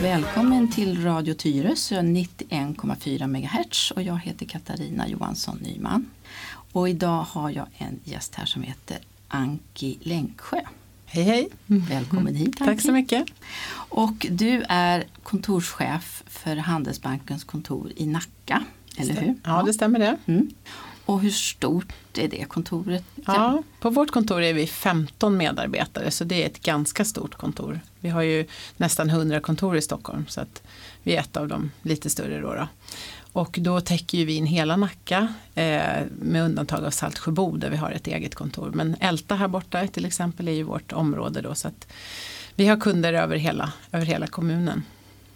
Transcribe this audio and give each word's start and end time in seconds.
Välkommen 0.00 0.70
till 0.72 1.04
Radio 1.04 1.34
Tyresö 1.34 2.00
91,4 2.00 3.26
MHz 3.26 3.90
och 3.90 4.02
jag 4.02 4.18
heter 4.18 4.46
Katarina 4.46 5.08
Johansson 5.08 5.56
Nyman. 5.56 6.10
Och 6.72 6.88
idag 6.88 7.22
har 7.22 7.50
jag 7.50 7.66
en 7.78 8.00
gäst 8.04 8.34
här 8.34 8.46
som 8.46 8.62
heter 8.62 8.98
Anki 9.28 9.98
Länksjö. 10.00 10.60
Hej 11.12 11.24
hej! 11.24 11.48
Välkommen 11.66 12.34
hit 12.34 12.60
Anki. 12.60 12.64
Tack 12.64 12.80
så 12.80 12.92
mycket. 12.92 13.24
Och 13.88 14.26
du 14.30 14.64
är 14.68 15.04
kontorschef 15.22 16.22
för 16.26 16.56
Handelsbankens 16.56 17.44
kontor 17.44 17.92
i 17.96 18.06
Nacka, 18.06 18.64
eller 18.96 19.14
hur? 19.14 19.34
Ja, 19.44 19.62
det 19.66 19.72
stämmer 19.72 19.98
det. 19.98 20.16
Mm. 20.26 20.50
Och 21.06 21.20
hur 21.20 21.30
stort 21.30 21.92
är 22.14 22.28
det 22.28 22.44
kontoret? 22.48 23.04
Ja, 23.26 23.62
på 23.80 23.90
vårt 23.90 24.10
kontor 24.10 24.42
är 24.42 24.54
vi 24.54 24.66
15 24.66 25.36
medarbetare 25.36 26.10
så 26.10 26.24
det 26.24 26.42
är 26.42 26.46
ett 26.46 26.62
ganska 26.62 27.04
stort 27.04 27.34
kontor. 27.34 27.80
Vi 28.00 28.08
har 28.08 28.22
ju 28.22 28.46
nästan 28.76 29.10
100 29.10 29.40
kontor 29.40 29.76
i 29.76 29.82
Stockholm 29.82 30.26
så 30.28 30.40
att 30.40 30.62
vi 31.02 31.16
är 31.16 31.20
ett 31.20 31.36
av 31.36 31.48
de 31.48 31.70
lite 31.82 32.10
större. 32.10 32.40
Då, 32.40 32.54
då. 32.54 32.68
Och 33.32 33.58
då 33.60 33.80
täcker 33.80 34.24
vi 34.24 34.34
in 34.34 34.46
hela 34.46 34.76
Nacka 34.76 35.34
eh, 35.54 36.02
med 36.20 36.44
undantag 36.44 36.84
av 36.84 36.90
Saltsjöbo 36.90 37.56
där 37.56 37.70
vi 37.70 37.76
har 37.76 37.90
ett 37.90 38.06
eget 38.06 38.34
kontor. 38.34 38.70
Men 38.74 38.96
Älta 39.00 39.34
här 39.34 39.48
borta 39.48 39.86
till 39.86 40.04
exempel 40.04 40.48
är 40.48 40.52
ju 40.52 40.62
vårt 40.62 40.92
område 40.92 41.40
då 41.40 41.54
så 41.54 41.68
att 41.68 41.86
vi 42.54 42.66
har 42.66 42.76
kunder 42.76 43.12
över 43.12 43.36
hela, 43.36 43.72
över 43.92 44.06
hela 44.06 44.26
kommunen. 44.26 44.82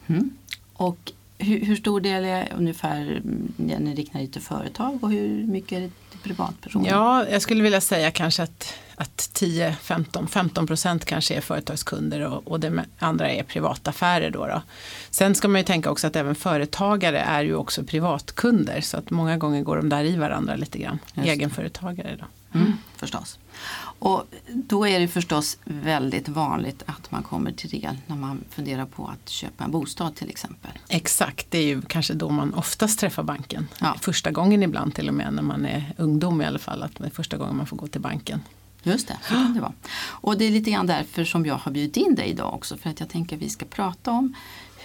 Mm. 0.07 0.31
Och 0.73 1.13
hur, 1.39 1.61
hur, 1.61 1.77
stor 1.77 2.01
del 2.01 2.25
är 2.25 2.53
ungefär 2.57 3.23
när 3.57 3.79
ni 3.79 3.95
räknar 3.95 4.21
lite 4.21 4.41
företag 4.41 5.05
och 5.05 5.11
hur 5.11 5.47
mycket 5.47 5.73
är 5.73 5.81
det 5.81 5.91
till 6.11 6.21
privatpersoner? 6.23 6.91
Ja, 6.91 7.29
jag 7.29 7.43
skulle 7.43 7.63
vilja 7.63 7.81
säga 7.81 8.11
kanske 8.11 8.43
att, 8.43 8.75
att 8.97 9.31
10-15 9.35 10.67
procent 10.67 11.05
kanske 11.05 11.35
är 11.35 11.41
företagskunder 11.41 12.21
och, 12.21 12.49
och 12.49 12.61
det 12.61 12.85
andra 12.99 13.31
är 13.31 13.43
privataffärer. 13.43 14.31
Då, 14.31 14.47
då 14.47 14.63
Sen 15.11 15.35
ska 15.35 15.49
man 15.49 15.61
ju 15.61 15.65
tänka 15.65 15.91
också 15.91 16.07
att 16.07 16.17
även 16.17 16.35
företagare 16.35 17.19
är 17.19 17.45
ju 17.45 17.55
också 17.55 17.85
privatkunder 17.85 18.81
så 18.81 18.97
att 18.97 19.11
många 19.11 19.37
gånger 19.37 19.63
går 19.63 19.77
de 19.77 19.89
där 19.89 20.05
i 20.05 20.17
varandra 20.17 20.57
lite 20.57 20.79
grann. 20.79 20.99
Egenföretagare 21.15 22.17
då. 22.21 22.27
Mm. 22.55 22.67
Mm, 22.67 22.79
förstås. 22.97 23.39
Och 23.99 24.27
då 24.49 24.87
är 24.89 25.01
det 25.01 25.09
förstås 25.09 25.59
väldigt 25.65 26.29
vanligt 26.29 26.83
att 26.87 27.11
man 27.11 27.23
kommer 27.23 27.53
till 27.53 27.71
det 27.71 27.97
när 28.07 28.17
man 28.17 28.45
funderar 28.51 28.87
på 28.87 29.07
att 29.07 29.29
köpa 29.29 29.65
en 29.65 29.71
bostad 29.71 30.15
till 30.15 30.29
exempel. 30.29 30.71
Exakt, 30.89 31.51
det 31.51 31.59
är 31.59 31.67
ju 31.67 31.83
kanske 31.83 32.15
då 32.15 32.31
man 32.31 32.55
oftast 32.55 32.99
träffar 32.99 33.23
banken. 33.23 33.69
Ja. 33.81 33.97
Första 34.01 34.31
gången 34.31 34.63
ibland 34.63 34.95
till 34.95 35.09
och 35.09 35.15
med 35.15 35.33
när 35.33 35.43
man 35.43 35.67
är 35.67 35.95
ungdom 35.97 36.43
i 36.43 36.45
alla 36.45 36.59
fall. 36.59 36.83
Att 36.83 36.97
det 36.99 37.07
är 37.07 37.11
första 37.11 37.37
gången 37.37 37.57
man 37.57 37.67
får 37.67 37.77
gå 37.77 37.87
till 37.87 38.01
banken. 38.01 38.41
Just 38.85 39.09
det, 39.09 39.19
så 39.23 39.35
kan 39.35 39.55
det 39.55 39.61
vara. 39.61 39.73
Och 40.07 40.39
det 40.39 40.45
är 40.45 40.51
lite 40.51 40.71
grann 40.71 40.87
därför 40.87 41.25
som 41.25 41.47
jag 41.47 41.55
har 41.55 41.73
bjudit 41.73 41.97
in 41.97 42.15
dig 42.15 42.29
idag 42.29 42.55
också. 42.55 42.77
För 42.77 42.91
att 42.91 43.01
jag 43.01 43.09
tänker 43.09 43.37
att 43.37 43.43
vi 43.43 43.49
ska 43.49 43.65
prata 43.65 44.11
om 44.11 44.35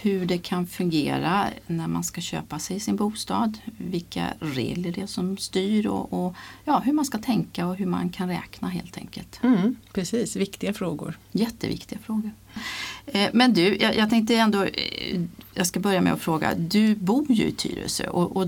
hur 0.02 0.26
det 0.26 0.38
kan 0.38 0.66
fungera 0.66 1.46
när 1.66 1.88
man 1.88 2.04
ska 2.04 2.20
köpa 2.20 2.58
sig 2.58 2.80
sin 2.80 2.96
bostad. 2.96 3.58
Vilka 3.78 4.26
regler 4.40 4.92
det 4.92 5.00
är 5.00 5.06
som 5.06 5.36
styr 5.36 5.86
och, 5.86 6.12
och 6.12 6.34
ja, 6.64 6.78
hur 6.78 6.92
man 6.92 7.04
ska 7.04 7.18
tänka 7.18 7.66
och 7.66 7.76
hur 7.76 7.86
man 7.86 8.08
kan 8.08 8.28
räkna 8.28 8.68
helt 8.68 8.96
enkelt. 8.96 9.40
Mm, 9.42 9.76
precis, 9.92 10.36
viktiga 10.36 10.74
frågor. 10.74 11.18
Jätteviktiga 11.32 11.98
frågor. 11.98 12.30
Eh, 13.06 13.30
men 13.32 13.52
du, 13.52 13.76
jag, 13.76 13.96
jag, 13.96 14.10
tänkte 14.10 14.36
ändå, 14.36 14.62
eh, 14.64 15.20
jag 15.54 15.66
ska 15.66 15.80
börja 15.80 16.00
med 16.00 16.12
att 16.12 16.20
fråga, 16.20 16.54
du 16.54 16.94
bor 16.94 17.32
ju 17.32 17.44
i 17.44 17.52
Tyresö 17.52 18.08
och, 18.08 18.36
och 18.36 18.46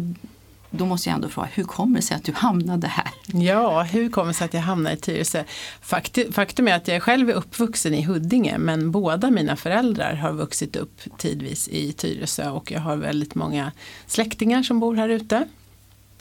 då 0.72 0.86
måste 0.86 1.08
jag 1.08 1.14
ändå 1.14 1.28
fråga, 1.28 1.48
hur 1.52 1.64
kommer 1.64 1.96
det 1.96 2.02
sig 2.02 2.16
att 2.16 2.24
du 2.24 2.32
hamnade 2.32 2.86
här? 2.86 3.08
Ja, 3.26 3.82
hur 3.82 4.10
kommer 4.10 4.28
det 4.28 4.34
sig 4.34 4.44
att 4.44 4.54
jag 4.54 4.60
hamnade 4.60 4.96
i 4.96 4.98
Tyresö? 4.98 5.44
Faktum, 5.80 6.68
är 6.68 6.74
att 6.74 6.88
jag 6.88 7.02
själv 7.02 7.30
är 7.30 7.34
uppvuxen 7.34 7.94
i 7.94 8.02
Huddinge 8.02 8.58
men 8.58 8.90
båda 8.90 9.30
mina 9.30 9.56
föräldrar 9.56 10.14
har 10.14 10.32
vuxit 10.32 10.76
upp 10.76 11.00
tidvis 11.18 11.68
i 11.68 11.92
Tyresö 11.92 12.50
och 12.50 12.70
jag 12.70 12.80
har 12.80 12.96
väldigt 12.96 13.34
många 13.34 13.72
släktingar 14.06 14.62
som 14.62 14.80
bor 14.80 14.96
här 14.96 15.08
ute. 15.08 15.46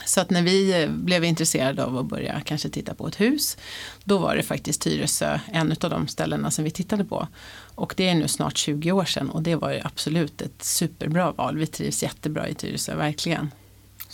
Så 0.06 0.22
att 0.22 0.30
när 0.30 0.42
vi 0.42 0.84
eh, 0.84 0.90
blev 0.90 1.24
intresserade 1.24 1.84
av 1.84 1.98
att 1.98 2.06
börja 2.06 2.42
kanske 2.42 2.70
titta 2.70 2.94
på 2.94 3.08
ett 3.08 3.22
hus, 3.22 3.58
då 4.04 4.18
var 4.18 4.36
det 4.36 4.44
faktiskt 4.44 4.82
Tyresö 4.82 5.40
en 5.52 5.72
av 5.72 5.90
de 5.90 6.08
ställena 6.08 6.52
som 6.52 6.64
vi 6.64 6.72
tittade 6.72 7.06
på. 7.06 7.28
Och 7.76 7.94
det 7.98 8.10
är 8.10 8.16
nu 8.16 8.28
snart 8.28 8.58
20 8.58 8.92
år 8.92 9.06
sedan 9.06 9.30
och 9.30 9.42
det 9.42 9.56
var 9.56 9.72
ju 9.72 9.80
absolut 9.84 10.42
ett 10.42 10.64
superbra 10.64 11.32
val. 11.32 11.58
Vi 11.58 11.68
trivs 11.68 12.04
jättebra 12.04 12.48
i 12.48 12.54
Tyresö, 12.54 12.96
verkligen. 12.96 13.52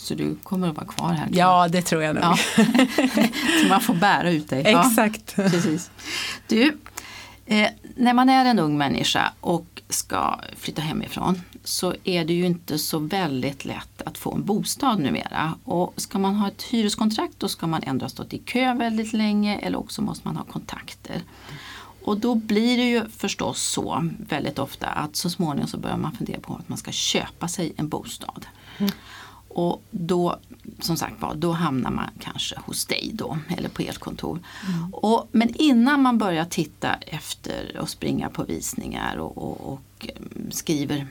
Så 0.08 0.14
du 0.14 0.36
kommer 0.42 0.68
att 0.68 0.76
vara 0.76 0.86
kvar 0.86 1.12
här? 1.12 1.28
Ja, 1.32 1.68
det 1.68 1.82
tror 1.82 2.02
jag 2.02 2.14
nog. 2.14 2.24
Ja. 2.24 2.36
så 3.62 3.68
man 3.68 3.80
får 3.80 3.94
bära 3.94 4.30
ut 4.30 4.48
dig. 4.48 4.62
Exakt. 4.66 5.34
Ja, 5.36 5.48
precis. 5.48 5.90
Du, 6.46 6.78
eh, 7.46 7.68
när 7.96 8.14
man 8.14 8.28
är 8.28 8.44
en 8.44 8.58
ung 8.58 8.78
människa 8.78 9.32
och 9.40 9.82
ska 9.88 10.40
flytta 10.56 10.82
hemifrån 10.82 11.42
så 11.64 11.94
är 12.04 12.24
det 12.24 12.32
ju 12.32 12.46
inte 12.46 12.78
så 12.78 12.98
väldigt 12.98 13.64
lätt 13.64 14.02
att 14.02 14.18
få 14.18 14.34
en 14.34 14.44
bostad 14.44 15.00
numera. 15.00 15.54
Och 15.64 15.94
ska 15.96 16.18
man 16.18 16.34
ha 16.34 16.48
ett 16.48 16.62
hyreskontrakt 16.62 17.34
då 17.38 17.48
ska 17.48 17.66
man 17.66 17.82
ändå 17.82 18.04
ha 18.04 18.10
stått 18.10 18.32
i 18.32 18.38
kö 18.38 18.74
väldigt 18.74 19.12
länge 19.12 19.58
eller 19.58 19.78
också 19.78 20.02
måste 20.02 20.28
man 20.28 20.36
ha 20.36 20.44
kontakter. 20.44 21.22
Och 22.04 22.20
då 22.20 22.34
blir 22.34 22.76
det 22.76 22.88
ju 22.90 23.08
förstås 23.08 23.62
så 23.62 24.10
väldigt 24.18 24.58
ofta 24.58 24.86
att 24.86 25.16
så 25.16 25.30
småningom 25.30 25.68
så 25.68 25.78
börjar 25.78 25.96
man 25.96 26.12
fundera 26.12 26.40
på 26.40 26.54
att 26.54 26.68
man 26.68 26.78
ska 26.78 26.92
köpa 26.92 27.48
sig 27.48 27.72
en 27.76 27.88
bostad. 27.88 28.46
Mm. 28.78 28.92
Och 29.58 29.82
då, 29.90 30.38
som 30.80 30.96
sagt 30.96 31.14
då 31.34 31.52
hamnar 31.52 31.90
man 31.90 32.10
kanske 32.20 32.56
hos 32.66 32.86
dig 32.86 33.10
då, 33.14 33.38
eller 33.56 33.68
på 33.68 33.82
ert 33.82 33.98
kontor. 33.98 34.38
Mm. 34.66 34.94
Och, 34.94 35.28
men 35.32 35.54
innan 35.54 36.02
man 36.02 36.18
börjar 36.18 36.44
titta 36.44 36.94
efter 36.94 37.76
och 37.80 37.88
springa 37.88 38.28
på 38.28 38.44
visningar 38.44 39.16
och, 39.16 39.38
och, 39.38 39.72
och, 39.72 40.08
mm, 40.16 40.50
skriver 40.50 41.06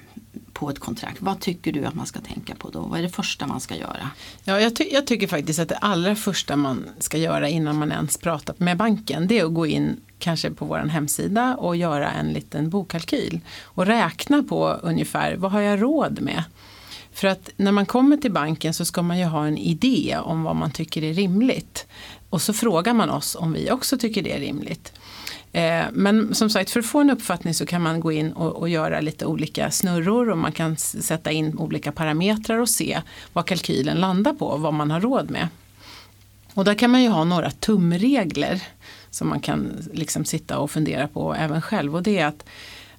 på 0.54 0.70
ett 0.70 0.80
kontrakt, 0.80 1.22
vad 1.22 1.40
tycker 1.40 1.72
du 1.72 1.86
att 1.86 1.94
man 1.94 2.06
ska 2.06 2.20
tänka 2.20 2.56
på 2.56 2.70
då? 2.70 2.80
Vad 2.80 3.00
är 3.00 3.04
det 3.04 3.10
första 3.10 3.48
man 3.48 3.60
ska 3.60 3.76
göra? 3.76 4.10
Ja, 4.44 4.62
jag, 4.62 4.76
ty 4.76 4.84
jag 4.92 5.08
tycker 5.08 5.28
faktiskt 5.28 5.60
att 5.60 5.70
det 5.70 5.78
allra 5.78 6.16
första 6.16 6.56
man 6.56 6.90
ska 7.00 7.18
göra 7.18 7.50
innan 7.50 7.78
man 7.78 7.92
ens 7.92 8.18
pratar 8.18 8.56
med 8.58 8.78
banken, 8.78 9.28
det 9.28 9.40
är 9.40 9.46
att 9.46 9.54
gå 9.54 9.66
in 9.66 10.00
kanske 10.20 10.52
på 10.52 10.66
vår 10.66 10.78
hemsida 10.78 11.56
och 11.56 11.76
göra 11.76 12.12
en 12.12 12.34
liten 12.34 12.70
bokkalkyl 12.70 13.40
och 13.64 13.86
räkna 13.86 14.44
på 14.44 14.70
ungefär 14.70 15.36
vad 15.36 15.52
har 15.52 15.62
jag 15.62 15.82
råd 15.82 16.22
med? 16.22 16.44
För 17.18 17.28
att 17.28 17.50
när 17.58 17.72
man 17.72 17.86
kommer 17.86 18.18
till 18.18 18.32
banken 18.32 18.74
så 18.74 18.86
ska 18.86 19.02
man 19.02 19.20
ju 19.20 19.26
ha 19.26 19.48
en 19.48 19.58
idé 19.58 20.18
om 20.24 20.44
vad 20.44 20.56
man 20.56 20.72
tycker 20.72 21.04
är 21.04 21.14
rimligt. 21.14 21.88
Och 22.30 22.42
så 22.42 22.54
frågar 22.54 22.94
man 22.94 23.10
oss 23.10 23.36
om 23.36 23.54
vi 23.54 23.72
också 23.72 23.98
tycker 23.98 24.24
det 24.24 24.36
är 24.36 24.40
rimligt. 24.40 24.94
Eh, 25.52 25.84
men 25.92 26.36
som 26.36 26.50
sagt 26.50 26.70
för 26.70 26.80
att 26.80 26.86
få 26.86 27.00
en 27.00 27.10
uppfattning 27.10 27.54
så 27.54 27.66
kan 27.66 27.82
man 27.82 28.00
gå 28.00 28.12
in 28.12 28.32
och, 28.32 28.56
och, 28.56 28.70
göra 28.70 29.02
lite 29.02 29.26
olika 29.26 29.72
snurror 29.72 30.30
och 30.30 30.38
man 30.38 30.52
kan 30.52 30.78
sätta 30.78 31.32
in 31.32 31.58
olika 31.58 31.92
parametrar 31.92 32.58
och 32.58 32.70
se 32.70 33.02
vad 33.34 33.46
kalkylen 33.46 33.98
landar 33.98 34.34
på, 34.34 34.58
vad 34.58 34.74
man 34.74 34.92
har 34.92 35.02
råd 35.02 35.30
med. 35.30 35.48
Och 36.54 36.66
där 36.66 36.74
kan 36.74 36.92
man 36.92 37.04
ju 37.04 37.10
ha 37.10 37.24
några 37.24 37.52
tumregler 37.52 38.64
som 39.10 39.30
man 39.30 39.40
kan 39.40 39.90
liksom 39.94 40.26
sitta 40.26 40.60
och 40.60 40.72
fundera 40.72 41.08
på 41.08 41.34
även 41.36 41.62
själv 41.62 41.96
och 41.96 42.04
det 42.04 42.18
är 42.18 42.26
att 42.26 42.46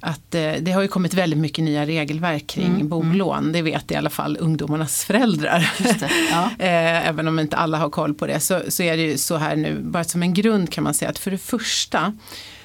att 0.00 0.34
eh, 0.34 0.53
det 0.60 0.72
har 0.72 0.82
ju 0.82 0.88
kommit 0.88 1.14
väldigt 1.14 1.38
mycket 1.38 1.64
nya 1.64 1.86
regelverk 1.86 2.47
kring 2.47 2.66
mm, 2.66 2.76
mm. 2.76 2.88
bolån. 2.88 3.53
Det 3.53 3.62
vet 3.62 3.91
i 3.91 3.94
alla 3.94 4.10
fall 4.10 4.36
ungdomarnas 4.41 5.04
föräldrar. 5.04 5.72
Det, 5.78 6.10
ja. 6.31 6.44
eh, 6.59 7.09
även 7.09 7.28
om 7.28 7.38
inte 7.38 7.56
alla 7.56 7.78
har 7.78 7.91
koll 7.91 8.14
på 8.14 8.26
det 8.26 8.41
så, 8.41 8.62
så 8.69 8.82
är 8.82 8.97
det 8.97 9.03
ju 9.03 9.19
så 9.19 9.37
här 9.37 9.56
nu, 9.56 9.81
bara 9.81 10.04
som 10.04 10.22
en 10.22 10.34
grund 10.34 10.72
kan 10.72 10.84
man 10.84 10.94
säga 10.94 11.10
att 11.10 11.19
för 11.19 11.31
det 11.31 11.38
första 11.38 12.12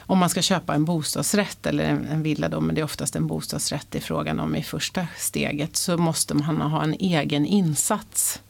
om 0.05 0.17
man 0.17 0.29
ska 0.29 0.41
köpa 0.41 0.75
en 0.75 0.85
bostadsrätt 0.85 1.65
eller 1.65 1.83
en, 1.83 2.05
en 2.05 2.23
villa 2.23 2.49
då, 2.49 2.61
men 2.61 2.75
det 2.75 2.81
är 2.81 2.85
oftast 2.85 3.15
en 3.15 3.27
bostadsrätt 3.27 3.95
i 3.95 3.99
frågan 3.99 4.39
om 4.39 4.55
i 4.55 4.63
första 4.63 5.07
steget, 5.17 5.75
så 5.75 5.97
måste 5.97 6.33
man 6.33 6.61
ha 6.61 6.83
en 6.83 6.93
egen 6.93 7.45
insats. 7.45 8.41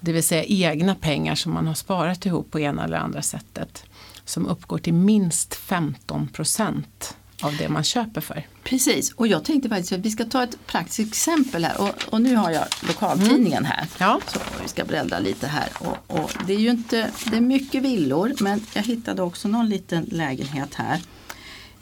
Det 0.00 0.12
vill 0.12 0.22
säga 0.22 0.44
egna 0.44 0.94
pengar 0.94 1.34
som 1.34 1.52
man 1.52 1.66
har 1.66 1.74
sparat 1.74 2.26
ihop 2.26 2.50
på 2.50 2.60
ena 2.60 2.84
eller 2.84 2.96
andra 2.96 3.22
sättet. 3.22 3.84
Som 4.24 4.46
uppgår 4.46 4.78
till 4.78 4.94
minst 4.94 5.54
15 5.54 6.28
procent 6.28 7.16
av 7.44 7.56
det 7.56 7.68
man 7.68 7.84
köper 7.84 8.20
för. 8.20 8.46
Precis, 8.62 9.12
och 9.12 9.26
jag 9.26 9.44
tänkte 9.44 9.68
faktiskt 9.68 9.92
att 9.92 10.00
vi 10.00 10.10
ska 10.10 10.24
ta 10.24 10.42
ett 10.42 10.66
praktiskt 10.66 11.08
exempel 11.08 11.64
här. 11.64 11.80
Och, 11.80 12.14
och 12.14 12.20
nu 12.20 12.36
har 12.36 12.50
jag 12.50 12.64
lokaltidningen 12.88 13.64
här. 13.64 13.86
Ja. 13.98 14.20
Så 14.26 14.38
vi 14.62 14.68
ska 14.68 14.84
bredda 14.84 15.18
lite 15.18 15.46
här. 15.46 15.68
Och, 15.78 16.20
och, 16.20 16.30
det 16.46 16.54
är 16.54 16.58
ju 16.58 16.70
inte, 16.70 17.10
det 17.30 17.36
är 17.36 17.40
mycket 17.40 17.82
villor 17.82 18.32
men 18.40 18.66
jag 18.74 18.82
hittade 18.82 19.22
också 19.22 19.48
någon 19.48 19.68
liten 19.68 20.04
lägenhet 20.04 20.74
här. 20.74 21.00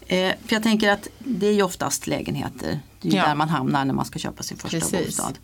Eh, 0.07 0.33
för 0.47 0.55
jag 0.55 0.63
tänker 0.63 0.91
att 0.91 1.09
det 1.19 1.47
är 1.47 1.53
ju 1.53 1.63
oftast 1.63 2.07
lägenheter. 2.07 2.81
Det 3.01 3.09
är 3.09 3.13
ju 3.13 3.19
ja. 3.19 3.27
där 3.27 3.35
man 3.35 3.49
hamnar 3.49 3.85
när 3.85 3.95
man 3.95 4.05
ska 4.05 4.19
köpa 4.19 4.43
sin 4.43 4.57
första 4.59 4.79
Precis. 4.79 5.07
bostad. 5.07 5.39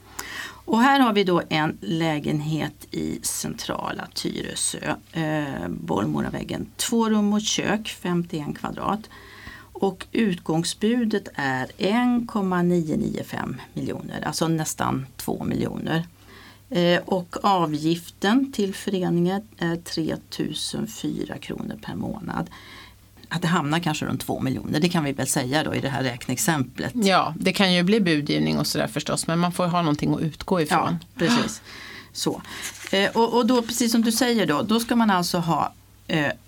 Och 0.64 0.80
här 0.80 1.00
har 1.00 1.12
vi 1.12 1.24
då 1.24 1.42
en 1.48 1.78
lägenhet 1.80 2.86
i 2.90 3.18
centrala 3.22 4.08
Tyresö. 4.14 4.94
Eh, 5.12 5.68
Bollmoraväggen. 5.68 6.66
Två 6.76 7.10
rum 7.10 7.32
och 7.32 7.42
kök, 7.42 7.96
51 8.00 8.58
kvadrat. 8.58 9.00
Och 9.80 10.06
utgångsbudet 10.12 11.28
är 11.34 11.70
1,995 11.78 13.56
miljoner, 13.72 14.22
alltså 14.26 14.48
nästan 14.48 15.06
2 15.16 15.44
miljoner. 15.44 16.06
Eh, 16.70 17.00
och 17.04 17.36
avgiften 17.44 18.52
till 18.52 18.74
föreningen 18.74 19.48
är 19.58 19.76
3004 19.76 21.38
kronor 21.38 21.78
per 21.82 21.94
månad. 21.94 22.50
Att 23.28 23.42
det 23.42 23.48
hamnar 23.48 23.78
kanske 23.78 24.06
runt 24.06 24.20
2 24.20 24.40
miljoner, 24.40 24.80
det 24.80 24.88
kan 24.88 25.04
vi 25.04 25.12
väl 25.12 25.26
säga 25.26 25.64
då 25.64 25.74
i 25.74 25.80
det 25.80 25.88
här 25.88 26.02
räkneexemplet. 26.02 26.92
Ja, 26.94 27.34
det 27.38 27.52
kan 27.52 27.72
ju 27.72 27.82
bli 27.82 28.00
budgivning 28.00 28.58
och 28.58 28.66
sådär 28.66 28.86
förstås, 28.86 29.26
men 29.26 29.38
man 29.38 29.52
får 29.52 29.66
ha 29.66 29.82
någonting 29.82 30.14
att 30.14 30.20
utgå 30.20 30.60
ifrån. 30.60 30.98
Ja, 31.00 31.18
precis. 31.18 31.62
Så. 32.12 32.42
Eh, 32.92 33.10
och, 33.10 33.34
och 33.34 33.46
då 33.46 33.62
precis 33.62 33.92
som 33.92 34.02
du 34.02 34.12
säger 34.12 34.46
då, 34.46 34.62
då 34.62 34.80
ska 34.80 34.96
man 34.96 35.10
alltså 35.10 35.38
ha 35.38 35.72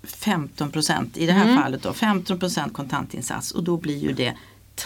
15 0.03 0.71
procent, 0.71 1.17
i 1.17 1.25
det 1.25 1.33
här 1.33 1.45
Mm. 1.45 1.63
fallet 1.63 1.83
då, 1.83 1.93
15 1.93 2.39
procent 2.39 2.73
kontantinsats 2.73 3.51
och 3.51 3.63
då 3.63 3.77
blir 3.77 3.97
ju 3.97 4.13
det 4.13 4.33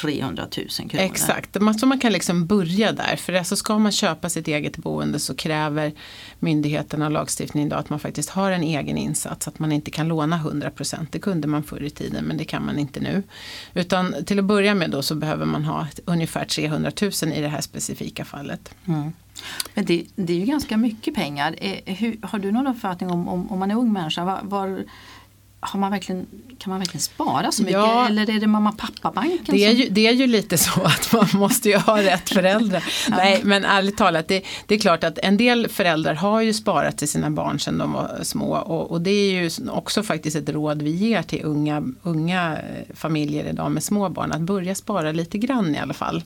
300 0.01 0.47
000 0.57 0.67
kronor. 0.89 1.05
Exakt, 1.05 1.61
Man- 1.61 1.79
så 1.79 1.85
man 1.85 1.99
kan 1.99 2.11
liksom 2.11 2.45
börja 2.45 2.91
där. 2.91 3.15
För 3.15 3.33
alltså 3.33 3.55
ska 3.55 3.79
man 3.79 3.91
köpa 3.91 4.29
sitt 4.29 4.47
eget 4.47 4.77
boende 4.77 5.19
så 5.19 5.35
kräver 5.35 5.91
myndigheterna 6.39 7.05
och 7.05 7.11
lagstiftningen 7.11 7.67
idag 7.67 7.79
att 7.79 7.89
man 7.89 7.99
faktiskt 7.99 8.29
har 8.29 8.51
en 8.51 8.63
egen 8.63 8.97
insats. 8.97 9.47
Att 9.47 9.59
man 9.59 9.71
inte 9.71 9.91
kan 9.91 10.07
låna 10.07 10.37
100%. 10.37 11.07
Det 11.11 11.19
kunde 11.19 11.47
man 11.47 11.63
förr 11.63 11.83
i 11.83 11.89
tiden 11.89 12.25
men 12.25 12.37
det 12.37 12.45
kan 12.45 12.65
man 12.65 12.79
inte 12.79 12.99
nu. 12.99 13.23
Utan 13.73 14.15
till 14.25 14.39
att 14.39 14.45
börja 14.45 14.75
med 14.75 14.91
då 14.91 15.01
så 15.01 15.15
behöver 15.15 15.45
man 15.45 15.63
ha 15.65 15.87
ungefär 16.05 16.45
300 16.45 16.91
000 17.01 17.11
i 17.33 17.41
det 17.41 17.47
här 17.47 17.61
specifika 17.61 18.25
fallet. 18.25 18.75
Mm. 18.87 19.11
Men 19.73 19.85
det, 19.85 20.05
det 20.15 20.33
är 20.33 20.37
ju 20.37 20.45
ganska 20.45 20.77
mycket 20.77 21.15
pengar. 21.15 21.55
Eh, 21.57 21.95
hur, 21.95 22.17
har 22.21 22.39
du 22.39 22.51
någon 22.51 22.67
uppfattning 22.67 23.09
om, 23.11 23.27
om, 23.27 23.51
om 23.51 23.59
man 23.59 23.71
är 23.71 23.75
ung 23.75 23.93
människa, 23.93 24.25
var, 24.25 24.39
var 24.43 24.85
har 25.59 25.79
man 25.79 25.91
verkligen, 25.91 26.27
kan 26.57 26.69
man 26.69 26.79
verkligen 26.79 27.01
spara 27.01 27.51
så 27.51 27.61
mycket? 27.61 27.73
Ja. 27.73 28.07
Eller 28.07 28.29
är 28.29 28.39
det 28.39 28.47
mamma 28.47 28.71
pappa 28.71 29.11
banken 29.11 29.55
Det 29.55 29.65
är, 29.65 29.71
som... 29.71 29.79
ju, 29.79 29.89
det 29.89 30.07
är 30.07 30.11
ju 30.11 30.27
lite 30.27 30.57
så 30.57 30.81
att 30.81 31.13
man 31.13 31.27
måste 31.33 31.69
ju 31.69 31.77
ha 31.77 32.01
rätt 32.01 32.29
föräldrar. 32.29 32.83
Nej, 33.09 33.41
men 33.43 33.65
ärligt 33.65 33.97
talat, 33.97 34.27
det, 34.27 34.43
det 34.67 34.75
är 34.75 34.79
klart 34.79 35.03
att 35.03 35.17
en 35.17 35.37
del 35.37 35.67
föräldrar 35.67 36.13
har 36.13 36.41
ju 36.41 36.53
sparat 36.53 36.97
till 36.97 37.07
sina 37.07 37.29
barn 37.29 37.59
sedan 37.59 37.77
de 37.77 37.93
var 37.93 38.19
små. 38.23 38.55
Och, 38.55 38.91
och 38.91 39.01
det 39.01 39.11
är 39.11 39.41
ju 39.41 39.49
också 39.69 40.03
faktiskt 40.03 40.35
ett 40.35 40.49
råd 40.49 40.81
vi 40.81 40.91
ger 40.91 41.21
till 41.21 41.41
unga, 41.43 41.83
unga 42.03 42.57
eh, 42.57 42.95
familjer 42.95 43.45
idag 43.45 43.71
med 43.71 43.83
små 43.83 44.09
barn. 44.09 44.31
Att 44.31 44.41
börja 44.41 44.75
spara 44.75 45.11
lite 45.11 45.37
grann 45.37 45.75
i 45.75 45.79
alla 45.79 45.93
fall. 45.93 46.23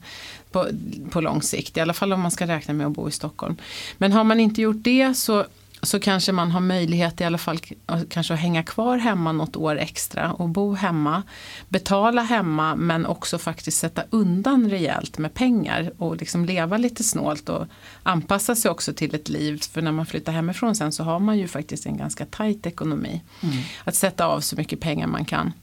På, 0.52 0.68
på 1.10 1.22
lång 1.22 1.42
sikt, 1.42 1.78
i 1.78 1.80
alla 1.80 1.94
fall 1.94 2.14
om 2.14 2.22
man 2.22 2.32
ska 2.32 2.48
räkna 2.48 2.74
med 2.74 2.88
att 2.88 2.94
bo 2.94 3.08
i 3.08 3.12
Stockholm. 3.12 3.56
Men 3.98 4.12
har 4.12 4.24
man 4.24 4.40
inte 4.40 4.62
gjort 4.62 4.84
det 4.84 5.14
så 5.14 5.46
så 5.82 6.00
kanske 6.00 6.32
man 6.32 6.52
har 6.52 6.60
möjlighet 6.60 7.22
i 7.22 7.24
alla 7.24 7.38
fall 7.38 7.60
kanske 8.10 8.34
att 8.34 8.40
hänga 8.40 8.64
kvar 8.64 8.98
hemma 8.98 9.32
något 9.32 9.56
år 9.56 9.78
extra 9.78 10.32
och 10.34 10.50
bo 10.50 10.74
hemma. 10.74 11.24
Betala 11.70 12.22
hemma 12.22 12.76
men 12.76 13.06
också 13.06 13.38
faktiskt 13.38 13.78
sätta 13.78 14.04
undan 14.10 14.70
rejält 14.70 15.18
med 15.18 15.34
pengar 15.34 15.92
och 15.98 16.18
liksom 16.18 16.46
leva 16.46 16.78
lite 16.78 17.04
snålt 17.04 17.50
och 17.50 17.68
anpassa 18.04 18.56
sig 18.56 18.72
också 18.72 18.94
till 18.94 19.16
ett 19.16 19.30
liv. 19.30 19.62
För 19.72 19.82
när 19.82 19.92
man 19.92 20.06
flyttar 20.06 20.32
hemifrån 20.32 20.76
sen 20.76 20.92
så 20.92 21.04
har 21.04 21.20
man 21.20 21.38
ju 21.38 21.48
faktiskt 21.48 21.86
en 21.86 21.98
ganska 21.98 22.26
tajt 22.26 22.66
ekonomi. 22.66 23.22
Att 23.84 23.96
sätta 23.96 24.26
av 24.26 24.40
så 24.40 24.56
mycket 24.56 24.80
pengar 24.80 25.08
man 25.08 25.26
kan. 25.26 25.54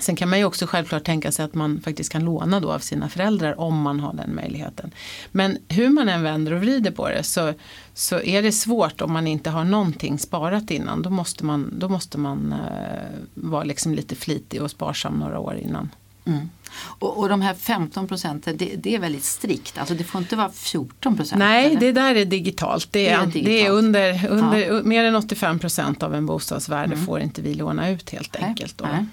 Sen 0.00 0.16
kan 0.16 0.28
man 0.28 0.38
ju 0.38 0.44
också 0.44 0.66
självklart 0.66 1.04
tänka 1.04 1.32
sig 1.32 1.44
att 1.44 1.54
man 1.54 1.80
faktiskt 1.80 2.12
kan 2.12 2.24
låna 2.24 2.60
då 2.60 2.72
av 2.72 2.78
sina 2.78 3.08
föräldrar 3.08 3.60
om 3.60 3.80
man 3.80 4.00
har 4.00 4.12
den 4.12 4.34
möjligheten. 4.34 4.90
Men 5.32 5.58
hur 5.68 5.88
man 5.88 6.08
än 6.08 6.22
vänder 6.22 6.52
och 6.52 6.60
vrider 6.60 6.90
på 6.90 7.08
det 7.08 7.22
så, 7.22 7.54
så 7.94 8.20
är 8.20 8.42
det 8.42 8.52
svårt 8.52 9.00
om 9.00 9.12
man 9.12 9.26
inte 9.26 9.50
har 9.50 9.64
någonting 9.64 10.18
sparat 10.18 10.70
innan. 10.70 11.02
Då 11.02 11.10
måste 11.10 11.44
man, 11.44 11.74
då 11.78 11.88
måste 11.88 12.18
man 12.18 12.52
eh, 12.52 12.58
vara 13.34 13.64
liksom 13.64 13.94
lite 13.94 14.14
flitig 14.14 14.62
och 14.62 14.70
sparsam 14.70 15.14
några 15.18 15.38
år 15.38 15.56
innan. 15.56 15.88
Mm. 16.24 16.50
Och, 16.74 17.18
och 17.18 17.28
de 17.28 17.40
här 17.40 17.54
15 17.54 18.08
procenten, 18.08 18.56
det, 18.56 18.76
det 18.76 18.94
är 18.94 18.98
väldigt 18.98 19.24
strikt. 19.24 19.78
Alltså 19.78 19.94
det 19.94 20.04
får 20.04 20.20
inte 20.20 20.36
vara 20.36 20.50
14 20.50 21.16
procent. 21.16 21.38
Nej, 21.38 21.66
eller? 21.66 21.80
det 21.80 21.92
där 21.92 22.14
är 22.14 22.24
digitalt. 22.24 22.88
Det 22.92 23.08
är, 23.08 23.18
Det 23.18 23.22
är 23.22 23.26
det 23.26 23.38
är, 23.38 23.52
digitalt. 23.52 23.78
under, 23.78 24.28
under 24.28 24.82
mer 24.82 25.04
än 25.04 25.16
85 25.16 25.58
procent 25.58 26.02
av 26.02 26.14
en 26.14 26.26
bostadsvärde 26.26 26.96
får 26.96 27.20
inte 27.20 27.42
vi 27.42 27.54
låna 27.54 27.90
ut 27.90 28.10
helt 28.10 28.36
Nej, 28.40 28.48
enkelt. 28.48 28.78
Då. 28.78 28.84
nej. 28.84 29.06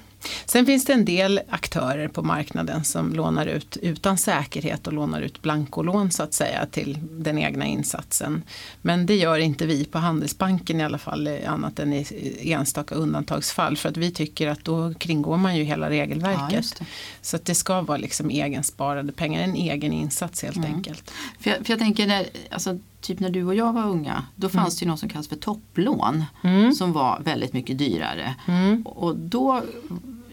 Sen 0.45 0.65
finns 0.65 0.85
det 0.85 0.93
en 0.93 1.05
del 1.05 1.39
aktörer 1.49 2.07
på 2.07 2.21
marknaden 2.21 2.83
som 2.83 3.13
lånar 3.13 3.45
ut 3.45 3.77
utan 3.81 4.17
säkerhet 4.17 4.87
och 4.87 4.93
lånar 4.93 5.21
ut 5.21 5.41
blankolån 5.41 6.11
så 6.11 6.23
att 6.23 6.33
säga 6.33 6.65
till 6.71 6.97
den 7.11 7.37
egna 7.37 7.65
insatsen. 7.65 8.43
Men 8.81 9.05
det 9.05 9.15
gör 9.15 9.37
inte 9.37 9.65
vi 9.65 9.85
på 9.85 9.97
Handelsbanken 9.97 10.81
i 10.81 10.83
alla 10.83 10.97
fall 10.97 11.27
eh, 11.27 11.53
annat 11.53 11.79
än 11.79 11.93
i 11.93 12.05
enstaka 12.51 12.95
undantagsfall 12.95 13.77
för 13.77 13.89
att 13.89 13.97
vi 13.97 14.11
tycker 14.11 14.47
att 14.47 14.63
då 14.65 14.93
kringgår 14.93 15.37
man 15.37 15.55
ju 15.57 15.63
hela 15.63 15.85
Ja, 15.85 15.91
regelverket. 15.91 16.75
det. 16.79 16.85
så 17.21 17.35
att 17.35 17.45
det 17.45 17.55
ska 17.55 17.81
vara 17.81 17.97
liksom 17.97 18.31
egensparade 18.31 19.11
pengar, 19.11 19.43
en 19.43 19.55
egen 19.55 19.93
insats 19.93 20.43
helt 20.43 20.57
Mm. 20.57 20.73
enkelt. 20.75 21.11
För 21.39 21.49
jag, 21.49 21.65
för 21.65 21.73
jag 21.73 21.79
tänker, 21.79 22.07
när, 22.07 22.25
alltså, 22.49 22.79
typ 23.01 23.19
när 23.19 23.29
du 23.29 23.43
och 23.45 23.55
jag 23.55 23.73
var 23.73 23.83
unga, 23.87 24.23
då 24.35 24.49
fanns 24.49 24.77
det 24.79 24.83
ju 24.85 24.89
något 24.91 24.99
som 24.99 25.09
kallas 25.09 25.27
för 25.27 25.35
topplån. 25.35 26.23
Mm. 26.43 26.73
Som 26.73 26.93
var 26.93 27.21
väldigt 27.25 27.53
mycket 27.53 27.77
dyrare. 27.77 28.35
Mm. 28.47 28.81
Och 28.87 29.15
då, 29.15 29.61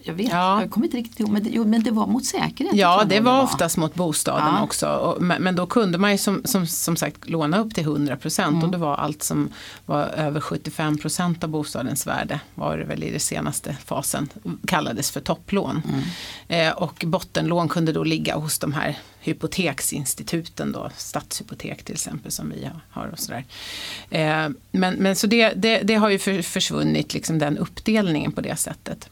jag 0.03 0.13
vet, 0.13 0.31
Ja. 0.31 0.61
jag 0.61 0.71
kommer 0.71 0.87
inte 0.87 0.97
riktigt 0.97 1.19
ihåg, 1.19 1.29
men 1.29 1.43
det, 1.43 1.49
jo, 1.49 1.65
men 1.65 1.83
det 1.83 1.91
var 1.91 2.07
mot 2.07 2.25
säkerhet. 2.25 2.75
Ja, 2.75 3.03
det 3.09 3.15
nog 3.15 3.25
var 3.25 3.43
oftast 3.43 3.77
mot 3.77 3.93
bostaden 3.93 4.53
Ja. 4.57 4.63
också. 4.63 4.87
Och, 4.87 5.21
men, 5.21 5.43
men 5.43 5.55
då 5.55 5.65
kunde 5.65 5.97
man 5.97 6.11
ju 6.11 6.17
som, 6.17 6.41
som, 6.45 6.67
som 6.67 6.95
sagt 6.95 7.29
låna 7.29 7.57
upp 7.57 7.73
till 7.75 7.83
100 7.83 8.15
procent 8.17 8.47
Mm. 8.53 8.63
och 8.63 8.71
det 8.71 8.77
var 8.77 8.95
allt 8.95 9.23
som 9.23 9.49
var 9.85 10.03
över 10.03 10.39
75 10.41 10.97
procent 10.97 11.43
av 11.43 11.49
bostadens 11.49 12.07
värde 12.07 12.39
var 12.55 12.77
det 12.77 12.83
väl 12.85 13.03
i 13.03 13.11
den 13.11 13.19
senaste 13.19 13.77
fasen 13.85 14.29
kallades 14.67 15.11
för 15.11 15.19
topplån. 15.21 15.81
Mm. 15.89 16.67
Eh, 16.67 16.73
och 16.73 17.03
bottenlån 17.07 17.67
kunde 17.69 17.91
då 17.91 18.03
ligga 18.03 18.35
hos 18.37 18.59
de 18.59 18.73
här 18.73 18.97
hypoteksinstituten 19.27 20.71
då, 20.71 20.89
Stadshypotek 20.97 21.83
till 21.83 21.95
exempel 21.95 22.31
som 22.31 22.49
vi 22.49 22.69
har 22.89 23.07
och 23.07 23.19
sådär. 23.19 23.45
Eh, 24.09 24.49
men, 24.71 24.93
men 24.95 25.15
så 25.15 25.27
det, 25.27 25.49
det, 25.49 25.81
det 25.83 25.95
har 25.95 26.09
ju 26.09 26.19
för, 26.19 26.41
försvunnit 26.41 27.13
liksom 27.13 27.39
den 27.39 27.57
uppdelningen 27.57 28.31
på 28.31 28.41
det 28.41 28.55
sättet. 28.55 29.09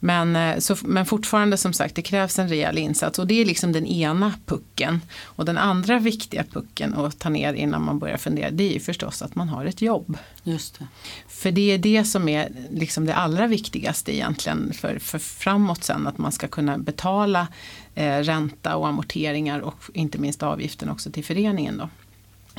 Men, 0.00 0.36
eh, 0.36 0.58
så, 0.58 0.76
men 0.82 1.06
fortfarande 1.06 1.56
som 1.56 1.72
sagt 1.72 1.94
det 1.94 2.02
krävs 2.02 2.38
en 2.38 2.48
rejäl 2.48 2.78
insats 2.78 3.18
och 3.18 3.26
det 3.26 3.40
är 3.40 3.44
liksom 3.44 3.72
den 3.72 3.86
ena 3.86 4.34
pucken. 4.46 5.00
Och 5.22 5.44
den 5.44 5.58
andra 5.58 5.98
viktiga 5.98 6.44
pucken 6.44 6.94
att 6.94 7.18
ta 7.18 7.28
ner 7.28 7.52
innan 7.52 7.84
man 7.84 7.98
börjar 7.98 8.16
fundera 8.16 8.50
det 8.50 8.64
är 8.70 8.72
ju 8.72 8.80
förstås 8.80 9.22
att 9.22 9.34
man 9.34 9.48
har 9.48 9.64
ett 9.64 9.82
jobb. 9.82 10.18
Just 10.42 10.78
det. 10.78 10.86
För 11.28 11.50
det 11.50 11.72
är 11.72 11.78
det 11.78 12.04
som 12.04 12.28
är 12.28 12.48
liksom 12.70 13.06
det 13.06 13.14
allra 13.14 13.46
viktigaste 13.46 14.16
egentligen 14.16 14.72
för, 14.72 14.98
för 14.98 15.18
framåt 15.18 15.84
sen 15.84 16.06
att 16.06 16.18
man 16.18 16.32
ska 16.32 16.48
kunna 16.48 16.78
betala 16.78 17.48
eh, 17.96 18.18
ränta 18.18 18.76
och 18.76 18.88
amorteringar 18.88 19.60
och 19.60 19.82
inte 19.94 20.18
minst 20.18 20.42
avgiften 20.42 20.88
också 20.88 21.10
till 21.10 21.24
föreningen. 21.24 21.78
Då. 21.78 21.88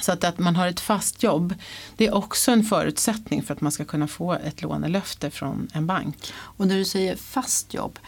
Så 0.01 0.11
att, 0.11 0.23
att 0.23 0.39
man 0.39 0.55
har 0.55 0.67
ett 0.67 0.79
fast 0.79 1.23
jobb 1.23 1.55
det 1.97 2.07
är 2.07 2.15
också 2.15 2.51
en 2.51 2.63
förutsättning 2.63 3.43
för 3.43 3.53
att 3.53 3.61
man 3.61 3.71
ska 3.71 3.85
kunna 3.85 4.07
få 4.07 4.33
ett 4.33 4.61
lånelöfte 4.61 5.29
från 5.29 5.67
en 5.73 5.87
bank. 5.87 6.33
Och 6.37 6.67
när 6.67 6.75
du 6.75 6.85
säger 6.85 7.15
fast 7.15 7.73
jobb, 7.73 7.99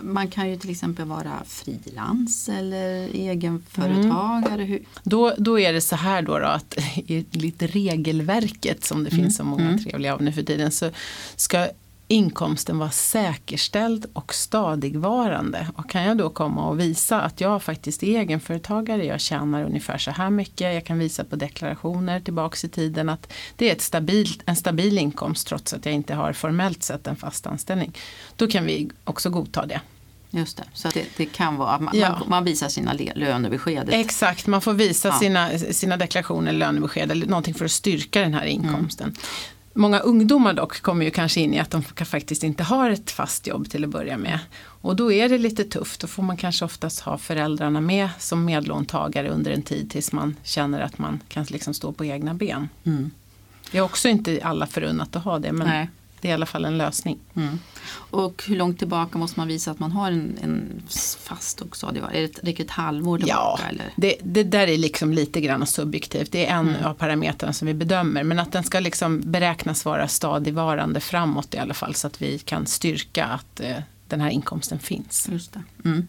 man 0.00 0.28
kan 0.28 0.50
ju 0.50 0.56
till 0.56 0.70
exempel 0.70 1.04
vara 1.04 1.42
frilans 1.46 2.48
eller 2.48 3.08
egenföretagare. 3.08 4.62
Hur, 4.62 4.82
Då, 5.02 5.34
då 5.38 5.60
är 5.60 5.72
det 5.72 5.80
så 5.80 5.96
här 5.96 6.22
då, 6.22 6.38
då 6.38 6.46
att 6.46 6.78
i 6.96 7.26
lite 7.30 7.66
regelverket 7.66 8.84
som 8.84 9.04
det 9.04 9.10
finns 9.10 9.36
så 9.36 9.44
många 9.44 9.78
trevliga 9.78 10.14
av 10.14 10.22
nu 10.22 10.32
för 10.32 10.42
tiden 10.42 10.70
så 10.72 10.90
ska 11.36 11.68
inkomsten 12.08 12.78
vara 12.78 12.90
säkerställd 12.90 14.06
och 14.12 14.34
stadigvarande. 14.34 15.66
Och 15.76 15.90
kan 15.90 16.02
jag 16.02 16.16
då 16.18 16.30
komma 16.30 16.68
och 16.68 16.80
visa 16.80 17.20
att 17.20 17.40
jag 17.40 17.62
faktiskt 17.62 18.02
är 18.02 18.18
egenföretagare, 18.20 19.04
jag 19.04 19.20
tjänar 19.20 19.64
ungefär 19.64 19.98
så 19.98 20.10
här 20.10 20.30
mycket, 20.30 20.74
jag 20.74 20.84
kan 20.84 20.98
visa 20.98 21.24
på 21.24 21.36
deklarationer 21.36 22.20
tillbaks 22.20 22.64
i 22.64 22.68
tiden 22.68 23.08
att 23.08 23.32
det 23.56 23.68
är 23.68 23.72
ett 23.72 23.82
stabilt, 23.82 24.42
en 24.46 24.56
stabil 24.56 24.98
inkomst 24.98 25.46
trots 25.46 25.72
att 25.74 25.84
jag 25.86 25.94
inte 25.94 26.14
har 26.14 26.32
formellt 26.32 26.82
sett 26.82 27.06
en 27.06 27.16
fast 27.16 27.46
anställning. 27.46 27.92
Då 28.36 28.46
kan 28.46 28.64
vi 28.64 28.90
också 29.04 29.30
godta 29.30 29.66
det. 29.66 29.80
just 30.30 30.56
det, 30.56 30.64
så 30.72 30.88
det, 30.88 31.06
det 31.16 31.26
kan 31.26 31.56
vara, 31.56 31.78
man, 31.78 31.98
Ja. 31.98 32.10
man, 32.10 32.22
man 32.28 32.44
visar 32.44 32.68
sina 32.68 32.92
lönebeskedet. 33.14 33.94
Exakt, 33.94 34.46
man 34.46 34.60
får 34.60 34.72
visa 34.72 35.08
Ja. 35.08 35.18
sina, 35.18 35.58
sina 35.58 35.96
deklarationer, 35.96 36.52
lönebesked 36.52 37.10
eller 37.10 37.26
någonting 37.26 37.54
för 37.54 37.64
att 37.64 37.70
styrka 37.70 38.20
den 38.20 38.34
här 38.34 38.44
inkomsten. 38.44 39.14
Många 39.76 39.98
ungdomar 39.98 40.52
dock 40.52 40.80
kommer 40.80 41.04
ju 41.04 41.10
kanske 41.10 41.40
in 41.40 41.54
i 41.54 41.58
att 41.58 41.70
de 41.70 41.82
faktiskt 41.82 42.42
inte 42.42 42.62
har 42.62 42.90
ett 42.90 43.10
fast 43.10 43.46
jobb 43.46 43.70
till 43.70 43.84
att 43.84 43.90
börja 43.90 44.18
med. 44.18 44.38
Och 44.58 44.96
då 44.96 45.12
är 45.12 45.28
det 45.28 45.38
lite 45.38 45.64
tufft, 45.64 46.00
då 46.00 46.06
får 46.06 46.22
man 46.22 46.36
kanske 46.36 46.64
oftast 46.64 47.00
ha 47.00 47.18
föräldrarna 47.18 47.80
med 47.80 48.08
som 48.18 48.44
medlåntagare 48.44 49.28
under 49.28 49.50
en 49.50 49.62
tid 49.62 49.90
tills 49.90 50.12
man 50.12 50.36
känner 50.42 50.80
att 50.80 50.98
man 50.98 51.20
kan 51.28 51.44
liksom 51.44 51.74
stå 51.74 51.92
på 51.92 52.04
egna 52.04 52.34
ben. 52.34 52.68
Mm. 52.84 53.10
Det 53.70 53.78
är 53.78 53.82
också 53.82 54.08
inte 54.08 54.40
alla 54.42 54.66
förunnat 54.66 55.16
att 55.16 55.24
ha 55.24 55.38
det 55.38 55.52
men 55.52 55.68
Nej. 55.68 55.88
Det 56.26 56.30
är 56.30 56.32
i 56.32 56.34
alla 56.34 56.46
fall 56.46 56.64
en 56.64 56.78
lösning. 56.78 57.18
Mm. 57.36 57.58
Och 57.94 58.44
hur 58.46 58.56
långt 58.56 58.78
tillbaka 58.78 59.18
måste 59.18 59.40
man 59.40 59.48
visa 59.48 59.70
att 59.70 59.78
man 59.78 59.92
har 59.92 60.10
en, 60.10 60.38
en 60.42 60.82
fast 61.18 61.60
och 61.60 61.76
stadigvarande? 61.76 62.18
Är 62.18 62.22
det 62.22 62.28
ett, 62.28 62.44
räcker 62.44 62.64
ett 62.64 62.70
halvår 62.70 63.20
Ja, 63.20 63.26
tillbaka? 63.26 63.68
Eller? 63.68 63.92
det, 63.96 64.16
det 64.22 64.42
där 64.42 64.66
är 64.66 64.78
liksom 64.78 65.12
lite 65.12 65.40
grann 65.40 65.66
subjektivt. 65.66 66.32
Det 66.32 66.46
är 66.46 66.56
en 66.56 66.76
av 66.76 66.94
parametrarna 66.94 67.52
som 67.52 67.66
vi 67.66 67.74
bedömer. 67.74 68.24
Men 68.24 68.38
att 68.38 68.52
den 68.52 68.64
ska 68.64 68.80
liksom 68.80 69.20
beräknas 69.24 69.84
vara 69.84 70.08
stadigvarande 70.08 71.00
framåt 71.00 71.54
i 71.54 71.58
alla 71.58 71.74
fall. 71.74 71.94
Så 71.94 72.06
att 72.06 72.22
vi 72.22 72.38
kan 72.38 72.66
styrka 72.66 73.24
att, 73.24 73.60
eh, 73.60 73.76
den 74.08 74.20
här 74.20 74.30
inkomsten 74.30 74.78
finns. 74.78 75.28
Just 75.32 75.52
det. 75.52 75.62
Mm. 75.84 76.06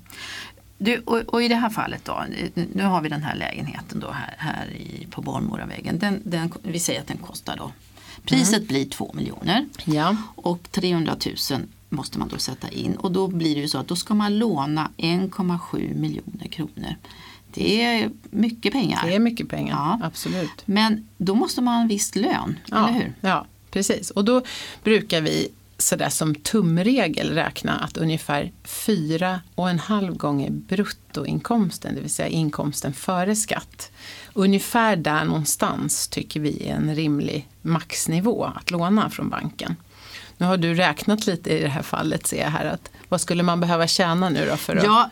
Du, 0.77 0.99
och, 0.99 1.17
och, 1.17 1.43
i 1.43 1.47
det 1.47 1.55
här 1.55 1.69
fallet 1.69 2.05
då, 2.05 2.25
nu 2.73 2.83
har 2.83 3.01
vi 3.01 3.09
den 3.09 3.23
här 3.23 3.35
lägenheten 3.35 3.99
då 3.99 4.11
här, 4.11 4.35
här 4.37 4.67
i, 4.67 5.07
på 5.11 5.21
Bollmoravägen. 5.21 5.99
Den, 5.99 6.21
den, 6.23 6.53
vi 6.63 6.79
säger 6.79 7.01
att 7.01 7.07
den 7.07 7.17
kostar 7.17 7.55
då, 7.57 7.71
priset 8.27 8.55
Mm. 8.55 8.67
blir 8.67 8.85
2 8.85 9.11
miljoner 9.13 9.65
Ja, 9.85 10.15
och 10.35 10.71
300 10.71 11.15
000 11.51 11.61
måste 11.89 12.19
man 12.19 12.27
då 12.27 12.37
sätta 12.37 12.69
in 12.69 12.95
och 12.95 13.11
då 13.11 13.27
blir 13.27 13.55
det 13.55 13.61
ju 13.61 13.67
så 13.67 13.77
att 13.77 13.87
då 13.87 13.95
ska 13.95 14.13
man 14.13 14.37
låna 14.39 14.89
1,7 14.97 15.95
miljoner 15.95 16.47
kronor. 16.47 16.95
Det 17.53 17.81
är 17.85 18.11
mycket 18.29 18.73
pengar. 18.73 19.01
det 19.05 19.15
är 19.15 19.19
mycket 19.19 19.49
pengar, 19.49 19.73
Ja. 19.75 19.99
absolut. 20.03 20.49
Men 20.65 21.07
då 21.17 21.35
måste 21.35 21.61
man 21.61 21.73
ha 21.73 21.81
en 21.81 21.87
viss 21.87 22.15
lön, 22.15 22.59
Ja, 22.65 22.89
eller 22.89 22.99
hur? 22.99 23.13
ja, 23.21 23.45
precis. 23.71 24.09
Och 24.11 24.25
då 24.25 24.41
brukar 24.83 25.21
vi 25.21 25.49
sådär 25.77 26.09
som 26.09 26.35
tumregel 26.35 27.31
räkna 27.33 27.79
att 27.79 27.97
ungefär 27.97 28.51
fyra 28.63 29.41
och 29.55 29.69
en 29.69 29.79
halv 29.79 30.13
gånger 30.17 30.49
bruttoinkomsten, 30.51 31.95
det 31.95 32.01
vill 32.01 32.09
säga 32.09 32.27
inkomsten 32.29 32.93
före 32.93 33.35
skatt. 33.35 33.91
Ungefär 34.33 34.95
där 34.95 35.25
någonstans 35.25 36.07
tycker 36.07 36.39
vi 36.39 36.67
är 36.67 36.75
en 36.75 36.95
rimlig 36.95 37.47
maxnivå 37.61 38.43
att 38.55 38.71
låna 38.71 39.09
från 39.09 39.29
banken. 39.29 39.75
Nu 40.37 40.45
har 40.45 40.57
du 40.57 40.73
räknat 40.75 41.27
lite 41.27 41.49
i 41.49 41.61
det 41.61 41.67
här 41.69 41.81
fallet 41.81 42.27
ser 42.27 42.41
jag 42.41 42.49
här. 42.49 42.65
Att 42.65 42.91
vad 43.09 43.21
skulle 43.21 43.43
man 43.43 43.59
behöva 43.59 43.87
tjäna 43.87 44.29
nu 44.29 44.47
då 44.51 44.57
för 44.57 44.75
att, 44.75 44.83
Ja, 44.83 45.09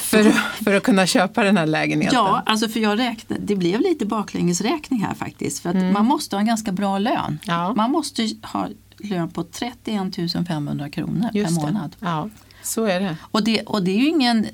för, 0.00 0.28
att- 0.28 0.34
för 0.64 0.74
att 0.74 0.82
kunna 0.82 1.06
köpa 1.06 1.42
den 1.44 1.56
här 1.56 1.66
lägenheten? 1.66 2.18
ja 2.18 2.42
alltså 2.46 2.68
för 2.68 2.80
jag 2.80 2.98
räknade, 2.98 3.42
det 3.44 3.56
blev 3.56 3.80
lite 3.80 4.06
baklängesräkning 4.06 5.00
här 5.00 5.14
faktiskt. 5.14 5.62
För 5.62 5.70
att 5.70 5.92
man 5.92 6.04
måste 6.06 6.36
ha 6.36 6.40
en 6.40 6.46
ganska 6.46 6.72
bra 6.72 6.98
lön. 6.98 7.14
Mm. 7.26 7.38
Ja. 7.44 7.74
Man 7.74 7.90
måste 7.90 8.28
ha 8.42 8.68
lön 9.00 9.28
på 9.30 9.42
31 9.44 10.46
500 10.48 10.90
kronor 10.90 11.28
per 11.32 11.38
Just 11.38 11.54
det. 11.60 11.66
månad. 11.66 11.96
Ja, 12.00 12.28
så 12.62 12.84
är 12.84 13.00
det. 13.00 13.16
Och 13.20 13.44
det, 13.44 13.60
och 13.62 13.82
det 13.82 13.90
är 13.90 13.96
ju 13.98 14.08
ingen, 14.08 14.46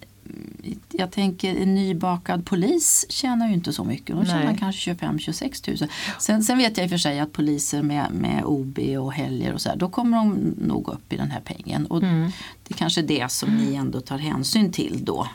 jag 0.91 1.11
tänker 1.11 1.57
en 1.57 1.75
nybakad 1.75 2.47
polis 2.47 3.07
tjänar 3.09 3.49
ju 3.49 3.55
inte 3.55 3.73
så 3.73 3.85
mycket. 3.85 4.17
De 4.17 4.27
tjänar 4.27 4.45
Nej. 4.45 4.57
kanske 4.61 4.93
25-26 4.95 5.81
000. 5.83 5.89
Sen, 6.21 6.43
sen 6.43 6.59
vet 6.59 6.77
jag 6.79 6.85
i 6.85 6.87
och 6.87 6.91
för 6.91 6.99
sig 6.99 7.21
att 7.21 7.33
poliser 7.33 7.83
med, 7.83 8.07
med 8.13 8.43
OB 8.45 8.79
och 8.79 9.13
helger 9.13 9.53
och 9.53 9.61
så 9.61 9.69
här, 9.69 9.77
då 9.77 9.89
kommer 9.89 10.17
de 10.17 10.55
nog 10.59 10.89
upp 10.89 11.13
i 11.13 11.17
den 11.17 11.31
här 11.31 11.41
pengen. 11.41 11.87
Och 11.87 12.03
Mm. 12.03 12.31
det 12.69 12.75
är 12.75 12.79
kanske 12.79 13.03
det 13.03 13.31
som 13.33 13.57
ni 13.57 13.75
ändå 13.75 14.01
tar 14.01 14.19
hänsyn 14.19 14.73
till 14.73 15.05
då. 15.05 15.29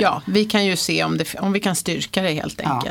Ja, 0.00 0.22
vi 0.26 0.44
kan 0.44 0.66
ju 0.66 0.76
se 0.76 1.04
om, 1.04 1.18
det, 1.18 1.34
om 1.34 1.52
vi 1.52 1.60
kan 1.60 1.74
styrka 1.76 2.22
det 2.22 2.30
helt 2.32 2.60
Ja. 2.64 2.82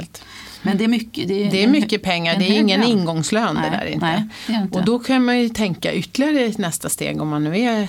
Men 0.65 0.77
det 0.77 0.83
är 0.83 0.87
mycket, 0.87 1.27
det 1.27 1.47
är, 1.47 1.51
Det 1.51 1.63
är 1.63 1.67
mycket 1.67 2.03
pengar, 2.03 2.33
en 2.33 2.39
det 2.39 2.45
är 2.45 2.59
ingen 2.59 2.79
lön. 2.79 2.89
ingångslön 2.89 3.55
Nej, 3.55 3.69
det 3.71 3.77
där 3.77 3.85
inte. 3.85 4.05
nej, 4.05 4.27
det 4.47 4.53
inte. 4.53 4.79
Och 4.79 4.85
då 4.85 4.99
kan 4.99 5.25
man 5.25 5.39
ju 5.39 5.49
tänka 5.49 5.93
ytterligare 5.93 6.45
i 6.45 6.55
nästa 6.57 6.89
steg 6.89 7.21
om 7.21 7.27
man 7.27 7.43
nu 7.43 7.59
är 7.59 7.87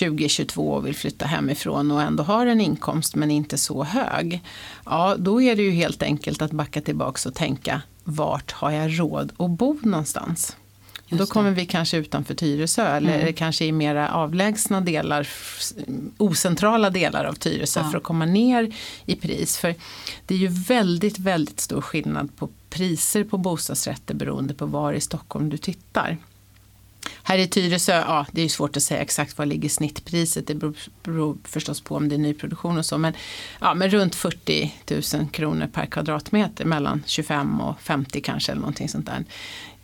2022 0.00 0.70
och 0.70 0.86
vill 0.86 0.94
flytta 0.94 1.26
hemifrån 1.26 1.90
och 1.90 2.02
ändå 2.02 2.22
har 2.22 2.46
en 2.46 2.60
inkomst 2.60 3.14
men 3.16 3.30
inte 3.30 3.58
så 3.58 3.84
hög. 3.84 4.40
Ja, 4.84 5.16
då 5.18 5.42
är 5.42 5.56
det 5.56 5.62
ju 5.62 5.70
helt 5.70 6.02
enkelt 6.02 6.42
att 6.42 6.50
backa 6.52 6.80
tillbaka 6.80 7.28
och 7.28 7.34
tänka 7.34 7.82
vart 8.04 8.52
har 8.52 8.70
jag 8.70 9.00
råd 9.00 9.32
att 9.38 9.50
bo 9.50 9.78
någonstans? 9.82 10.56
Och 11.10 11.16
då 11.16 11.22
Just 11.22 11.30
det. 11.30 11.32
kommer 11.34 11.50
vi 11.50 11.66
kanske 11.66 11.96
utanför 11.96 12.34
Tyresö 12.34 12.86
eller 12.96 13.20
Mm. 13.20 13.32
kanske 13.34 13.64
i 13.64 13.72
mera 13.72 14.08
avlägsna 14.14 14.80
delar, 14.80 15.28
ocentrala 16.18 16.90
delar 16.90 17.24
av 17.24 17.32
Tyresö 17.34 17.80
Ja. 17.80 17.90
för 17.90 17.98
att 17.98 18.04
komma 18.04 18.24
ner 18.26 18.72
i 19.06 19.16
pris. 19.16 19.56
För 19.58 19.74
det 20.26 20.34
är 20.34 20.38
ju 20.38 20.48
väldigt, 20.48 21.18
väldigt 21.18 21.60
stor 21.60 21.80
skillnad 21.80 22.36
på 22.36 22.48
priser 22.70 23.24
på 23.24 23.38
bostadsrätter 23.38 24.14
beroende 24.14 24.54
på 24.54 24.66
var 24.66 24.92
i 24.92 25.00
Stockholm 25.00 25.48
du 25.50 25.56
tittar. 25.56 26.18
Här 27.22 27.38
i 27.38 27.46
Tyresö, 27.48 27.92
ja 27.92 28.26
det 28.32 28.40
är 28.40 28.42
ju 28.42 28.48
svårt 28.48 28.76
att 28.76 28.82
säga 28.82 29.00
exakt 29.00 29.38
vad 29.38 29.48
ligger 29.48 29.68
snittpriset. 29.68 30.46
Det 30.46 30.54
beror, 30.54 30.74
beror 31.02 31.38
förstås 31.44 31.80
på 31.80 31.96
om 31.96 32.08
det 32.08 32.14
är 32.14 32.18
nyproduktion 32.18 32.78
och 32.78 32.86
så. 32.86 32.98
Men, 32.98 33.12
ja, 33.60 33.74
men 33.74 33.90
runt 33.90 34.14
40 34.14 34.74
000 35.18 35.28
kronor 35.28 35.66
per 35.72 35.86
kvadratmeter. 35.86 36.64
Mellan 36.64 37.02
25 37.06 37.60
och 37.60 37.80
50 37.80 38.20
kanske 38.20 38.52
eller 38.52 38.60
någonting 38.60 38.88
sånt 38.88 39.06
där. 39.06 39.24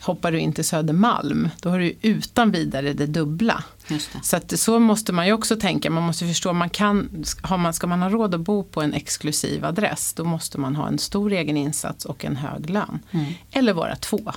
Hoppar 0.07 0.33
du 0.33 0.39
in 0.39 0.53
till 0.53 0.65
Södermalm, 0.65 1.49
då 1.61 1.71
har 1.71 1.79
du 1.79 1.95
utan 2.03 2.51
vidare 2.51 2.93
det 2.93 3.07
dubbla. 3.07 3.65
Det. 3.89 4.01
Så 4.23 4.37
att 4.37 4.59
så 4.59 4.79
måste 4.79 5.13
man 5.13 5.27
ju 5.27 5.33
också 5.33 5.57
tänka. 5.57 5.91
Man 5.91 6.03
måste 6.03 6.27
förstå, 6.27 6.53
man 6.53 6.71
kan, 6.71 7.25
har 7.43 7.59
man, 7.59 7.73
ska 7.75 7.87
man 7.87 8.03
ha 8.03 8.09
råd 8.11 8.35
att 8.35 8.41
bo 8.41 8.63
på 8.65 8.83
en 8.83 8.95
exklusiv 8.95 9.65
adress, 9.65 10.13
då 10.13 10.25
måste 10.25 10.59
man 10.59 10.77
ha 10.77 10.89
en 10.89 10.99
stor 10.99 11.33
egen 11.33 11.57
insats 11.57 12.05
och 12.05 12.25
en 12.25 12.37
hög 12.37 12.71
lön. 12.71 12.99
Mm. 13.11 13.33
Eller 13.51 13.73
vara 13.73 13.97
två. 13.97 14.33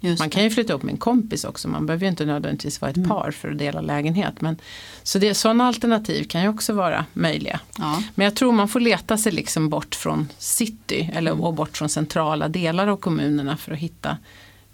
Just 0.00 0.18
Man 0.20 0.30
kan 0.30 0.42
ju 0.42 0.50
flytta 0.50 0.72
upp 0.72 0.82
med 0.82 0.92
en 0.92 0.98
kompis 0.98 1.44
också. 1.44 1.68
Man 1.68 1.86
behöver 1.86 2.04
ju 2.04 2.10
inte 2.10 2.24
nödvändigtvis 2.24 2.80
vara 2.80 2.90
ett 2.90 2.96
Mm. 2.96 3.08
par 3.08 3.30
för 3.30 3.50
att 3.50 3.58
dela 3.58 3.80
lägenhet. 3.80 4.40
Men, 4.40 4.56
så 5.02 5.18
det, 5.18 5.34
sådana 5.34 5.66
alternativ 5.66 6.24
kan 6.24 6.42
ju 6.42 6.48
också 6.48 6.72
vara 6.72 7.04
möjliga. 7.12 7.60
Ja. 7.78 8.02
Men 8.14 8.24
jag 8.24 8.34
tror 8.36 8.52
man 8.52 8.68
får 8.68 8.80
leta 8.80 9.18
sig 9.18 9.32
liksom 9.32 9.68
bort 9.68 9.94
från 9.94 10.28
city 10.38 11.10
eller, 11.14 11.30
Mm. 11.30 11.44
och 11.44 11.54
bort 11.54 11.76
från 11.76 11.88
centrala 11.88 12.48
delar 12.48 12.86
av 12.86 12.96
kommunerna 12.96 13.56
för 13.56 13.72
att 13.72 13.78
hitta 13.78 14.16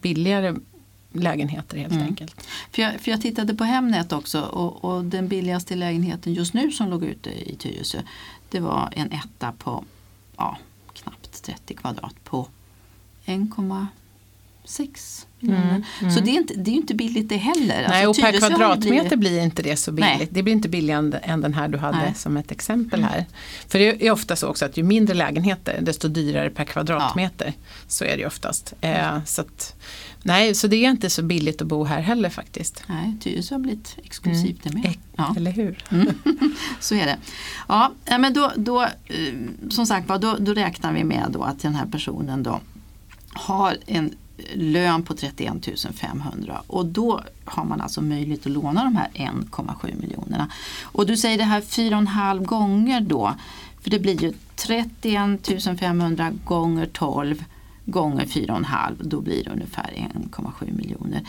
billigare 0.00 0.54
lägenheter 1.12 1.78
helt 1.78 1.92
Mm. 1.92 2.06
enkelt. 2.06 2.46
För 2.70 2.82
jag, 2.82 3.00
för 3.00 3.10
jag 3.10 3.20
tittade 3.20 3.54
på 3.54 3.64
Hemnet 3.64 4.12
också 4.12 4.40
och, 4.40 4.84
och 4.84 5.04
den 5.04 5.28
billigaste 5.28 5.76
lägenheten 5.76 6.34
just 6.34 6.54
nu 6.54 6.70
som 6.70 6.88
låg 6.90 7.04
ute 7.04 7.50
i 7.50 7.56
Tyresö 7.56 8.02
det 8.48 8.60
var 8.60 8.88
en 8.92 9.12
etta 9.12 9.52
på 9.52 9.84
ja, 10.36 10.58
knappt 10.92 11.42
30 11.42 11.74
kvadrat 11.74 12.24
på 12.24 12.48
1,6 14.78 15.26
miljoner. 15.40 15.84
Så 16.14 16.20
det 16.20 16.30
är, 16.30 16.34
inte, 16.34 16.54
det 16.54 16.70
är 16.70 16.74
inte 16.74 16.94
billigt 16.94 17.28
det 17.28 17.36
heller. 17.36 17.78
Mm, 17.78 17.90
Nej, 17.90 18.06
och 18.06 18.08
Alltså, 18.08 18.22
per 18.22 18.26
har 18.28 18.32
ju 18.32 18.38
kvadratmeter 18.56 19.16
blivit- 19.16 19.18
blir 19.18 19.40
inte 19.42 19.62
det 19.62 19.76
så 19.76 19.92
billigt. 19.92 20.18
Nej. 20.18 20.28
Det 20.30 20.42
blir 20.42 20.52
inte 20.52 20.68
billigare 20.68 21.18
än 21.22 21.40
den 21.40 21.54
här 21.54 21.68
du 21.68 21.78
hade 21.78 21.98
Nej. 21.98 22.14
som 22.14 22.36
ett 22.36 22.50
exempel 22.52 23.04
här. 23.04 23.26
För 23.68 23.78
det 23.78 24.06
är 24.06 24.10
ofta 24.10 24.36
så 24.36 24.46
också 24.48 24.64
att 24.64 24.76
ju 24.76 24.82
mindre 24.82 25.14
lägenheter 25.14 25.78
desto 25.82 26.08
dyrare 26.08 26.50
per 26.50 26.64
kvadratmeter. 26.64 27.52
Så 27.88 28.04
är 28.04 28.08
det 28.16 28.16
ju 28.20 28.26
oftast. 28.26 28.74
Eh, 28.80 29.24
så 29.24 29.40
att, 29.40 29.74
nej, 30.22 30.54
så 30.54 30.66
det 30.66 30.76
är 30.84 30.90
inte 30.90 31.10
så 31.10 31.22
billigt 31.22 31.62
att 31.62 31.68
bo 31.68 31.84
här 31.84 32.00
heller 32.00 32.30
faktiskt. 32.30 32.82
Nej, 32.86 33.16
Tyresö 33.20 33.54
har 33.54 33.60
blivit 33.60 33.96
exklusivt 34.04 34.60
det 34.62 34.72
med. 34.74 34.94
Ja. 35.16 35.34
Eller 35.36 35.50
hur? 35.50 35.84
Så 36.80 36.94
är 36.94 37.06
det. 37.06 37.16
Ja, 37.68 37.92
ja, 38.04 38.18
men 38.18 38.32
då, 38.34 38.52
då, 38.56 38.82
eh, 38.82 38.88
som 39.70 39.86
sagt 39.86 40.08
då, 40.08 40.36
då 40.40 40.54
räknar 40.54 40.92
vi 40.92 41.04
med 41.04 41.26
då 41.30 41.42
att 41.42 41.60
den 41.62 41.74
här 41.74 41.86
personen 41.86 42.42
då 42.42 42.60
har 43.32 43.76
en 43.86 44.14
lön 44.54 45.02
på 45.02 45.14
31 45.14 45.68
500 45.94 46.62
och 46.66 46.86
då 46.86 47.20
har 47.44 47.64
man 47.64 47.80
alltså 47.80 48.02
möjlighet 48.02 48.46
att 48.46 48.52
låna 48.52 48.84
de 48.84 48.96
här 48.96 49.08
1,7 49.14 50.00
miljonerna. 50.00 50.50
Och 50.82 51.06
du 51.06 51.16
säger 51.16 51.38
det 51.38 51.44
här 51.44 51.60
4,5 51.60 52.44
gånger 52.44 53.00
då, 53.00 53.34
för 53.82 53.90
det 53.90 53.98
blir 53.98 54.22
ju 54.22 54.32
31 54.56 55.78
500 55.78 56.32
gånger 56.44 56.86
12 56.86 57.44
gånger 57.90 58.24
4,5 58.24 58.94
då 59.00 59.20
blir 59.20 59.44
det 59.44 59.50
ungefär 59.50 60.08
1,7 60.14 60.76
miljoner. 60.76 61.22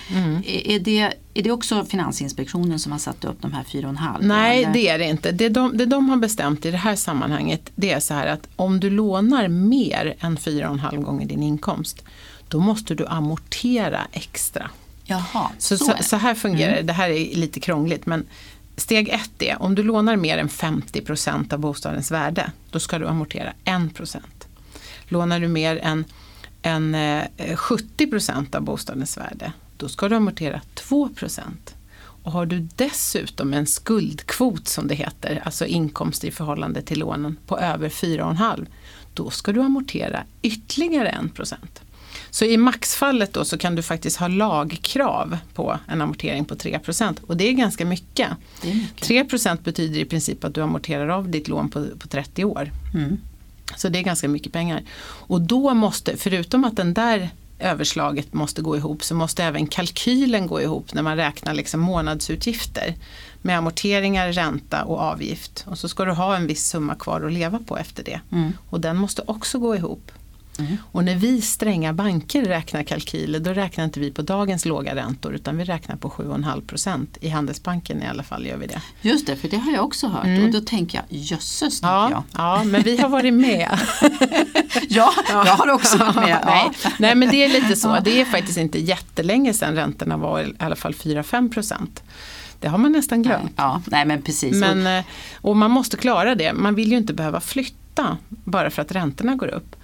Är, 0.46 0.68
är, 0.68 0.80
det, 0.80 1.14
är 1.34 1.44
det 1.44 1.52
också 1.52 1.86
Finansinspektionen 1.86 2.80
som 2.80 2.92
har 2.92 3.00
satt 3.00 3.26
upp 3.26 3.42
de 3.42 3.54
här 3.54 3.64
4,5? 3.64 4.18
Nej, 4.22 4.64
eller? 4.64 4.74
det 4.74 4.88
är 4.88 5.00
det 5.00 5.06
inte. 5.06 5.32
Det 5.32 5.50
de, 5.50 5.78
det 5.78 5.86
de 5.86 6.10
har 6.10 6.18
bestämt 6.18 6.66
i 6.66 6.72
det 6.72 6.78
här 6.78 6.96
sammanhanget 6.96 7.72
det 7.76 7.92
är 7.92 8.00
så 8.00 8.14
här 8.14 8.28
att 8.28 8.48
om 8.56 8.80
du 8.80 8.90
lånar 8.90 9.48
mer 9.48 10.16
än 10.20 10.38
4,5 10.38 11.02
gånger 11.02 11.26
din 11.26 11.44
inkomst 11.44 12.04
då 12.52 12.60
måste 12.60 12.96
du 12.96 13.08
amortera 13.08 14.08
extra. 14.12 14.70
Jaha, 15.04 15.52
Så, 15.58 15.78
så, 15.78 15.94
så, 16.02 16.16
här 16.16 16.36
fungerar 16.36 16.76
det. 16.76 16.82
Det 16.82 16.94
här 16.94 17.10
är 17.10 17.36
lite 17.36 17.60
krångligt 17.60 18.06
men 18.06 18.28
steg 18.78 19.10
ett 19.10 19.42
är 19.42 19.62
om 19.62 19.76
du 19.76 19.84
lånar 19.84 20.16
mer 20.16 20.38
än 20.38 20.50
50% 20.50 21.54
av 21.54 21.60
bostadens 21.60 22.12
värde 22.12 22.52
då 22.70 22.80
ska 22.80 23.00
du 23.00 23.08
amortera 23.08 23.54
1 23.64 23.82
Lånar 25.08 25.40
du 25.40 25.48
mer 25.48 25.78
än, 25.78 26.06
än 26.62 26.96
eh, 26.96 27.24
70% 27.38 28.56
av 28.56 28.62
bostadens 28.62 29.18
värde 29.18 29.54
då 29.78 29.90
ska 29.90 30.10
du 30.10 30.16
amortera 30.16 30.62
2% 30.76 31.42
och 32.24 32.32
har 32.32 32.46
du 32.46 32.68
dessutom 32.76 33.54
en 33.54 33.68
skuldkvot 33.68 34.68
som 34.68 34.88
det 34.88 34.96
heter, 34.96 35.42
alltså 35.46 35.66
inkomst 35.66 36.24
i 36.24 36.32
förhållande 36.32 36.82
till 36.82 37.00
lånen 37.00 37.38
på 37.48 37.60
över 37.60 37.90
4,5 37.90 38.68
då 39.14 39.30
ska 39.30 39.52
du 39.52 39.62
amortera 39.62 40.24
ytterligare 40.42 41.10
1 41.10 41.82
Så 42.32 42.46
i 42.46 42.58
maxfallet 42.58 43.34
då 43.34 43.46
så 43.46 43.58
kan 43.58 43.76
du 43.76 43.82
faktiskt 43.82 44.18
ha 44.18 44.28
lagkrav 44.28 45.38
på 45.54 45.80
en 45.88 46.02
amortering 46.02 46.46
på 46.46 46.56
3% 46.56 47.16
och 47.28 47.38
det 47.38 47.50
är 47.50 47.52
ganska 47.52 47.86
mycket. 47.86 48.30
Det 48.62 48.72
är 48.72 48.76
mycket. 48.76 49.32
3% 49.32 49.64
betyder 49.64 50.00
i 50.00 50.06
princip 50.06 50.44
att 50.44 50.56
du 50.56 50.62
amorterar 50.62 51.08
av 51.08 51.30
ditt 51.30 51.48
lån 51.48 51.70
på, 51.70 51.86
på 52.00 52.08
30 52.08 52.46
år. 52.46 52.72
Mm. 52.94 53.18
Så 53.76 53.90
det 53.90 54.00
är 54.00 54.04
ganska 54.04 54.28
mycket 54.28 54.54
pengar. 54.54 54.84
Och 55.04 55.42
då 55.42 55.74
måste, 55.74 56.18
förutom 56.18 56.64
att 56.64 56.76
den 56.76 56.94
där 56.94 57.30
överslaget 57.60 58.34
måste 58.34 58.62
gå 58.62 58.78
ihop 58.78 59.04
så 59.04 59.16
måste 59.16 59.44
även 59.44 59.68
kalkylen 59.68 60.48
gå 60.48 60.62
ihop 60.62 60.94
när 60.94 61.02
man 61.02 61.18
räknar 61.18 61.54
liksom 61.54 61.80
månadsutgifter. 61.80 62.96
Med 63.42 63.58
amorteringar, 63.58 64.32
ränta 64.32 64.84
och 64.84 65.00
avgift. 65.00 65.66
Och 65.68 65.78
så 65.78 65.90
ska 65.90 66.06
du 66.06 66.12
ha 66.12 66.36
en 66.36 66.48
viss 66.48 66.68
summa 66.68 66.96
kvar 66.96 67.22
att 67.22 67.34
leva 67.34 67.60
på 67.60 67.78
efter 67.78 68.04
det. 68.04 68.22
Mm. 68.32 68.54
Och 68.70 68.82
den 68.82 68.98
måste 68.98 69.22
också 69.26 69.60
gå 69.60 69.76
ihop. 69.76 70.12
Och 70.92 71.04
när 71.04 71.16
vi 71.16 71.42
stränga 71.42 71.94
banker 71.94 72.46
räknar 72.46 72.84
kalkyler 72.84 73.40
då 73.40 73.52
räknar 73.54 73.84
inte 73.86 74.00
vi 74.00 74.12
på 74.12 74.22
dagens 74.22 74.66
låga 74.66 74.96
räntor 74.96 75.34
utan 75.36 75.58
vi 75.58 75.64
räknar 75.64 75.96
på 75.96 76.10
7,5 76.10 76.62
procent. 76.68 77.18
I 77.22 77.30
Handelsbanken 77.30 78.04
i 78.04 78.08
alla 78.08 78.24
fall 78.24 78.46
gör 78.46 78.58
vi 78.58 78.68
det. 78.68 78.82
Just 79.02 79.28
det, 79.28 79.36
för 79.36 79.48
det 79.48 79.58
har 79.58 79.72
jag 79.72 79.84
också 79.86 80.08
hört 80.08 80.44
och 80.44 80.52
då 80.52 80.62
tänker 80.62 80.98
jag 80.98 81.06
jösses, 81.20 81.82
Ja, 81.82 82.10
jag. 82.12 82.24
ja, 82.38 82.64
men 82.64 82.82
vi 82.82 82.98
har 82.98 83.10
varit 83.10 83.34
med. 83.34 83.80
Ja, 84.90 85.14
jag 85.28 85.46
har 85.46 85.68
också 85.70 85.98
varit 85.98 86.16
med. 86.16 86.40
Nej, 86.46 86.70
Ja. 86.84 86.90
nej 87.00 87.16
men 87.16 87.30
det 87.30 87.44
är 87.46 87.50
lite 87.50 87.76
så. 87.76 87.98
Det 88.04 88.22
är 88.22 88.26
faktiskt 88.26 88.58
inte 88.58 88.80
jättelänge 88.80 89.54
sedan 89.54 89.76
räntorna 89.76 90.18
var 90.18 90.42
i 90.42 90.54
alla 90.60 90.76
fall 90.76 90.94
4-5 90.94 91.54
procent. 91.54 92.04
Det 92.60 92.68
har 92.68 92.78
man 92.78 92.92
nästan 92.92 93.24
glömt. 93.24 93.52
Ja, 93.56 93.82
nej 93.86 94.06
men 94.06 94.22
precis. 94.22 94.56
Men, 94.56 94.88
eh, 94.98 95.04
och 95.42 95.58
man 95.58 95.72
måste 95.72 95.98
klara 95.98 96.36
det. 96.36 96.54
Man 96.54 96.76
vill 96.76 96.92
ju 96.92 96.98
inte 96.98 97.14
behöva 97.14 97.40
flytta 97.42 98.18
bara 98.30 98.70
för 98.70 98.82
att 98.82 98.92
räntorna 98.92 99.36
går 99.36 99.48
upp. 99.48 99.76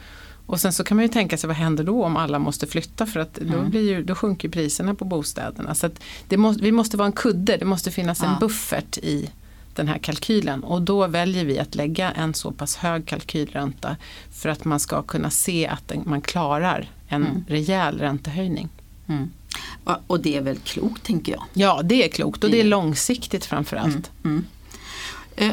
Och 0.47 0.59
sen 0.59 0.73
så 0.73 0.83
kan 0.83 0.97
man 0.97 1.03
ju 1.05 1.09
tänka 1.09 1.37
sig 1.37 1.47
vad 1.47 1.57
händer 1.57 1.83
då 1.83 2.03
om 2.05 2.17
alla 2.17 2.39
måste 2.39 2.67
flytta 2.67 3.05
för 3.05 3.19
att 3.19 3.33
då, 3.33 3.57
Mm. 3.57 3.69
blir 3.69 3.89
ju, 3.89 4.03
då 4.03 4.15
sjunker 4.15 4.49
priserna 4.49 4.95
på 4.95 5.05
bostäderna. 5.05 5.75
Så 5.75 5.89
måste, 6.31 6.63
vi 6.63 6.71
måste 6.71 6.97
vara 6.97 7.05
en 7.05 7.11
kudde, 7.11 7.57
det 7.57 7.65
måste 7.65 7.91
finnas 7.91 8.21
en 8.21 8.29
Ja. 8.29 8.37
buffert 8.39 8.97
i 8.97 9.29
den 9.75 9.87
här 9.87 9.97
kalkylen 9.97 10.63
och 10.63 10.81
då 10.81 11.07
väljer 11.07 11.45
vi 11.45 11.59
att 11.59 11.75
lägga 11.75 12.11
en 12.11 12.33
så 12.33 12.51
pass 12.51 12.75
hög 12.75 13.05
kalkylränta 13.05 13.95
för 14.31 14.49
att 14.49 14.65
man 14.65 14.79
ska 14.79 15.01
kunna 15.01 15.29
se 15.29 15.67
att 15.67 15.91
man 16.05 16.21
klarar 16.21 16.89
en 17.07 17.25
Mm. 17.27 17.43
rejäl 17.47 17.97
räntehöjning. 17.99 18.69
Mm. 19.07 19.29
Och- 20.07 20.19
det 20.19 20.37
är 20.37 20.41
väl 20.41 20.57
klokt, 20.57 21.03
tänker 21.03 21.31
jag. 21.31 21.43
Ja, 21.53 21.81
det 21.83 22.03
är 22.05 22.09
klokt 22.09 22.43
och 22.43 22.49
det 22.49 22.59
är 22.59 22.63
långsiktigt 22.63 23.45
framförallt. 23.45 24.11
Eh, 24.25 24.37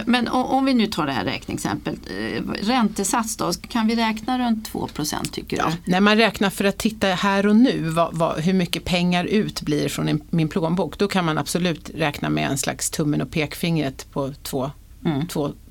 Men 0.06 0.28
o- 0.28 0.32
om 0.44 0.64
vi 0.64 0.74
nu 0.74 0.86
tar 0.86 1.06
det 1.06 1.12
här 1.12 1.24
räkneexemplet. 1.24 1.98
eh, 2.10 2.42
Räntesats 2.66 3.36
då, 3.36 3.52
kan 3.52 3.86
vi 3.86 3.96
räkna 3.96 4.38
runt 4.38 4.68
2% 4.72 5.30
tycker 5.32 5.56
du? 5.56 5.62
När 5.92 6.00
man 6.00 6.16
räknar 6.16 6.50
för 6.50 6.64
att 6.64 6.78
titta 6.78 7.06
här 7.06 7.46
och 7.46 7.56
nu 7.56 7.88
vad, 7.88 8.14
vad, 8.16 8.40
hur 8.40 8.52
mycket 8.52 8.84
pengar 8.84 9.24
ut 9.24 9.62
blir 9.62 9.88
från 9.88 10.20
min 10.30 10.48
plånbok 10.48 10.98
då 10.98 11.08
kan 11.08 11.24
man 11.24 11.38
absolut 11.38 11.90
räkna 11.94 12.28
med 12.30 12.50
en 12.50 12.58
slags 12.58 12.90
tummen 12.90 13.20
och 13.22 13.30
pekfingret 13.30 14.06
på 14.12 14.32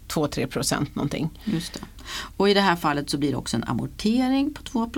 2-3 0.10 0.46
procent 0.48 0.96
någonting. 0.96 1.29
Just 1.43 1.74
det. 1.74 1.79
Och 2.38 2.50
i 2.50 2.53
det 2.53 2.62
här 2.62 2.75
fallet 2.75 3.10
så 3.10 3.17
blir 3.17 3.32
det 3.32 3.38
också 3.38 3.58
en 3.58 3.63
amortering 3.63 4.53
på 4.53 4.62
2 4.63 4.89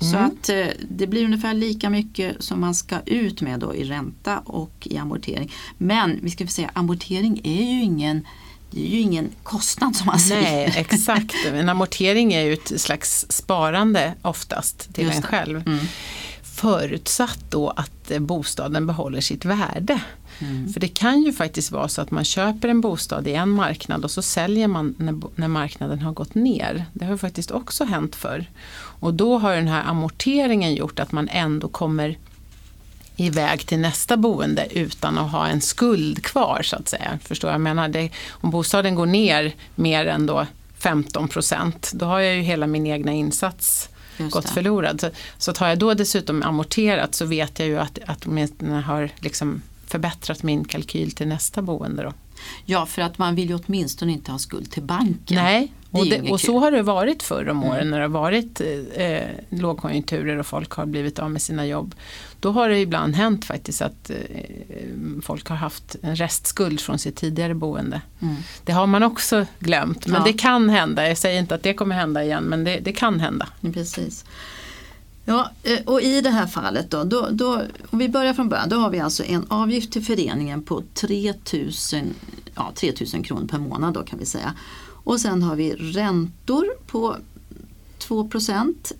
Så 0.00 0.16
att 0.16 0.48
eh, 0.48 0.66
det 0.88 1.06
blir 1.06 1.24
ungefär 1.24 1.54
lika 1.54 1.90
mycket 1.90 2.44
som 2.44 2.60
man 2.60 2.74
ska 2.74 3.00
ut 3.06 3.40
med 3.40 3.60
då 3.60 3.74
i 3.74 3.84
ränta 3.84 4.38
och 4.38 4.72
i 4.80 4.98
amortering. 4.98 5.52
Men 5.78 6.18
vi 6.22 6.30
ska 6.30 6.46
säga 6.46 6.70
amortering 6.72 7.40
är 7.44 7.62
ju 7.62 7.82
ingen, 7.82 8.26
det 8.70 8.86
är 8.86 8.88
ju 8.88 9.00
ingen 9.00 9.30
kostnad 9.42 9.96
som 9.96 10.06
man 10.06 10.18
Nej, 10.28 10.28
säger. 10.28 10.76
exakt. 10.76 11.34
En 11.52 11.68
amortering 11.68 12.32
är 12.32 12.42
ju 12.42 12.52
ett 12.52 12.80
slags 12.80 13.26
sparande 13.28 14.14
oftast 14.22 14.94
till 14.94 15.04
Just 15.04 15.16
en 15.16 15.22
själv. 15.22 15.62
Mm. 15.66 15.86
Förutsatt 16.42 17.44
då 17.50 17.70
att 17.70 18.10
eh, 18.10 18.18
bostaden 18.18 18.86
behåller 18.86 19.20
sitt 19.20 19.44
värde. 19.44 20.00
Mm. 20.40 20.72
För 20.72 20.80
det 20.80 20.88
kan 20.88 21.22
ju 21.22 21.32
faktiskt 21.32 21.70
vara 21.70 21.88
så 21.88 22.02
att 22.02 22.10
man 22.10 22.24
köper 22.24 22.68
en 22.68 22.80
bostad 22.80 23.28
i 23.28 23.32
en 23.32 23.48
marknad 23.48 24.04
och 24.04 24.10
så 24.10 24.22
säljer 24.22 24.68
man 24.68 24.94
när, 24.98 25.14
när 25.34 25.48
marknaden 25.48 25.98
har 25.98 26.12
gått 26.12 26.34
ner. 26.34 26.84
Det 26.92 27.04
har 27.04 27.12
ju 27.12 27.18
faktiskt 27.18 27.50
också 27.50 27.84
hänt 27.84 28.16
förr. 28.16 28.44
Och 29.00 29.14
då 29.14 29.38
har 29.38 29.54
den 29.54 29.68
här 29.68 29.84
amorteringen 29.84 30.74
gjort 30.74 30.98
att 30.98 31.12
man 31.12 31.28
ändå 31.28 31.68
kommer 31.68 32.16
iväg 33.16 33.66
till 33.66 33.78
nästa 33.78 34.16
boende 34.16 34.68
utan 34.70 35.18
att 35.18 35.30
ha 35.30 35.46
en 35.46 35.60
skuld 35.60 36.24
kvar 36.24 36.60
så 36.62 36.76
att 36.76 36.88
säga. 36.88 37.18
Förstår 37.24 37.48
jag? 37.50 37.54
jag 37.54 37.60
menar, 37.60 37.88
det, 37.88 38.10
om 38.30 38.50
bostaden 38.50 38.94
går 38.94 39.06
ner 39.06 39.54
mer 39.74 40.06
än 40.06 40.26
då 40.26 40.46
15 40.78 41.28
procent 41.28 41.92
då 41.94 42.06
har 42.06 42.20
jag 42.20 42.36
ju 42.36 42.42
hela 42.42 42.66
min 42.66 42.86
egna 42.86 43.12
insats 43.12 43.88
Just 44.16 44.32
gått 44.32 44.46
det. 44.46 44.52
förlorad. 44.52 45.00
Så, 45.00 45.10
så 45.38 45.52
har 45.58 45.68
jag 45.68 45.78
då 45.78 45.94
dessutom 45.94 46.42
amorterat 46.42 47.14
så 47.14 47.24
vet 47.24 47.58
jag 47.58 47.68
ju 47.68 47.78
att, 47.78 47.98
att 48.06 48.26
åtminstone 48.26 48.80
har 48.80 49.10
liksom 49.18 49.62
förbättrat 49.90 50.42
min 50.42 50.64
kalkyl 50.64 51.12
till 51.12 51.28
nästa 51.28 51.62
boende. 51.62 52.02
Då. 52.02 52.12
Ja, 52.64 52.86
för 52.86 53.02
att 53.02 53.18
man 53.18 53.34
vill 53.34 53.48
ju 53.48 53.58
åtminstone 53.66 54.12
inte 54.12 54.32
ha 54.32 54.38
skuld 54.38 54.70
till 54.70 54.82
banken. 54.82 55.36
Nej, 55.36 55.72
och, 55.90 56.06
det, 56.06 56.20
och. 56.20 56.26
Mm. 56.26 56.38
så 56.38 56.58
har 56.58 56.70
det 56.70 56.82
varit 56.82 57.22
förr 57.22 57.48
om 57.48 57.64
åren 57.64 57.90
när 57.90 57.98
det 57.98 58.04
har 58.04 58.08
varit 58.08 58.60
eh, 58.94 59.20
lågkonjunkturer 59.48 60.36
och 60.36 60.46
folk 60.46 60.70
har 60.70 60.86
blivit 60.86 61.18
av 61.18 61.30
med 61.30 61.42
sina 61.42 61.66
jobb. 61.66 61.94
Då 62.40 62.50
har 62.50 62.68
det 62.68 62.78
ibland 62.78 63.14
hänt 63.14 63.44
faktiskt 63.44 63.82
att 63.82 64.10
eh, 64.10 64.16
folk 65.22 65.48
har 65.48 65.56
haft 65.56 65.96
en 66.02 66.16
restskuld 66.16 66.80
från 66.80 66.98
sitt 66.98 67.16
tidigare 67.16 67.54
boende. 67.54 68.00
Mm. 68.22 68.36
Det 68.64 68.72
har 68.72 68.86
man 68.86 69.02
också 69.02 69.46
glömt, 69.58 70.06
men 70.06 70.16
Ja. 70.16 70.26
det 70.26 70.32
kan 70.32 70.70
hända. 70.70 71.08
Jag 71.08 71.18
säger 71.18 71.40
inte 71.40 71.54
att 71.54 71.62
det 71.62 71.74
kommer 71.74 71.94
hända 71.94 72.24
igen, 72.24 72.44
men 72.44 72.64
det, 72.64 72.80
det 72.80 72.92
kan 72.92 73.20
hända. 73.20 73.48
Precis. 73.72 74.24
Ja, 75.24 75.50
eh, 75.62 75.78
och 75.86 76.00
i 76.02 76.20
det 76.20 76.30
här 76.30 76.46
fallet 76.46 76.90
då, 76.90 77.04
då, 77.04 77.28
då, 77.30 77.62
om 77.90 77.98
vi 77.98 78.08
börjar 78.08 78.34
från 78.34 78.48
början, 78.48 78.68
då 78.68 78.76
har 78.76 78.90
vi 78.90 79.00
alltså 79.00 79.24
en 79.24 79.44
avgift 79.48 79.92
till 79.92 80.04
föreningen 80.04 80.62
på 80.62 80.82
3000 80.94 82.14
ja, 82.54 82.72
3 82.74 82.92
000 83.14 83.24
kronor 83.24 83.46
per 83.46 83.58
månad 83.58 83.94
då 83.94 84.02
kan 84.02 84.18
vi 84.18 84.26
säga. 84.26 84.54
Och 85.04 85.20
sen 85.20 85.42
har 85.42 85.56
vi 85.56 85.70
räntor 85.72 86.66
på 86.86 87.16
2 87.98 88.30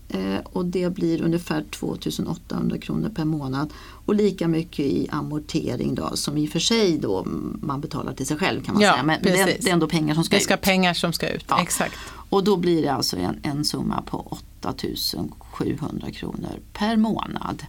eh, 0.09 0.21
och 0.45 0.65
det 0.65 0.95
blir 0.95 1.23
ungefär 1.23 1.65
2800 1.71 2.79
kronor 2.79 3.09
per 3.09 3.25
månad. 3.25 3.71
Och 4.07 4.15
lika 4.15 4.49
mycket 4.49 4.87
i 4.87 5.09
amortering 5.11 5.95
då 5.95 6.11
som 6.17 6.37
i 6.37 6.47
och 6.47 6.51
för 6.51 6.59
sig 6.59 6.99
då 6.99 7.27
man 7.63 7.81
betalar 7.81 8.13
till 8.13 8.27
sig 8.27 8.37
själv 8.37 8.63
kan 8.65 8.75
man 8.75 8.83
Ja, 8.83 8.93
säga. 8.93 9.03
Men 9.03 9.21
precis. 9.23 9.65
det 9.65 9.69
är 9.71 9.73
ändå 9.73 9.89
pengar 9.89 10.15
som 10.15 10.25
ska, 10.25 10.37
Det 10.37 10.43
ska 10.43 10.55
ut. 10.55 10.61
pengar 10.61 10.95
som 10.95 11.13
ska 11.13 11.29
ut, 11.29 11.45
Ja. 11.49 11.63
exakt. 11.63 11.95
Och 12.31 12.45
då 12.45 12.57
blir 12.57 12.83
det 12.83 12.89
alltså 12.93 13.17
en, 13.17 13.39
en 13.43 13.65
summa 13.65 14.03
på 14.03 14.39
8700 14.65 16.11
kronor 16.11 16.61
per 16.73 16.97
månad. 16.97 17.63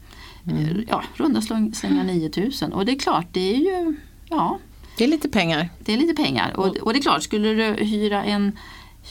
Mm. 0.49 0.85
Ja, 0.89 1.03
runda 1.15 1.39
släng- 1.41 1.73
slänga 1.73 2.03
9000 2.03 2.73
och 2.73 2.85
det 2.85 2.91
är 2.91 2.99
klart 2.99 3.25
det 3.31 3.53
är 3.55 3.57
ju 3.57 3.95
ja, 4.29 4.59
Det 4.97 5.03
är 5.03 5.07
lite 5.07 5.29
pengar. 5.29 5.69
det 5.79 5.93
är 5.93 5.97
lite 5.97 6.23
pengar. 6.23 6.53
Och, 6.57 6.77
och 6.77 6.93
det 6.93 6.99
är 6.99 7.01
klart, 7.01 7.23
skulle 7.23 7.53
du 7.53 7.83
hyra 7.85 8.23
en, 8.23 8.57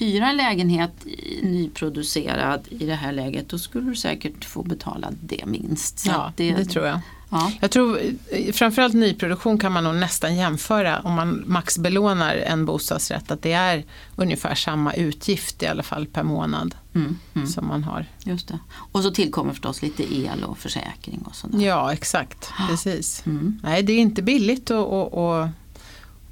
hyra 0.01 0.29
en 0.31 0.37
lägenhet 0.37 1.07
i- 1.07 1.41
nyproducerad 1.43 2.61
i 2.71 2.87
det 2.87 2.95
här 2.95 3.13
läget 3.13 3.49
då 3.49 3.59
skulle 3.59 3.91
du 3.91 3.97
säkert 3.97 4.45
få 4.45 4.63
betala 4.63 5.09
det 5.23 5.47
minst. 5.47 5.99
Så 5.99 6.09
Ja, 6.11 6.15
att 6.23 6.37
det, 6.37 6.65
tror 6.65 6.87
jag. 6.87 7.01
Ja, 7.33 7.53
Jag 7.61 7.71
tror 7.71 7.99
eh, 8.31 8.53
framförallt 8.53 8.95
nyproduktion 8.95 9.59
kan 9.59 9.73
man 9.73 9.85
nog 9.85 9.95
nästan 9.95 10.37
jämföra 10.37 11.01
om 11.01 11.13
man 11.15 11.43
maxbelånar 11.47 12.35
en 12.37 12.67
bostadsrätt 12.67 13.31
att 13.31 13.43
det 13.43 13.53
är 13.53 13.85
ungefär 14.17 14.55
samma 14.55 14.95
utgift 14.95 15.63
i 15.63 15.67
alla 15.67 15.83
fall 15.83 16.07
per 16.07 16.23
månad 16.23 16.75
mm, 16.95 17.19
mm, 17.35 17.47
som 17.49 17.67
man 17.69 17.85
har. 17.85 18.07
just 18.25 18.49
det. 18.49 18.59
Och 18.93 19.03
så 19.03 19.11
tillkommer 19.11 19.53
förstås 19.53 19.83
lite 19.83 20.15
el 20.17 20.45
och 20.45 20.59
försäkring 20.59 21.23
och 21.27 21.35
sådär. 21.35 21.59
Ja 21.67 21.93
exakt, 21.93 22.51
precis. 22.69 23.23
Mm. 23.27 23.61
Nej 23.63 23.83
det 23.83 23.93
är 23.93 23.99
inte 23.99 24.23
billigt 24.23 24.71
att, 24.71 25.13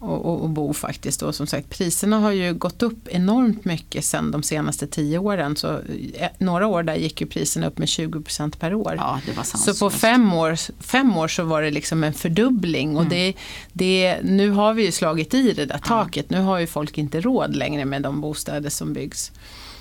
att, 0.00 0.26
att, 0.26 0.42
att 0.44 0.50
bo 0.50 0.72
faktiskt. 0.72 1.22
Och 1.22 1.34
som 1.34 1.46
sagt 1.46 1.70
priserna 1.70 2.18
har 2.18 2.30
ju 2.30 2.54
gått 2.54 2.82
upp 2.82 3.08
enormt 3.08 3.64
mycket 3.64 4.04
sedan 4.04 4.30
de 4.30 4.42
senaste 4.42 4.86
tio 4.86 5.18
åren. 5.18 5.56
Så 5.56 5.68
eh, 6.14 6.28
några 6.38 6.66
år 6.66 6.82
där 6.82 6.94
gick 6.94 7.20
ju 7.20 7.26
priserna 7.26 7.66
upp 7.66 7.78
med 7.78 7.88
20% 7.88 8.58
per 8.58 8.74
år. 8.74 8.94
Ja, 8.96 9.20
Så 9.44 9.74
på 9.74 9.90
fem 9.90 10.32
år, 10.32 10.56
fem 10.82 11.16
år 11.16 11.28
så 11.28 11.44
var 11.44 11.62
det 11.62 11.70
liksom 11.70 12.04
en 12.04 12.14
fördubbling 12.14 12.96
och 12.96 13.06
det, 13.06 13.34
det, 13.72 14.18
nu 14.22 14.50
har 14.50 14.74
vi 14.74 14.84
ju 14.84 14.92
slagit 14.92 15.34
i 15.34 15.52
det 15.52 15.66
där 15.66 15.78
taket. 15.78 16.30
Nu 16.30 16.40
har 16.40 16.58
ju 16.58 16.66
folk 16.66 16.98
inte 16.98 17.20
råd 17.20 17.56
längre 17.56 17.84
med 17.84 18.02
de 18.02 18.20
bostäder 18.20 18.70
som 18.70 18.92
byggs. 18.92 19.32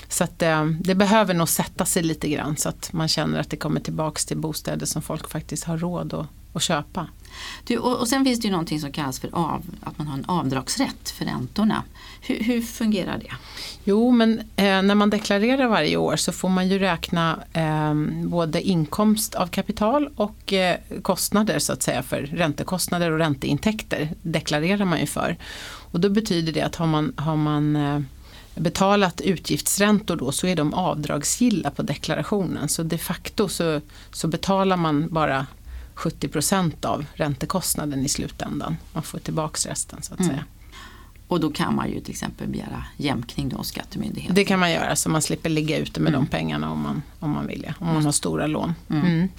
Så 0.10 0.24
att, 0.24 0.42
eh, 0.42 0.66
det 0.66 0.96
behöver 0.96 1.34
nog 1.34 1.50
sätta 1.50 1.86
sig 1.86 2.04
lite 2.04 2.30
grann 2.30 2.58
så 2.58 2.70
att 2.70 2.94
man 2.94 3.08
känner 3.08 3.40
att 3.40 3.50
det 3.50 3.58
kommer 3.58 3.80
tillbaks 3.80 4.26
till 4.26 4.38
bostäder 4.38 4.86
som 4.86 5.02
folk 5.02 5.30
faktiskt 5.30 5.64
har 5.64 5.78
råd 5.78 6.14
att, 6.14 6.28
att 6.58 6.64
köpa. 6.64 7.08
Du, 7.64 7.78
och, 7.78 8.00
och 8.00 8.08
sen 8.08 8.26
finns 8.26 8.40
det 8.40 8.46
ju 8.46 8.52
någonting 8.52 8.80
som 8.80 8.92
kallas 8.92 9.20
för 9.20 9.30
av, 9.36 9.64
att 9.84 9.98
man 9.98 10.08
har 10.08 10.18
en 10.18 10.26
avdragsrätt 10.26 11.10
för 11.10 11.26
räntorna. 11.26 11.84
Hur, 12.22 12.44
hur 12.44 12.62
fungerar 12.62 13.18
det? 13.18 13.32
Jo, 13.84 14.12
men 14.12 14.40
eh, 14.40 14.82
när 14.82 14.96
man 14.96 15.10
deklarerar 15.10 15.68
varje 15.68 15.98
år 15.98 16.16
så 16.16 16.32
får 16.32 16.50
man 16.50 16.70
ju 16.70 16.80
räkna 16.80 17.40
eh, 17.54 17.94
både 18.24 18.62
inkomst 18.62 19.36
av 19.36 19.48
kapital 19.48 20.10
och 20.16 20.54
eh, 20.54 20.78
kostnader 21.02 21.60
så 21.60 21.74
att 21.74 21.84
säga 21.84 22.04
för 22.04 22.22
räntekostnader 22.22 23.12
och 23.12 23.18
ränteintäkter 23.18 24.10
deklarerar 24.22 24.86
man 24.86 25.00
ju 25.00 25.06
för. 25.06 25.38
Och 25.92 26.00
då 26.00 26.10
betyder 26.10 26.54
det 26.54 26.62
att 26.62 26.76
har 26.76 26.88
man, 26.88 27.14
har 27.18 27.36
man 27.36 27.76
eh, 27.76 28.00
betalat 28.56 29.22
utgiftsräntor 29.22 30.16
då 30.16 30.32
så 30.32 30.48
är 30.48 30.56
de 30.56 30.74
avdragsgilla 30.74 31.72
på 31.72 31.82
deklarationen. 31.82 32.70
Så 32.70 32.84
de 32.84 32.98
facto 32.98 33.48
så, 33.50 33.82
så 34.12 34.28
betalar 34.28 34.78
man 34.78 35.08
bara 35.10 35.46
70% 35.98 36.86
av 36.86 37.06
räntekostnaden 37.14 38.06
i 38.06 38.10
slutändan. 38.10 38.78
Man 38.94 39.04
får 39.04 39.20
tillbaks 39.20 39.66
resten 39.66 40.02
så 40.02 40.14
att 40.14 40.20
Mm. 40.20 40.32
säga. 40.32 40.46
Och 41.28 41.40
då 41.40 41.50
kan 41.50 41.76
man 41.76 41.90
ju 41.92 42.00
till 42.00 42.12
exempel 42.12 42.48
begära 42.48 42.84
jämkning 42.98 43.52
hos 43.52 43.68
Skattemyndigheten. 43.68 44.36
Det 44.36 44.46
kan 44.46 44.60
man 44.60 44.72
göra 44.72 44.96
så 44.96 45.10
man 45.10 45.22
slipper 45.22 45.50
ligga 45.50 45.78
ute 45.78 46.00
med 46.00 46.14
de 46.14 46.28
pengarna 46.28 46.72
om 46.72 46.82
man, 46.82 47.02
om 47.20 47.32
man 47.32 47.48
vill. 47.48 47.74
Om 47.80 47.88
man 47.88 48.06
har 48.06 48.12
stora 48.12 48.48
lån. 48.48 48.74
Mm. 48.90 49.30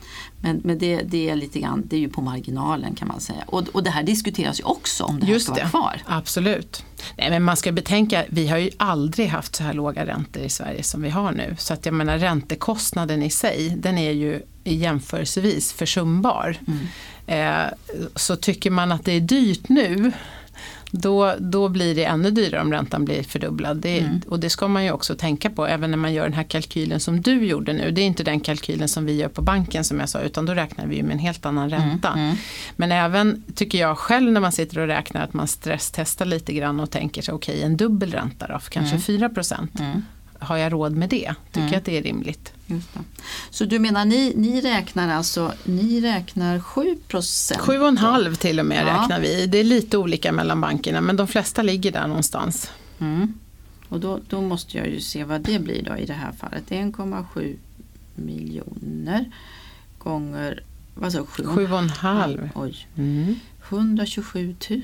Men, 0.40 0.60
men 0.64 0.78
det, 0.78 1.02
det 1.02 1.30
är 1.30 1.36
lite 1.36 1.60
grann, 1.60 1.82
det 1.86 1.96
är 1.96 2.00
ju 2.00 2.08
på 2.08 2.22
marginalen 2.22 2.94
kan 2.94 3.08
man 3.08 3.20
säga. 3.20 3.44
Och, 3.46 3.68
och 3.68 3.82
det 3.82 3.90
här 3.90 4.02
diskuteras 4.02 4.60
ju 4.60 4.64
också 4.64 5.04
om 5.04 5.20
det 5.20 5.26
här 5.26 5.32
Just 5.32 5.46
ska 5.46 5.54
det, 5.54 5.60
vara 5.60 5.68
kvar. 5.70 6.02
absolut. 6.06 6.84
Nej, 7.16 7.30
men 7.30 7.42
man 7.42 7.56
ska 7.56 7.72
betänka, 7.72 8.24
vi 8.28 8.48
har 8.48 8.58
ju 8.58 8.70
aldrig 8.76 9.28
haft 9.28 9.56
så 9.56 9.64
här 9.64 9.72
låga 9.72 10.06
räntor 10.06 10.42
i 10.42 10.48
Sverige 10.48 10.82
som 10.82 11.02
vi 11.02 11.10
har 11.10 11.32
nu. 11.32 11.56
Så 11.58 11.74
att 11.74 11.86
jag 11.86 11.94
menar 11.94 12.18
räntekostnaden 12.18 13.22
i 13.22 13.30
sig, 13.30 13.74
den 13.78 13.98
är 13.98 14.12
ju 14.12 14.42
jämförelsevis 14.64 15.72
försumbar. 15.72 16.56
Eh, 17.26 17.62
så 18.16 18.36
tycker 18.36 18.70
man 18.70 18.92
att 18.92 19.04
det 19.04 19.12
är 19.12 19.20
dyrt 19.20 19.68
nu, 19.68 20.12
då, 20.90 21.34
då 21.38 21.68
blir 21.68 21.94
det 21.94 22.04
ännu 22.04 22.30
dyrare 22.30 22.62
om 22.62 22.72
räntan 22.72 23.04
blir 23.04 23.22
fördubblad. 23.22 23.76
Det, 23.76 23.98
Och 24.28 24.40
det 24.40 24.50
ska 24.50 24.68
man 24.68 24.84
ju 24.84 24.92
också 24.92 25.14
tänka 25.14 25.50
på 25.50 25.66
även 25.66 25.90
när 25.90 25.98
man 25.98 26.12
gör 26.14 26.24
den 26.24 26.32
här 26.32 26.42
kalkylen 26.42 27.00
som 27.00 27.20
du 27.20 27.46
gjorde 27.46 27.72
nu. 27.72 27.90
Det 27.90 28.00
är 28.00 28.06
inte 28.06 28.22
den 28.24 28.40
kalkylen 28.40 28.88
som 28.88 29.04
vi 29.04 29.16
gör 29.16 29.28
på 29.28 29.42
banken 29.42 29.84
som 29.84 30.00
jag 30.00 30.08
sa 30.08 30.20
utan 30.20 30.46
då 30.46 30.54
räknar 30.54 30.86
vi 30.86 30.96
ju 30.96 31.02
med 31.02 31.12
en 31.12 31.18
helt 31.18 31.46
annan 31.46 31.70
ränta. 31.70 32.34
Men 32.76 32.92
även 32.92 33.42
tycker 33.54 33.78
jag 33.78 33.98
själv 33.98 34.32
när 34.32 34.40
man 34.40 34.52
sitter 34.52 34.78
och 34.78 34.86
räknar 34.86 35.24
att 35.24 35.34
man 35.34 35.48
stresstestar 35.48 36.24
lite 36.24 36.52
grann 36.52 36.80
och 36.80 36.90
tänker 36.90 37.22
sig 37.22 37.34
okej 37.34 37.62
en 37.62 37.76
dubbel 37.76 38.12
ränta 38.12 38.46
då, 38.46 38.58
för 38.58 38.70
kanske 38.70 38.96
4 38.98 39.28
procent. 39.28 39.72
Har 40.38 40.56
jag 40.56 40.72
råd 40.72 40.92
med 40.96 41.08
det? 41.08 41.34
Tycker 41.52 41.68
jag 41.68 41.74
att 41.74 41.84
det 41.84 41.98
är 41.98 42.02
rimligt? 42.02 42.52
Just 42.66 42.94
det. 42.94 43.00
Så 43.50 43.64
du 43.64 43.78
menar 43.78 44.04
ni, 44.04 44.32
ni 44.36 44.60
räknar 44.60 45.14
alltså, 45.14 45.52
ni 45.64 46.00
räknar 46.00 46.60
7 46.60 46.96
procent? 47.08 47.60
Sju 47.60 47.78
och 47.80 47.88
en 47.88 47.98
halv 47.98 48.34
till 48.34 48.60
och 48.60 48.66
med 48.66 48.86
Ja. 48.86 49.02
räknar 49.02 49.20
vi. 49.20 49.46
Det 49.46 49.58
är 49.58 49.64
lite 49.64 49.98
olika 49.98 50.32
mellan 50.32 50.60
bankerna 50.60 51.00
men 51.00 51.16
de 51.16 51.26
flesta 51.28 51.62
ligger 51.62 51.92
där 51.92 52.06
någonstans. 52.06 52.70
Mm. 52.98 53.34
Och 53.88 54.00
då, 54.00 54.20
då 54.28 54.40
måste 54.40 54.78
jag 54.78 54.88
ju 54.88 55.00
se 55.00 55.24
vad 55.24 55.40
det 55.40 55.58
blir 55.58 55.82
då 55.82 55.96
i 55.96 56.06
det 56.06 56.12
här 56.12 56.32
fallet. 56.32 56.64
1,7 56.70 57.56
miljoner 58.14 59.24
gånger, 59.98 60.62
vad 60.94 61.12
sa 61.12 61.18
du, 61.18 61.24
sju 61.26 61.42
och 61.44 61.48
en 61.50 61.56
Sju 61.56 61.72
och 61.72 61.78
en 61.78 61.88
halv 61.88 62.48
Oj, 62.54 62.86
mm. 62.96 63.34
127 63.68 64.56
000 64.70 64.82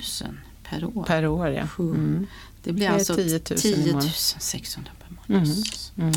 per 0.71 0.85
år. 0.85 1.05
per 1.05 1.27
år. 1.27 1.49
Ja. 1.49 1.67
Mm. 1.79 2.27
Det 2.65 2.73
blir 2.73 2.89
alltså 2.89 3.15
10 3.15 3.25
000 3.25 3.37
i 3.37 3.41
10 3.41 3.77
månaden. 3.87 4.11
600 4.39 4.91
per 4.99 5.33
månad. 5.33 5.49
Mm. 5.99 6.13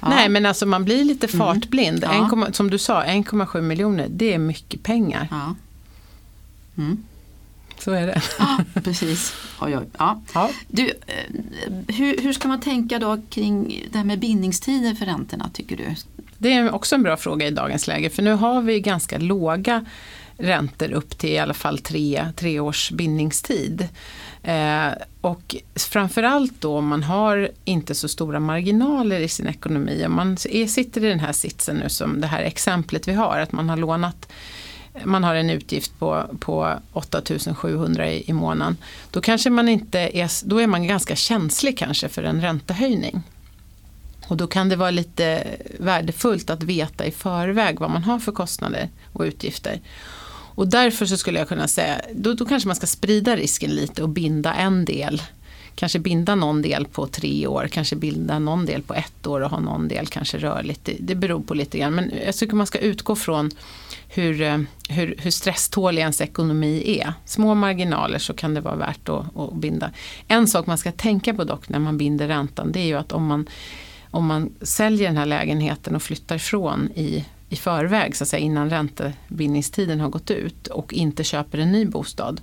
Ja. 0.00 0.08
Nej 0.08 0.28
men 0.28 0.46
alltså 0.46 0.66
man 0.66 0.84
blir 0.84 1.04
lite 1.04 1.28
fartblind. 1.28 2.04
Ja. 2.04 2.46
1, 2.48 2.56
som 2.56 2.70
du 2.70 2.78
sa, 2.78 3.04
1,7 3.04 3.60
miljoner 3.60 4.06
det 4.10 4.34
är 4.34 4.38
mycket 4.38 4.82
pengar. 4.82 5.28
Ja. 5.30 5.54
Mm. 6.78 7.04
Så 7.78 7.90
är 7.90 8.06
det. 8.06 8.22
Ja, 8.38 8.58
precis. 8.74 9.34
Oj, 9.60 9.78
oj. 9.78 9.84
Ja. 9.98 10.22
Ja. 10.34 10.50
Du, 10.68 10.86
eh, 10.88 10.94
hur, 11.88 12.22
hur 12.22 12.32
ska 12.32 12.48
man 12.48 12.60
tänka 12.60 12.98
då 12.98 13.20
kring 13.30 13.84
det 13.92 13.98
här 13.98 14.04
med 14.04 14.18
bindningstider 14.18 14.94
för 14.94 15.06
räntorna 15.06 15.50
tycker 15.52 15.76
du? 15.76 15.94
Det 16.38 16.52
är 16.52 16.74
också 16.74 16.94
en 16.94 17.02
bra 17.02 17.16
fråga 17.16 17.46
i 17.46 17.50
dagens 17.50 17.86
läge 17.86 18.10
för 18.10 18.22
nu 18.22 18.32
har 18.32 18.62
vi 18.62 18.80
ganska 18.80 19.18
låga 19.18 19.84
räntor 20.40 20.92
upp 20.92 21.18
till 21.18 21.30
i 21.30 21.38
alla 21.38 21.54
fall 21.54 21.78
tre, 21.78 22.26
tre 22.36 22.60
års 22.60 22.90
bindningstid. 22.90 23.88
Eh, 24.42 24.88
och 25.20 25.56
framförallt 25.74 26.60
då 26.60 26.76
om 26.76 26.86
man 26.86 27.02
har 27.02 27.50
inte 27.64 27.94
så 27.94 28.08
stora 28.08 28.40
marginaler 28.40 29.20
i 29.20 29.28
sin 29.28 29.46
ekonomi. 29.46 30.04
Om 30.06 30.14
man 30.14 30.32
är, 30.32 30.66
sitter 30.66 31.04
i 31.04 31.08
den 31.08 31.20
här 31.20 31.32
sitsen 31.32 31.76
nu 31.76 31.88
som 31.88 32.20
det 32.20 32.26
här 32.26 32.42
exemplet 32.42 33.08
vi 33.08 33.12
har, 33.12 33.38
att 33.38 33.52
man 33.52 33.68
har 33.68 33.76
lånat 33.76 34.32
man 35.04 35.24
har 35.24 35.34
en 35.34 35.50
utgift 35.50 35.98
på, 35.98 36.24
på 36.40 36.74
8700 36.92 38.10
i, 38.10 38.30
i 38.30 38.32
månaden. 38.32 38.76
Då 39.10 39.20
kanske 39.20 39.50
man 39.50 39.68
inte 39.68 39.98
är, 39.98 40.48
då 40.48 40.58
är 40.60 40.66
man 40.66 40.86
ganska 40.86 41.16
känslig 41.16 41.78
kanske 41.78 42.08
för 42.08 42.22
en 42.22 42.40
räntehöjning. 42.40 43.22
Och 44.28 44.36
då 44.36 44.46
kan 44.46 44.68
det 44.68 44.76
vara 44.76 44.90
lite 44.90 45.44
värdefullt 45.78 46.50
att 46.50 46.62
veta 46.62 47.04
i 47.06 47.10
förväg 47.10 47.80
vad 47.80 47.90
man 47.90 48.04
har 48.04 48.18
för 48.18 48.32
kostnader 48.32 48.88
och 49.12 49.22
utgifter. 49.22 49.80
Och 50.60 50.68
därför 50.68 51.06
så 51.06 51.16
skulle 51.16 51.38
jag 51.38 51.48
kunna 51.48 51.68
säga, 51.68 52.00
då, 52.14 52.34
då 52.34 52.44
kanske 52.44 52.66
man 52.66 52.76
ska 52.76 52.86
sprida 52.86 53.36
risken 53.36 53.70
lite 53.70 54.02
och 54.02 54.08
binda 54.08 54.54
en 54.54 54.84
del. 54.84 55.22
Kanske 55.74 55.98
binda 55.98 56.34
någon 56.34 56.62
del 56.62 56.86
på 56.86 57.06
tre 57.06 57.46
år, 57.46 57.68
kanske 57.72 57.96
binda 57.96 58.38
någon 58.38 58.66
del 58.66 58.82
på 58.82 58.94
ett 58.94 59.26
år 59.26 59.40
och 59.40 59.50
ha 59.50 59.60
någon 59.60 59.88
del 59.88 60.06
kanske 60.06 60.38
rörligt. 60.38 60.84
Det, 60.84 60.96
det 61.00 61.14
beror 61.14 61.40
på 61.40 61.54
lite 61.54 61.78
grann. 61.78 61.94
Men 61.94 62.12
jag 62.26 62.34
tycker 62.34 62.54
man 62.54 62.66
ska 62.66 62.78
utgå 62.78 63.16
från 63.16 63.50
hur, 64.08 64.42
eh, 64.42 64.58
hur, 64.88 65.14
hur 65.18 65.30
stresstålig 65.30 66.00
ens 66.00 66.20
ekonomi 66.20 66.98
är. 67.00 67.12
Små 67.24 67.54
marginaler 67.54 68.18
så 68.18 68.34
kan 68.34 68.54
det 68.54 68.60
vara 68.60 68.76
värt 68.76 69.08
att, 69.08 69.36
att 69.36 69.54
binda. 69.54 69.90
En 70.28 70.46
sak 70.46 70.66
man 70.66 70.78
ska 70.78 70.92
tänka 70.92 71.34
på 71.34 71.44
dock 71.44 71.68
när 71.68 71.78
man 71.78 71.98
binder 71.98 72.28
räntan 72.28 72.72
det 72.72 72.80
är 72.80 72.86
ju 72.86 72.94
att 72.94 73.12
om 73.12 73.26
man, 73.26 73.48
om 74.10 74.26
man 74.26 74.52
säljer 74.62 75.08
den 75.08 75.16
här 75.16 75.26
lägenheten 75.26 75.96
och 75.96 76.02
flyttar 76.02 76.36
ifrån 76.36 76.88
i, 76.94 77.24
i 77.50 77.56
förväg 77.56 78.16
så 78.16 78.24
att 78.24 78.28
säga, 78.28 78.40
innan 78.40 78.70
räntebindningstiden 78.70 80.00
har 80.00 80.08
gått 80.08 80.30
ut 80.30 80.66
och 80.66 80.92
inte 80.92 81.24
köper 81.24 81.58
en 81.58 81.72
ny 81.72 81.84
bostad 81.84 82.40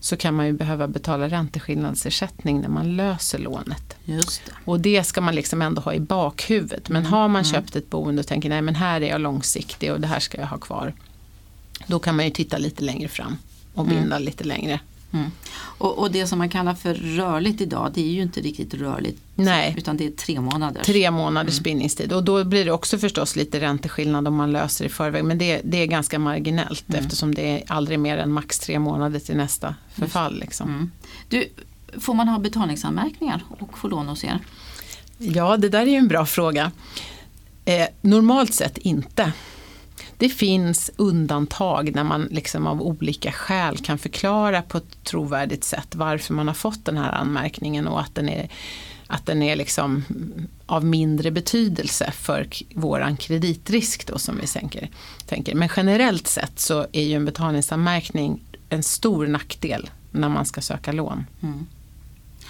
så 0.00 0.16
kan 0.16 0.34
man 0.34 0.46
ju 0.46 0.52
behöva 0.52 0.88
betala 0.88 1.28
ränteskillnadsersättning 1.28 2.60
när 2.60 2.68
man 2.68 2.96
löser 2.96 3.38
lånet. 3.38 3.96
Just 4.04 4.46
det. 4.46 4.52
Och 4.64 4.80
det 4.80 5.04
ska 5.04 5.20
man 5.20 5.34
liksom 5.34 5.62
ändå 5.62 5.80
ha 5.80 5.94
i 5.94 6.00
bakhuvudet. 6.00 6.88
Men 6.88 7.06
har 7.06 7.28
man 7.28 7.44
köpt 7.44 7.76
ett 7.76 7.90
boende 7.90 8.20
och 8.20 8.26
tänker 8.26 8.48
nej 8.48 8.62
men 8.62 8.74
här 8.74 9.00
är 9.00 9.08
jag 9.08 9.20
långsiktig 9.20 9.92
och 9.92 10.00
det 10.00 10.06
här 10.06 10.20
ska 10.20 10.40
jag 10.40 10.46
ha 10.46 10.58
kvar. 10.58 10.94
Då 11.86 11.98
kan 11.98 12.16
man 12.16 12.24
ju 12.24 12.30
titta 12.30 12.58
lite 12.58 12.84
längre 12.84 13.08
fram 13.08 13.36
och 13.74 13.86
binda 13.86 14.18
lite 14.18 14.44
längre. 14.44 14.80
Mm. 15.12 15.30
Och, 15.54 15.98
och 15.98 16.10
det 16.10 16.26
som 16.26 16.38
man 16.38 16.48
kallar 16.48 16.74
för 16.74 16.94
rörligt 16.94 17.60
idag 17.60 17.90
det 17.94 18.00
är 18.00 18.12
ju 18.12 18.22
inte 18.22 18.40
riktigt 18.40 18.74
rörligt 18.74 19.22
Nej. 19.34 19.74
utan 19.78 19.96
det 19.96 20.06
är 20.06 20.10
tre 20.10 20.40
månader. 20.40 20.82
Tre 20.84 21.10
månaders 21.10 21.60
bindningstid 21.60 22.12
och 22.12 22.24
då 22.24 22.44
blir 22.44 22.64
det 22.64 22.70
också 22.70 22.98
förstås 22.98 23.36
lite 23.36 23.60
ränteskillnad 23.60 24.28
om 24.28 24.34
man 24.34 24.52
löser 24.52 24.84
i 24.84 24.88
förväg. 24.88 25.24
Men 25.24 25.38
det, 25.38 25.60
det 25.64 25.82
är 25.82 25.86
ganska 25.86 26.18
marginellt 26.18 26.84
eftersom 26.94 27.34
det 27.34 27.50
är 27.50 27.62
aldrig 27.66 27.98
mer 27.98 28.18
än 28.18 28.32
max 28.32 28.58
tre 28.58 28.78
månader 28.78 29.20
till 29.20 29.36
nästa 29.36 29.74
förfall. 29.94 30.40
Liksom. 30.40 30.68
Mm. 30.68 30.90
Du, 31.28 31.48
får 32.00 32.14
man 32.14 32.28
ha 32.28 32.38
betalningsanmärkningar 32.38 33.44
och 33.58 33.78
få 33.78 33.88
lån 33.88 34.08
hos 34.08 34.24
er? 34.24 34.38
Ja, 35.18 35.56
det 35.56 35.68
där 35.68 35.82
är 35.82 35.86
ju 35.86 35.96
en 35.96 36.08
bra 36.08 36.26
fråga. 36.26 36.70
Eh, 37.64 37.86
normalt 38.00 38.54
sett 38.54 38.78
inte. 38.78 39.32
Det 40.18 40.28
finns 40.28 40.90
undantag 40.96 41.94
när 41.94 42.04
man 42.04 42.28
liksom 42.30 42.66
av 42.66 42.82
olika 42.82 43.32
skäl 43.32 43.78
kan 43.78 43.98
förklara 43.98 44.62
på 44.62 44.78
ett 44.78 45.04
trovärdigt 45.04 45.64
sätt 45.64 45.94
varför 45.94 46.34
man 46.34 46.48
har 46.48 46.54
fått 46.54 46.84
den 46.84 46.96
här 46.96 47.12
anmärkningen 47.12 47.88
och 47.88 48.00
att 48.00 48.14
den 48.14 48.28
är, 48.28 48.48
att 49.06 49.26
den 49.26 49.42
är 49.42 49.56
liksom 49.56 50.04
av 50.66 50.84
mindre 50.84 51.30
betydelse 51.30 52.10
för 52.10 52.48
vår 52.74 52.98
våran 52.98 53.16
kreditrisk 53.16 54.06
då 54.06 54.18
som 54.18 54.38
vi 54.40 54.46
sänker, 54.46 54.90
tänker. 55.26 55.54
Men 55.54 55.68
generellt 55.76 56.26
sett 56.26 56.60
så 56.60 56.86
är 56.92 57.02
ju 57.02 57.14
en 57.14 57.24
betalningsanmärkning 57.24 58.40
en 58.68 58.82
stor 58.82 59.26
nackdel 59.26 59.90
när 60.10 60.28
man 60.28 60.46
ska 60.46 60.60
söka 60.60 60.92
lån. 60.92 61.26
Mm. 61.42 61.66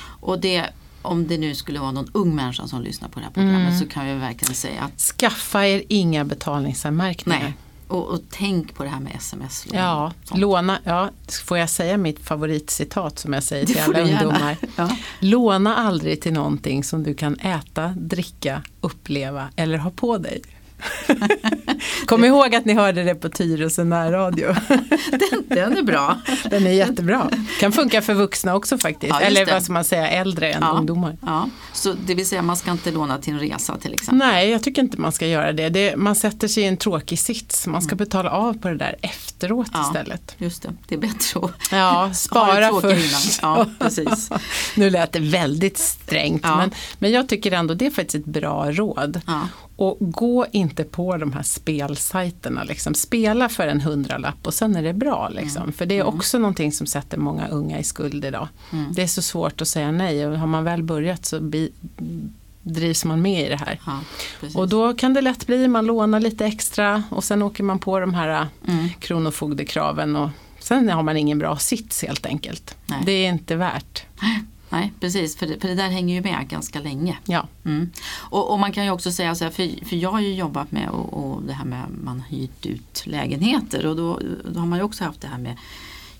Och 0.01 0.41
det, 0.41 0.67
om 1.09 1.27
det 1.29 1.39
nu 1.39 1.55
skulle 1.55 1.81
vara 1.81 1.93
någon 1.93 2.09
ung 2.13 2.35
människa 2.35 2.67
som 2.67 2.83
lyssnar 2.83 3.09
på 3.09 3.19
det 3.21 3.25
här 3.25 3.33
programmet 3.33 3.67
Mm. 3.69 3.79
så 3.79 3.87
kan 3.87 4.07
vi 4.07 4.15
verkligen 4.15 4.55
säga 4.55 4.83
att 4.83 5.01
Skaffa 5.01 5.67
er 5.67 5.83
inga 5.89 6.25
betalningsanmärkningar. 6.25 7.41
nej. 7.41 7.55
Och, 7.89 8.07
och 8.09 8.21
tänk 8.31 8.75
på 8.75 8.83
det 8.85 8.89
här 8.89 9.01
med 9.01 9.13
sms-lån. 9.17 9.79
Ja, 9.79 10.13
Sånt. 10.25 10.41
låna, 10.41 10.79
ja, 10.85 11.11
får 11.45 11.59
jag 11.59 11.71
säga 11.71 11.97
mitt 11.97 12.19
favoritcitat 12.27 13.19
som 13.19 13.33
jag 13.33 13.43
säger 13.43 13.67
till 13.67 13.81
alla 13.81 14.01
ungdomar. 14.01 14.57
Ja. 14.77 14.91
Låna 15.21 15.77
aldrig 15.77 16.21
till 16.23 16.33
någonting 16.33 16.85
som 16.85 17.03
du 17.03 17.15
kan 17.15 17.37
äta, 17.39 17.89
dricka, 17.97 18.63
uppleva 18.81 19.49
eller 19.57 19.79
ha 19.79 19.91
på 19.91 20.19
dig. 20.19 20.43
Kom 22.07 22.25
ihåg 22.25 22.55
att 22.55 22.65
ni 22.65 22.75
hörde 22.75 23.05
det 23.05 23.15
på 23.15 23.29
Tyresö 23.29 23.85
närradio. 23.85 24.55
Den, 25.11 25.45
den 25.49 25.77
är 25.77 25.83
bra. 25.83 26.19
Den 26.51 26.67
är 26.67 26.71
jättebra. 26.71 27.31
Kan 27.61 27.73
funka 27.73 28.03
för 28.03 28.15
vuxna 28.15 28.55
också 28.55 28.79
faktiskt. 28.79 29.11
Ja, 29.11 29.21
eller 29.21 29.47
vad 29.47 29.63
ska 29.63 29.73
man 29.73 29.85
säga, 29.85 30.09
äldre 30.09 30.53
än 30.53 30.63
ungdomar. 30.63 31.17
Ja. 31.27 31.49
Så 31.73 31.95
det 32.07 32.15
vill 32.15 32.27
säga 32.27 32.43
man 32.43 32.57
ska 32.57 32.71
inte 32.71 32.91
låna 32.91 33.19
till 33.19 33.33
en 33.33 33.41
resa 33.41 33.77
till 33.77 33.93
exempel. 33.93 34.19
Nej, 34.29 34.49
jag 34.51 34.63
tycker 34.63 34.83
inte 34.83 35.01
man 35.01 35.13
ska 35.13 35.27
göra 35.27 35.53
det. 35.53 35.69
det. 35.69 35.97
Man 35.97 36.15
sätter 36.15 36.49
sig 36.49 36.63
i 36.63 36.67
en 36.67 36.77
tråkig 36.77 37.19
sits. 37.19 37.67
Man 37.67 37.83
ska 37.83 37.97
betala 37.97 38.31
av 38.31 38.59
på 38.59 38.69
det 38.69 38.77
där 38.77 38.97
efteråt 39.03 39.69
Ja. 39.73 39.83
istället. 39.87 40.35
Just 40.39 40.63
det, 40.63 40.69
det 40.89 40.95
är 40.95 40.99
bättre 40.99 41.41
att 41.41 41.51
Ja, 41.73 42.11
spara 42.15 42.81
först. 42.81 43.39
Ja, 43.43 43.67
precis. 43.79 44.31
nu 44.77 44.91
lät 44.91 45.13
det 45.13 45.21
väldigt 45.21 45.79
strängt 45.79 46.43
Ja. 46.45 46.57
men, 46.57 46.71
men 46.99 47.11
jag 47.13 47.29
tycker 47.29 47.53
ändå 47.53 47.75
det 47.75 47.87
är 47.87 47.91
faktiskt 47.91 48.15
ett 48.27 48.33
bra 48.33 48.71
råd. 48.71 49.21
Och 49.81 49.97
gå 50.01 50.47
inte 50.53 50.85
på 50.85 51.17
de 51.17 51.33
här 51.33 51.43
spelsajterna. 51.43 52.65
Liksom. 52.65 52.95
Spela 52.95 53.49
för 53.49 53.67
en 53.69 53.81
hundralapp 53.81 54.47
och 54.47 54.55
sen 54.55 54.77
är 54.77 54.83
det 54.83 54.93
bra. 54.93 55.29
Liksom. 55.29 55.73
För 55.73 55.87
det 55.87 55.99
är 55.99 56.03
också 56.07 56.39
någonting 56.39 56.73
som 56.73 56.87
sätter 56.87 57.19
många 57.19 57.49
unga 57.49 57.79
i 57.79 57.85
skuld 57.85 58.25
idag. 58.25 58.49
Det 58.93 59.03
är 59.03 59.07
så 59.07 59.23
svårt 59.23 59.61
att 59.61 59.69
säga 59.69 59.91
nej 59.93 60.27
och 60.27 60.39
har 60.39 60.47
man 60.47 60.65
väl 60.65 60.83
börjat 60.83 61.27
så 61.27 61.41
bi, 61.41 61.71
drivs 62.63 63.05
man 63.05 63.23
med 63.23 63.47
i 63.47 63.49
det 63.49 63.57
här. 63.57 63.81
Ja. 63.87 63.99
Och 64.55 64.69
då 64.69 64.95
kan 64.95 65.15
det 65.15 65.21
lätt 65.21 65.47
bli, 65.47 65.69
man 65.69 65.87
lånar 65.87 66.21
lite 66.21 66.47
extra 66.47 67.03
och 67.11 67.25
sen 67.25 67.43
åker 67.43 67.65
man 67.65 67.79
på 67.79 68.01
de 68.01 68.15
här 68.15 68.47
Mm. 68.69 68.89
kronofogdekraven 69.01 70.17
och 70.17 70.31
sen 70.59 70.89
har 70.89 71.03
man 71.03 71.17
ingen 71.17 71.39
bra 71.39 71.57
sits 71.57 72.03
helt 72.03 72.27
enkelt. 72.27 72.75
Nej. 72.87 73.03
Det 73.07 73.13
är 73.13 73.29
inte 73.29 73.57
värt. 73.57 74.03
Nej, 74.69 74.93
precis. 75.01 75.37
För 75.37 75.47
det, 75.47 75.61
för 75.61 75.69
det 75.69 75.75
där 75.75 75.89
hänger 75.89 76.15
ju 76.15 76.21
med 76.21 76.49
ganska 76.49 76.81
länge. 76.81 77.19
Ja. 77.25 77.47
Mm. 77.65 77.91
Och, 78.15 78.53
och 78.53 78.59
man 78.59 78.73
kan 78.73 78.85
ju 78.85 78.91
också 78.91 79.13
säga 79.13 79.35
så 79.35 79.45
här, 79.45 79.51
för, 79.51 79.85
för 79.85 79.97
jag 79.97 80.11
har 80.11 80.21
ju 80.21 80.35
jobbat 80.35 80.73
med 80.73 80.89
och, 80.89 81.13
och 81.13 81.43
det 81.43 81.53
här 81.53 81.65
med 81.65 81.85
att 81.85 82.05
man 82.05 82.21
hyrt 82.21 82.67
ut 82.67 83.03
lägenheter 83.07 83.87
och 83.87 83.97
då, 83.97 84.21
då 84.53 84.61
har 84.61 84.67
man 84.67 84.79
ju 84.79 84.85
också 84.85 85.05
haft 85.05 85.21
det 85.21 85.29
här 85.29 85.39
med 85.39 85.57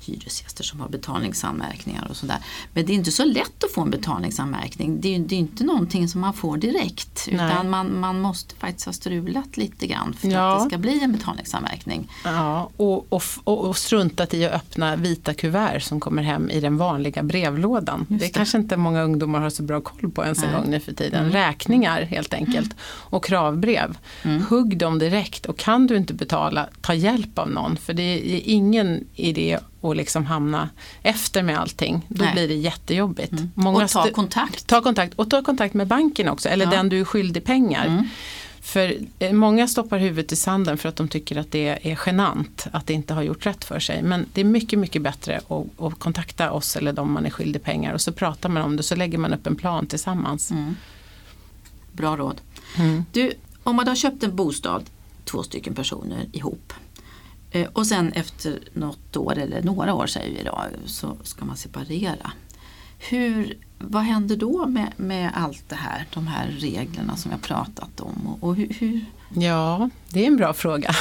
hyresgäster 0.09 0.65
som 0.65 0.81
har 0.81 0.89
betalningsanmärkningar 0.89 2.07
och 2.11 2.17
sådär. 2.17 2.37
Men 2.73 2.87
det 2.87 2.93
är 2.93 2.95
inte 2.95 3.11
så 3.13 3.25
lätt 3.25 3.65
att 3.65 3.73
få 3.73 3.81
en 3.81 3.91
betalningsanmärkning. 3.91 5.01
Det 5.01 5.15
är, 5.15 5.19
det 5.19 5.35
är 5.35 5.39
inte 5.39 5.65
någonting 5.65 6.09
som 6.09 6.21
man 6.21 6.35
får 6.35 6.57
direkt. 6.57 7.29
Nej. 7.33 7.47
Utan 7.53 7.71
man, 7.71 8.01
man 8.01 8.21
måste 8.21 8.55
faktiskt 8.55 8.87
ha 8.87 8.93
strulat 8.93 9.57
lite 9.57 9.87
grann 9.87 10.13
för 10.21 10.29
Ja. 10.29 10.53
att 10.57 10.65
det 10.65 10.71
ska 10.71 10.79
bli 10.79 11.01
en 11.05 11.13
betalningsanmärkning. 11.13 12.11
Ja, 12.25 12.71
och, 12.77 13.13
och, 13.13 13.23
och, 13.45 13.65
och 13.69 13.77
struntat 13.77 14.35
i 14.35 14.45
att 14.45 14.53
öppna 14.53 14.97
vita 14.97 15.35
kuvert 15.35 15.81
som 15.81 16.01
kommer 16.01 16.23
hem 16.23 16.51
i 16.51 16.61
den 16.61 16.77
vanliga 16.77 17.23
brevlådan. 17.23 18.07
Just 18.09 18.21
det, 18.21 18.27
det. 18.27 18.33
kanske 18.33 18.59
inte 18.59 18.77
många 18.77 19.03
ungdomar 19.03 19.41
har 19.41 19.51
så 19.51 19.63
bra 19.63 19.81
koll 19.81 20.11
på 20.11 20.25
ens 20.25 20.39
en. 20.43 20.49
Mm. 20.49 20.61
gång 20.61 20.71
nu 20.71 20.81
för 20.81 20.93
tiden. 20.93 21.33
Räkningar 21.33 22.03
helt 22.03 22.35
enkelt 22.35 22.75
och 22.83 23.25
kravbrev. 23.25 23.99
Mm. 24.23 24.43
Hugg 24.43 24.79
dem 24.79 24.99
direkt 24.99 25.47
och 25.47 25.59
kan 25.59 25.87
du 25.87 25.97
inte 25.97 26.15
betala, 26.15 26.69
ta 26.81 26.95
hjälp 26.95 27.39
av 27.39 27.51
någon. 27.51 27.77
För 27.77 27.95
det 27.95 28.03
är 28.03 28.41
ingen 28.45 29.05
idé 29.15 29.59
att 29.81 29.97
liksom 29.97 30.27
hamna 30.27 30.69
efter 31.03 31.43
med 31.43 31.59
allting. 31.59 32.07
Då 32.09 32.25
Nej. 32.25 32.33
blir 32.33 32.49
det 32.49 32.55
jättejobbigt. 32.55 33.33
och 33.55 33.89
ta 33.89 34.11
kontakt. 34.11 34.67
Ta 34.67 34.81
kontakt 34.81 35.15
och 35.15 35.31
ta 35.31 35.43
kontakt 35.43 35.75
med 35.75 35.87
banken 35.87 36.29
också, 36.29 36.49
eller 36.49 36.65
Ja. 36.65 36.71
den 36.71 36.89
du 36.89 37.01
är 37.01 37.05
skyldig 37.05 37.45
pengar. 37.45 37.87
Mm. 37.87 38.09
För 38.61 38.97
eh, 39.19 39.33
många 39.33 39.69
stoppar 39.69 39.99
huvudet 39.99 40.33
i 40.33 40.37
sanden 40.37 40.79
för 40.79 40.89
att 40.89 40.97
de 40.97 41.09
tycker 41.09 41.37
att 41.37 41.51
det 41.53 41.91
är 41.91 41.99
genant 42.07 42.67
att 42.73 42.87
det 42.87 42.93
inte 42.93 43.15
har 43.15 43.23
gjort 43.23 43.47
rätt 43.47 43.65
för 43.65 43.81
sig. 43.81 44.03
Men 44.03 44.27
det 44.33 44.41
är 44.41 44.45
mycket, 44.45 44.79
mycket 44.79 45.03
bättre 45.03 45.41
att, 45.49 45.81
att 45.85 45.99
kontakta 45.99 46.51
oss 46.51 46.77
eller 46.77 46.93
de 46.93 47.13
man 47.13 47.27
är 47.27 47.31
skyldig 47.31 47.63
pengar 47.63 47.93
och 47.93 48.01
så 48.01 48.13
pratar 48.13 48.49
man 48.49 48.63
om 48.63 48.77
det 48.77 48.83
så 48.83 48.97
lägger 48.97 49.19
man 49.19 49.35
upp 49.35 49.47
en 49.47 49.57
plan 49.57 49.87
tillsammans. 49.87 50.51
Mm. 50.51 50.77
Bra 51.93 52.17
råd. 52.17 52.41
Mm. 52.77 53.05
Du, 53.13 53.33
om 53.63 53.77
man 53.77 53.89
har 53.89 53.95
köpt 53.97 54.23
en 54.23 54.37
bostad, 54.37 54.85
två 55.25 55.43
stycken 55.43 55.75
personer 55.75 56.27
ihop. 56.33 56.73
Eh, 57.51 57.67
och 57.73 57.87
sen 57.87 58.13
efter 58.13 58.59
något 58.73 59.17
år 59.17 59.39
eller 59.39 59.63
några 59.63 59.95
år 59.95 60.07
säger 60.07 60.39
vi 60.39 60.43
då, 60.45 60.65
så 60.87 61.17
ska 61.23 61.45
man 61.45 61.57
separera. 61.57 62.33
Hur, 62.99 63.59
vad 63.79 64.03
händer 64.03 64.37
då 64.37 64.67
med, 64.67 64.93
med 64.97 65.31
allt 65.35 65.65
det 65.69 65.77
här, 65.77 66.07
de 66.15 66.27
här 66.27 66.47
reglerna 66.59 67.17
som 67.17 67.31
jag 67.31 67.43
pratat 67.43 68.01
om? 68.01 68.27
Och, 68.27 68.49
och 68.49 68.57
hur, 68.57 68.77
hur, 68.79 69.05
Ja, 69.35 69.91
det 70.09 70.23
är 70.23 70.27
en 70.27 70.37
bra 70.37 70.55
fråga. 70.55 70.95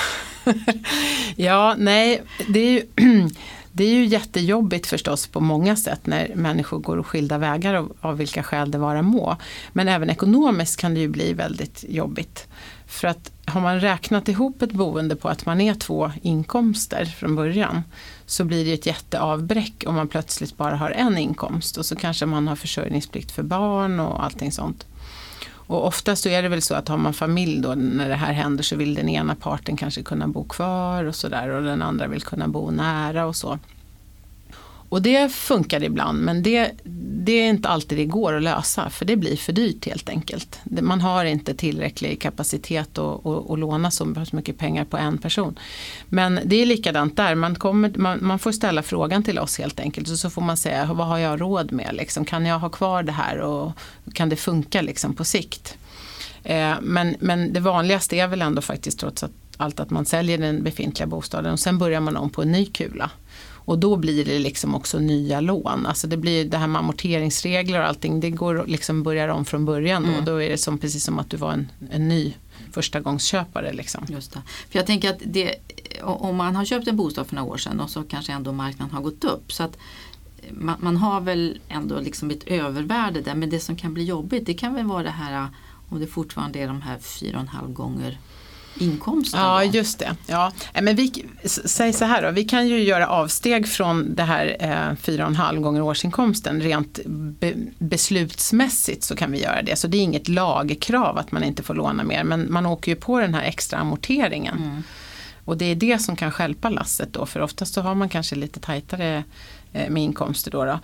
ja, 1.36 1.76
nej, 1.78 2.24
det 2.48 2.60
är, 2.60 2.72
ju, 2.72 2.82
det 3.72 3.84
är 3.84 3.94
ju 3.94 4.06
jättejobbigt 4.06 4.88
förstås 4.88 5.28
på 5.28 5.40
många 5.40 5.76
sätt 5.76 6.08
när 6.08 6.36
människor 6.36 6.80
går 6.80 7.04
skilda 7.04 7.38
vägar 7.38 7.74
av, 7.74 7.94
av 8.02 8.18
vilka 8.18 8.44
skäl 8.44 8.72
det 8.72 8.78
vara 8.78 9.02
må. 9.02 9.38
Men 9.74 9.88
även 9.88 10.10
ekonomiskt 10.10 10.80
kan 10.80 10.94
det 10.94 11.00
ju 11.00 11.08
bli 11.08 11.34
väldigt 11.34 11.86
jobbigt. 11.90 12.48
För 12.88 13.08
att 13.08 13.32
har 13.46 13.62
man 13.62 13.80
räknat 13.80 14.30
ihop 14.30 14.62
ett 14.62 14.72
boende 14.72 15.16
på 15.16 15.30
att 15.30 15.46
man 15.46 15.62
är 15.62 15.74
två 15.74 16.12
inkomster 16.22 17.06
från 17.06 17.36
början 17.36 17.84
så 18.26 18.44
blir 18.44 18.66
det 18.66 18.74
ett 18.74 18.86
jätteavbräck 18.86 19.84
om 19.88 19.96
man 19.96 20.08
plötsligt 20.08 20.58
bara 20.58 20.76
har 20.76 20.92
en 20.92 21.18
inkomst 21.18 21.78
och 21.78 21.86
så 21.86 21.96
kanske 21.96 22.26
man 22.26 22.48
har 22.48 22.56
försörjningsplikt 22.56 23.32
för 23.32 23.44
barn 23.44 24.00
och 24.00 24.24
allting 24.24 24.52
sånt. 24.52 24.86
Och 25.50 25.88
oftast 25.88 26.24
så 26.24 26.30
är 26.30 26.44
det 26.44 26.50
väl 26.50 26.62
så 26.62 26.76
att 26.76 26.88
har 26.88 26.98
man 26.98 27.14
familj 27.14 27.62
då 27.62 27.76
när 27.76 28.10
det 28.10 28.16
här 28.16 28.34
händer 28.34 28.64
så 28.64 28.76
vill 28.76 28.96
den 28.96 29.10
ena 29.10 29.36
parten 29.36 29.78
kanske 29.78 30.04
kunna 30.04 30.28
bo 30.28 30.44
kvar 30.44 31.04
och 31.04 31.16
sådär 31.16 31.50
och 31.50 31.64
den 31.64 31.82
andra 31.82 32.08
vill 32.08 32.22
kunna 32.22 32.48
bo 32.48 32.72
nära 32.72 33.26
och 33.26 33.36
så. 33.36 33.60
Och 34.90 35.02
det 35.02 35.32
funkar 35.32 35.84
ibland 35.84 36.20
men 36.22 36.44
det, 36.44 36.72
det 37.28 37.32
är 37.32 37.50
inte 37.50 37.70
alltid 37.70 37.98
det 37.98 38.06
går 38.06 38.34
att 38.34 38.44
lösa 38.44 38.90
för 38.90 39.06
det 39.06 39.16
blir 39.16 39.36
för 39.36 39.54
dyrt 39.54 39.86
helt 39.86 40.10
enkelt. 40.10 40.60
Man 40.64 41.02
har 41.02 41.26
inte 41.26 41.54
tillräcklig 41.54 42.22
kapacitet 42.22 42.98
att, 42.98 43.26
att, 43.26 43.50
att 43.50 43.60
låna 43.60 43.92
så 43.92 44.16
mycket 44.32 44.58
pengar 44.58 44.86
på 44.86 44.98
en 44.98 45.18
person. 45.18 45.60
Men 46.10 46.40
det 46.46 46.56
är 46.56 46.66
likadant 46.66 47.18
där, 47.18 47.36
man, 47.36 47.56
kommer, 47.56 47.94
man, 47.96 48.20
man 48.22 48.40
får 48.40 48.52
ställa 48.52 48.84
frågan 48.84 49.24
till 49.24 49.40
oss 49.40 49.58
helt 49.58 49.80
enkelt 49.80 50.10
och 50.10 50.20
så 50.20 50.30
får 50.30 50.42
man 50.42 50.58
säga 50.58 50.94
vad 50.94 51.08
har 51.08 51.18
jag 51.18 51.42
råd 51.42 51.72
med, 51.72 51.90
liksom, 51.94 52.26
kan 52.26 52.46
jag 52.46 52.60
ha 52.60 52.70
kvar 52.70 53.04
det 53.04 53.12
här 53.12 53.38
och 53.38 53.72
kan 54.14 54.30
det 54.30 54.36
funka 54.36 54.82
liksom, 54.82 55.16
på 55.16 55.24
sikt. 55.24 55.78
Eh, 56.44 56.74
men, 56.82 57.16
men 57.20 57.54
det 57.54 57.60
vanligaste 57.60 58.16
är 58.16 58.28
väl 58.28 58.42
ändå 58.42 58.62
faktiskt 58.62 59.00
trots 59.00 59.24
att, 59.24 59.32
allt 59.58 59.80
att 59.80 59.90
man 59.90 60.06
säljer 60.06 60.38
den 60.38 60.64
befintliga 60.64 61.08
bostaden 61.08 61.54
och 61.54 61.60
sen 61.60 61.78
börjar 61.78 62.00
man 62.00 62.18
om 62.18 62.30
på 62.30 62.42
en 62.42 62.52
ny 62.52 62.66
kula. 62.66 63.12
Och 63.68 63.80
då 63.80 63.96
blir 63.96 64.26
det 64.26 64.40
liksom 64.40 64.76
också 64.76 65.00
nya 65.00 65.40
lån. 65.40 65.86
Alltså 65.86 66.08
det 66.08 66.18
blir 66.18 66.46
det 66.46 66.58
här 66.58 66.68
med 66.68 66.80
amorteringsregler 66.80 67.80
och 67.80 67.88
allting. 67.88 68.20
Det 68.20 68.30
går 68.30 68.66
liksom 68.68 69.04
börjar 69.04 69.28
om 69.28 69.46
från 69.46 69.66
början 69.66 70.04
då. 70.04 70.10
Mm. 70.10 70.26
Då 70.26 70.42
är 70.42 70.50
det 70.50 70.58
som, 70.58 70.78
precis 70.78 71.04
som 71.04 71.20
att 71.20 71.30
du 71.30 71.38
var 71.38 71.54
en, 71.54 71.72
en 71.92 72.08
ny 72.08 72.34
förstagångsköpare. 72.72 73.74
Liksom. 73.74 74.06
just 74.10 74.34
det. 74.34 74.42
För 74.70 74.80
jag 74.80 74.86
tänker 74.86 75.10
att 75.10 75.22
det, 75.26 75.56
om 76.02 76.36
man 76.36 76.56
har 76.56 76.66
köpt 76.66 76.88
en 76.88 76.98
bostad 76.98 77.28
för 77.28 77.36
några 77.36 77.50
år 77.50 77.58
sedan 77.58 77.80
och 77.80 77.90
så 77.90 78.04
kanske 78.04 78.34
ändå 78.34 78.52
marknaden 78.52 78.94
har 78.96 79.02
gått 79.02 79.24
upp. 79.24 79.54
Så 79.54 79.64
att 79.64 79.78
man, 80.52 80.76
man 80.80 80.98
har 80.98 81.22
väl 81.22 81.60
ändå 81.68 82.00
liksom 82.00 82.32
ett 82.32 82.44
övervärde 82.44 83.22
där. 83.22 83.36
Men 83.36 83.50
det 83.50 83.60
som 83.60 83.76
kan 83.76 83.94
bli 83.94 84.04
jobbigt 84.04 84.46
det 84.46 84.54
kan 84.54 84.74
väl 84.74 84.86
vara 84.86 85.04
det 85.04 85.10
här 85.10 85.48
om 85.90 86.00
det 86.00 86.08
fortfarande 86.08 86.60
är 86.60 86.68
de 86.68 86.82
här 86.82 86.98
fyra 87.00 87.36
och 87.36 87.42
en 87.42 87.48
halv 87.48 87.74
gånger 87.74 88.18
inkomsten. 88.80 89.40
Ja, 89.40 89.60
då. 89.60 89.78
just 89.78 90.00
det. 90.00 90.16
Ja. 90.28 90.52
Men 90.82 90.96
vi, 90.96 91.26
säg 91.44 91.94
så 91.94 92.06
här 92.06 92.22
då, 92.22 92.32
vi 92.32 92.44
kan 92.44 92.68
ju 92.68 92.84
göra 92.84 93.08
avsteg 93.08 93.68
från 93.68 94.16
det 94.16 94.24
här 94.24 94.58
eh, 94.60 94.96
fyra 94.96 95.24
och 95.24 95.30
en 95.30 95.36
halv 95.36 95.62
gånger 95.62 95.82
årsinkomsten. 95.82 96.62
Rent 96.62 97.00
be, 97.06 97.54
beslutsmässigt 97.78 99.04
så 99.04 99.16
kan 99.16 99.32
vi 99.32 99.42
göra 99.42 99.62
det. 99.62 99.76
Så 99.76 99.88
det 99.88 99.98
är 99.98 100.02
inget 100.02 100.28
lagkrav 100.28 101.18
att 101.18 101.32
man 101.32 101.44
inte 101.44 101.64
får 101.64 101.74
låna 101.76 102.04
mer. 102.04 102.24
Men 102.24 102.54
man 102.54 102.66
åker 102.66 102.92
ju 102.92 102.96
på 102.96 103.20
den 103.20 103.34
här 103.34 103.44
extra 103.44 103.80
amorteringen. 103.80 104.58
Mm. 104.58 104.84
Och 105.46 105.58
det 105.58 105.66
är 105.66 105.76
det 105.76 106.00
som 106.00 106.16
kan 106.16 106.32
stjälpa 106.32 106.70
lasset 106.70 107.14
då. 107.14 107.26
För 107.26 107.40
oftast 107.40 107.74
så 107.74 107.82
har 107.82 107.96
man 107.96 108.10
kanske 108.10 108.36
lite 108.36 108.60
tajtare 108.60 109.24
eh, 109.74 109.90
med 109.90 110.04
inkomster 110.04 110.52
då. 110.52 110.66
då. 110.66 110.80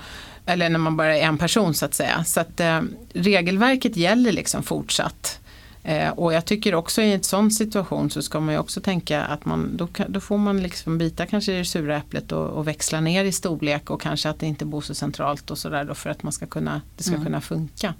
Eller 0.46 0.70
när 0.70 0.80
man 0.80 0.98
bara 0.98 1.18
är 1.18 1.22
en 1.22 1.38
person 1.38 1.74
så 1.74 1.86
att 1.86 1.94
säga. 1.94 2.24
Så 2.24 2.40
att 2.40 2.60
eh, 2.60 2.82
regelverket 3.14 3.98
gäller 3.98 4.32
liksom 4.32 4.64
fortsatt. 4.64 5.40
Eh, 5.84 6.10
och 6.10 6.34
jag 6.34 6.46
tycker 6.46 6.76
också 6.76 7.02
i 7.02 7.14
en 7.14 7.24
sån 7.24 7.52
situation 7.52 8.10
så 8.10 8.22
ska 8.22 8.40
man 8.40 8.54
ju 8.54 8.60
också 8.60 8.82
tänka 8.82 9.24
att 9.24 9.46
man, 9.46 9.78
då, 9.78 9.88
då 10.08 10.20
får 10.20 10.38
man 10.38 10.62
liksom 10.64 10.98
bita 10.98 11.26
kanske 11.26 11.54
i 11.54 11.58
det 11.58 11.66
sura 11.66 11.98
äpplet 11.98 12.32
och, 12.32 12.50
och 12.50 12.68
växla 12.68 13.02
ner 13.02 13.24
i 13.26 13.32
storlek 13.32 13.90
och 13.90 14.02
kanske 14.02 14.30
att 14.30 14.40
det 14.40 14.46
inte 14.46 14.66
bor 14.66 14.82
så 14.82 14.96
centralt 14.96 15.52
och 15.52 15.58
sådär 15.58 15.84
då 15.86 15.96
för 15.96 16.10
att 16.10 16.24
man 16.24 16.32
ska 16.34 16.46
kunna, 16.46 16.82
det 16.98 17.04
ska 17.04 17.14
Mm. 17.14 17.26
kunna 17.26 17.42
funka. 17.42 17.94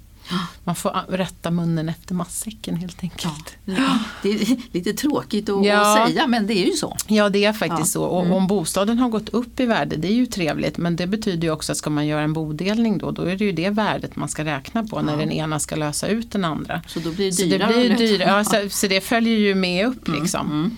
Man 0.64 0.74
får 0.74 0.90
rätta 1.08 1.50
munnen 1.50 1.88
efter 1.88 2.14
matsäcken 2.14 2.76
helt 2.76 3.02
enkelt. 3.02 3.56
Ja, 3.64 3.98
det 4.22 4.28
är 4.30 4.56
lite 4.72 4.92
tråkigt 4.92 5.48
att, 5.48 5.64
Ja. 5.66 6.06
säga 6.08 6.26
men 6.26 6.46
det 6.46 6.54
är 6.54 6.66
ju 6.66 6.72
så. 6.72 6.96
Ja 7.06 7.28
det 7.28 7.44
är 7.44 7.52
faktiskt 7.52 7.92
så. 7.92 8.04
Och 8.04 8.20
Mm. 8.24 8.32
om 8.36 8.46
bostaden 8.46 8.98
har 8.98 9.08
gått 9.08 9.28
upp 9.28 9.60
i 9.60 9.66
värde 9.66 9.96
det 9.96 10.08
är 10.08 10.12
ju 10.14 10.26
trevligt 10.26 10.76
men 10.76 10.96
det 10.96 11.06
betyder 11.06 11.42
ju 11.48 11.50
också 11.50 11.72
att 11.72 11.78
ska 11.78 11.90
man 11.90 12.06
göra 12.06 12.22
en 12.22 12.32
bodelning 12.32 12.98
då 12.98 13.10
då 13.10 13.22
är 13.22 13.36
det 13.36 13.44
ju 13.44 13.52
det 13.52 13.70
värdet 13.70 14.16
man 14.16 14.28
ska 14.28 14.44
räkna 14.44 14.84
på 14.84 15.02
när 15.02 15.16
den 15.16 15.32
ena 15.32 15.60
ska 15.60 15.76
lösa 15.76 16.06
ut 16.06 16.30
den 16.32 16.44
andra. 16.44 16.82
Så 16.86 16.98
då 17.00 17.10
blir 17.12 17.26
det 17.26 17.32
Så 17.32 17.42
det 17.42 17.48
dyrare. 17.48 17.72
blir 17.72 17.96
dyrare, 17.96 18.44
så, 18.44 18.68
så 18.70 18.86
det 18.86 19.00
följer 19.00 19.38
ju 19.38 19.54
med 19.54 19.86
upp 19.86 20.08
liksom. 20.08 20.46
Mm. 20.46 20.76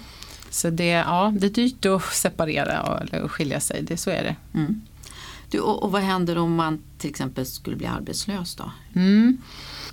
Så 0.50 0.70
det, 0.70 0.86
ja, 0.88 1.32
det 1.38 1.46
är 1.46 1.50
dyrt 1.50 1.84
att 1.86 2.02
separera 2.14 2.82
och, 2.82 3.00
eller 3.02 3.24
att 3.24 3.30
skilja 3.30 3.60
sig, 3.60 3.82
det, 3.82 3.96
så 3.96 4.10
är 4.10 4.22
det. 4.22 4.36
Mm. 4.58 4.80
Du, 5.50 5.60
och, 5.60 5.82
och 5.82 5.92
vad 5.92 6.02
händer 6.02 6.38
om 6.38 6.54
man 6.54 6.82
till 6.98 7.10
exempel 7.10 7.46
skulle 7.46 7.76
bli 7.76 7.86
arbetslös 7.86 8.54
då? 8.54 8.70
Mm. 8.94 9.38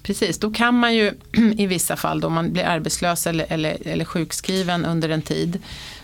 Precis, 0.04 0.40
då 0.40 0.52
kan 0.52 0.80
man 0.80 0.96
ju 0.96 1.14
i 1.58 1.66
vissa 1.68 1.96
fall 1.96 2.20
då 2.22 2.30
man 2.30 2.54
blir 2.54 2.64
arbetslös 2.64 3.28
eller, 3.28 3.46
eller, 3.50 3.88
eller 3.88 4.06
sjukskriven 4.06 4.86
under 4.86 5.10
en 5.10 5.22
tid 5.22 5.60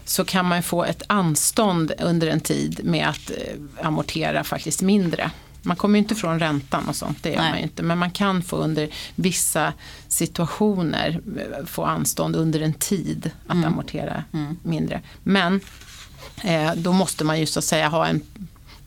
så 0.05 0.25
kan 0.25 0.45
man 0.45 0.63
få 0.63 0.83
ett 0.83 1.03
anstånd 1.07 1.91
under 1.99 2.27
en 2.27 2.39
tid 2.39 2.79
med 2.83 3.09
att 3.09 3.31
eh, 3.31 3.85
amortera 3.87 4.43
faktiskt 4.43 4.81
mindre. 4.81 5.31
Man 5.61 5.75
kommer 5.77 5.99
ju 5.99 6.03
inte 6.03 6.15
från 6.15 6.39
räntan 6.39 6.87
och 6.87 6.95
sånt, 6.95 7.23
det 7.23 7.29
gör 7.29 7.37
Nej. 7.37 7.49
man 7.49 7.57
ju 7.57 7.63
inte. 7.63 7.83
Men 7.83 7.97
man 7.97 8.11
kan 8.11 8.43
få 8.43 8.55
under 8.55 8.89
vissa 9.15 9.73
situationer 10.07 11.19
eh, 11.37 11.65
få 11.65 11.83
anstånd 11.85 12.35
under 12.35 12.59
en 12.61 12.73
tid 12.73 13.31
att 13.47 13.53
Mm. 13.53 13.65
amortera 13.73 14.23
Mm. 14.33 14.57
mindre. 14.63 15.01
Men 15.23 15.59
eh, 16.43 16.73
då 16.75 16.93
måste 16.93 17.23
man 17.23 17.39
ju 17.39 17.45
så 17.45 17.59
att 17.59 17.65
säga 17.65 17.87
ha 17.89 18.07
en 18.07 18.21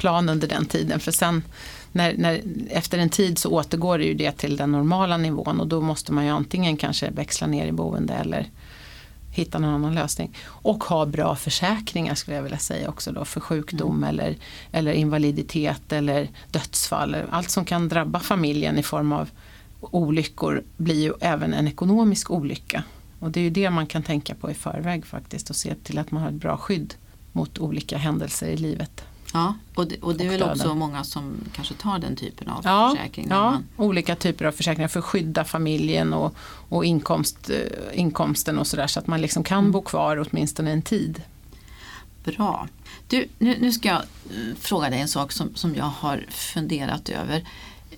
plan 0.03 0.29
under 0.29 0.49
den 0.49 0.67
tiden. 0.67 1.01
För 1.01 1.13
sen 1.13 1.43
när, 1.93 2.15
när, 2.17 2.43
efter 2.71 2.99
en 2.99 3.09
tid 3.09 3.39
så 3.39 3.51
återgår 3.51 3.99
det 3.99 4.05
ju 4.05 4.15
det 4.15 4.33
till 4.33 4.57
den 4.57 4.73
normala 4.73 5.17
nivån 5.17 5.61
och 5.61 5.67
då 5.67 5.81
måste 5.81 6.13
man 6.13 6.25
ju 6.25 6.31
antingen 6.31 6.77
kanske 6.77 7.11
växla 7.11 7.47
ner 7.47 7.67
i 7.67 7.73
boende 7.73 8.15
eller 8.15 8.51
hitta 9.31 9.59
någon 9.59 9.75
annan 9.75 9.95
lösning. 9.95 10.37
Och 10.45 10.85
ha 10.85 11.07
bra 11.07 11.37
försäkringar 11.37 12.15
skulle 12.15 12.37
jag 12.37 12.43
vilja 12.43 12.59
säga 12.59 12.89
också 12.89 13.13
då 13.13 13.25
för 13.25 13.41
sjukdom 13.41 14.05
eller, 14.05 14.37
eller 14.73 14.93
invaliditet 14.93 15.93
eller 15.93 16.29
dödsfall. 16.51 17.17
Allt 17.31 17.51
som 17.51 17.65
kan 17.65 17.89
drabba 17.89 18.21
familjen 18.21 18.79
i 18.79 18.83
form 18.83 19.13
av 19.13 19.31
olyckor 19.81 20.63
blir 20.77 21.03
ju 21.03 21.13
även 21.21 21.55
en 21.55 21.69
ekonomisk 21.69 22.31
olycka. 22.31 22.85
Och 23.19 23.31
det 23.31 23.41
är 23.41 23.45
ju 23.45 23.51
det 23.51 23.71
man 23.71 23.87
kan 23.87 24.03
tänka 24.03 24.35
på 24.35 24.51
i 24.51 24.55
förväg 24.55 25.07
faktiskt 25.07 25.51
och 25.51 25.57
se 25.57 25.75
till 25.75 25.99
att 25.99 26.11
man 26.11 26.23
har 26.23 26.29
ett 26.29 26.35
bra 26.35 26.57
skydd 26.57 26.95
mot 27.33 27.59
olika 27.59 27.99
händelser 27.99 28.47
i 28.47 28.57
livet. 28.57 29.05
Ja, 29.33 29.55
och 29.75 29.87
det, 29.87 29.97
och 30.03 30.15
det 30.17 30.25
är 30.25 30.29
Och 30.29 30.33
väl 30.33 30.41
döden. 30.41 30.55
också 30.61 30.75
många 30.75 31.05
som 31.05 31.35
kanske 31.53 31.75
tar 31.75 31.99
den 31.99 32.17
typen 32.17 32.49
av 32.49 32.61
Ja, 32.65 32.91
försäkring. 32.97 33.27
ja 33.31 33.51
man- 33.51 33.65
olika 33.77 34.17
typer 34.17 34.45
av 34.45 34.53
försäkringar 34.53 34.89
för 34.89 34.99
att 34.99 35.05
skydda 35.05 35.45
familjen 35.45 36.13
och, 36.13 36.35
och 36.69 36.85
inkomst, 36.85 37.51
eh, 37.51 37.57
inkomsten 38.01 38.59
och 38.59 38.67
sådär 38.67 38.87
så 38.87 38.99
att 39.01 39.07
man 39.07 39.21
liksom 39.21 39.45
kan 39.45 39.59
Mm. 39.59 39.73
bo 39.73 39.83
kvar 39.83 40.27
åtminstone 40.31 40.71
en 40.73 40.83
tid. 40.83 41.23
Bra. 42.25 42.69
Du, 43.09 43.29
nu, 43.39 43.57
nu 43.61 43.73
ska 43.73 43.89
jag 43.89 43.97
eh, 43.99 44.55
fråga 44.61 44.91
dig 44.91 45.01
en 45.01 45.09
sak 45.09 45.33
som, 45.33 45.55
som 45.55 45.75
jag 45.75 45.85
har 45.85 46.25
funderat 46.29 47.09
över. 47.09 47.45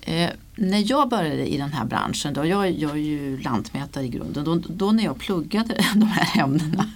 Eh, 0.05 0.29
när 0.55 0.91
jag 0.91 1.09
började 1.09 1.47
i 1.47 1.57
den 1.57 1.73
här 1.73 1.85
branschen, 1.85 2.33
då, 2.33 2.45
jag, 2.45 2.71
jag 2.71 2.91
är 2.91 2.95
ju 2.95 3.37
lantmätare 3.37 4.05
i 4.05 4.07
grunden, 4.07 4.45
då, 4.45 4.55
då 4.67 4.91
när 4.91 5.03
jag 5.03 5.17
pluggade 5.17 5.85
de 5.95 6.05
här 6.05 6.43
ämnena 6.43 6.91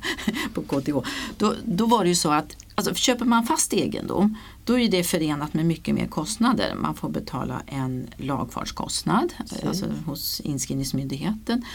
på 0.54 0.62
KTH, 0.62 1.10
då, 1.38 1.54
då 1.65 1.86
var 1.86 2.04
det 2.04 2.10
ju 2.10 2.15
så 2.15 2.32
att 2.32 2.56
alltså, 2.76 2.93
köper 2.93 3.26
man 3.26 3.43
fast 3.43 3.74
egendom, 3.74 4.38
då 4.65 4.80
är 4.80 4.89
det 4.89 5.04
förenat 5.04 5.54
med 5.54 5.65
mycket 5.65 5.95
mer 5.95 6.08
kostnader. 6.08 6.76
Man 6.76 6.95
får 6.95 7.10
betala 7.10 7.62
en 7.65 8.08
lagfartskostnad 8.17 9.34
alltså 9.39 9.86
hos 10.06 10.39
inskrivningsmyndigheten. 10.39 11.65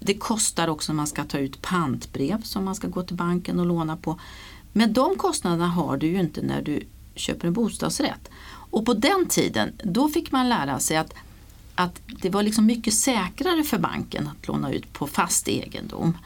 Det 0.00 0.14
kostar 0.14 0.68
också 0.68 0.92
när 0.92 0.96
man 0.96 1.06
ska 1.06 1.24
ta 1.24 1.38
ut 1.38 1.62
pantbrev 1.62 2.42
som 2.42 2.64
man 2.64 2.74
ska 2.74 2.88
gå 2.88 3.02
till 3.02 3.16
banken 3.16 3.60
och 3.60 3.66
låna 3.66 3.96
på. 3.96 4.20
Men 4.72 4.92
de 4.92 5.16
kostnaderna 5.16 5.68
har 5.68 5.96
du 5.96 6.06
ju 6.06 6.20
inte 6.20 6.42
när 6.42 6.62
du 6.62 6.82
köper 7.14 7.46
en 7.46 7.52
bostadsrätt. 7.52 8.30
Och 8.72 8.86
på 8.86 8.94
den 8.94 9.28
tiden, 9.28 9.72
då 9.84 10.08
fick 10.08 10.32
man 10.32 10.48
lära 10.48 10.80
sig 10.80 10.96
att, 10.96 11.14
att 11.74 12.00
det 12.06 12.30
var 12.30 12.42
liksom 12.42 12.66
mycket 12.66 12.94
säkrare 12.94 13.62
för 13.62 13.78
banken 13.78 14.28
att 14.28 14.48
låna 14.48 14.72
ut 14.72 14.92
på 14.92 15.06
fast 15.06 15.48
egendom. 15.48 16.18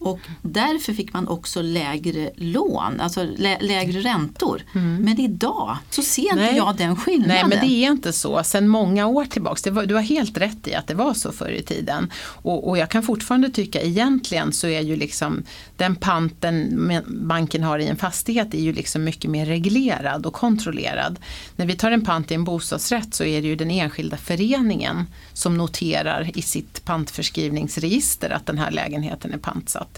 Och 0.00 0.20
därför 0.42 0.92
fick 0.92 1.12
man 1.12 1.28
också 1.28 1.62
lägre 1.62 2.30
lån, 2.36 3.00
alltså 3.00 3.26
lä 3.36 3.58
lägre 3.60 4.00
räntor. 4.00 4.62
Men 4.72 5.20
idag 5.20 5.76
så 5.90 6.02
ser 6.02 6.22
inte 6.22 6.40
Mm. 6.40 6.44
Nej. 6.44 6.56
jag 6.56 6.76
den 6.76 6.96
skillnaden. 6.96 7.48
Nej 7.48 7.58
men 7.58 7.68
det 7.68 7.84
är 7.84 7.90
inte 7.90 8.12
så. 8.12 8.42
Sen 8.44 8.68
många 8.68 9.06
år 9.06 9.24
tillbaks, 9.24 9.66
var, 9.66 9.86
du 9.86 9.94
har 9.94 10.02
helt 10.02 10.38
rätt 10.38 10.68
i 10.68 10.74
att 10.74 10.86
det 10.86 10.94
var 10.94 11.14
så 11.14 11.32
förr 11.32 11.50
i 11.50 11.62
tiden. 11.62 12.10
Och, 12.22 12.68
och 12.68 12.78
jag 12.78 12.88
kan 12.90 13.02
fortfarande 13.02 13.50
tycka 13.50 13.82
egentligen 13.82 14.52
så 14.52 14.66
är 14.66 14.80
ju 14.80 14.96
liksom 14.96 15.42
den 15.76 15.96
panten 15.96 17.02
banken 17.06 17.62
har 17.62 17.78
i 17.78 17.86
en 17.86 17.96
fastighet 17.96 18.54
är 18.54 18.58
ju 18.58 18.72
liksom 18.72 19.04
mycket 19.04 19.30
mer 19.30 19.46
reglerad 19.46 20.26
och 20.26 20.32
kontrollerad. 20.32 21.18
När 21.56 21.66
vi 21.66 21.76
tar 21.76 21.90
en 21.90 22.04
pant 22.04 22.30
i 22.30 22.34
en 22.34 22.44
bostadsrätt 22.44 23.14
så 23.14 23.24
är 23.24 23.42
det 23.42 23.48
ju 23.48 23.56
den 23.56 23.70
enskilda 23.70 24.16
föreningen 24.16 25.06
som 25.32 25.56
noterar 25.56 26.30
i 26.34 26.42
sitt 26.42 26.84
pantförskrivningsregister 26.84 28.30
att 28.30 28.46
den 28.46 28.58
här 28.58 28.70
lägenheten 28.70 29.32
är 29.32 29.38
pantsatt. 29.38 29.89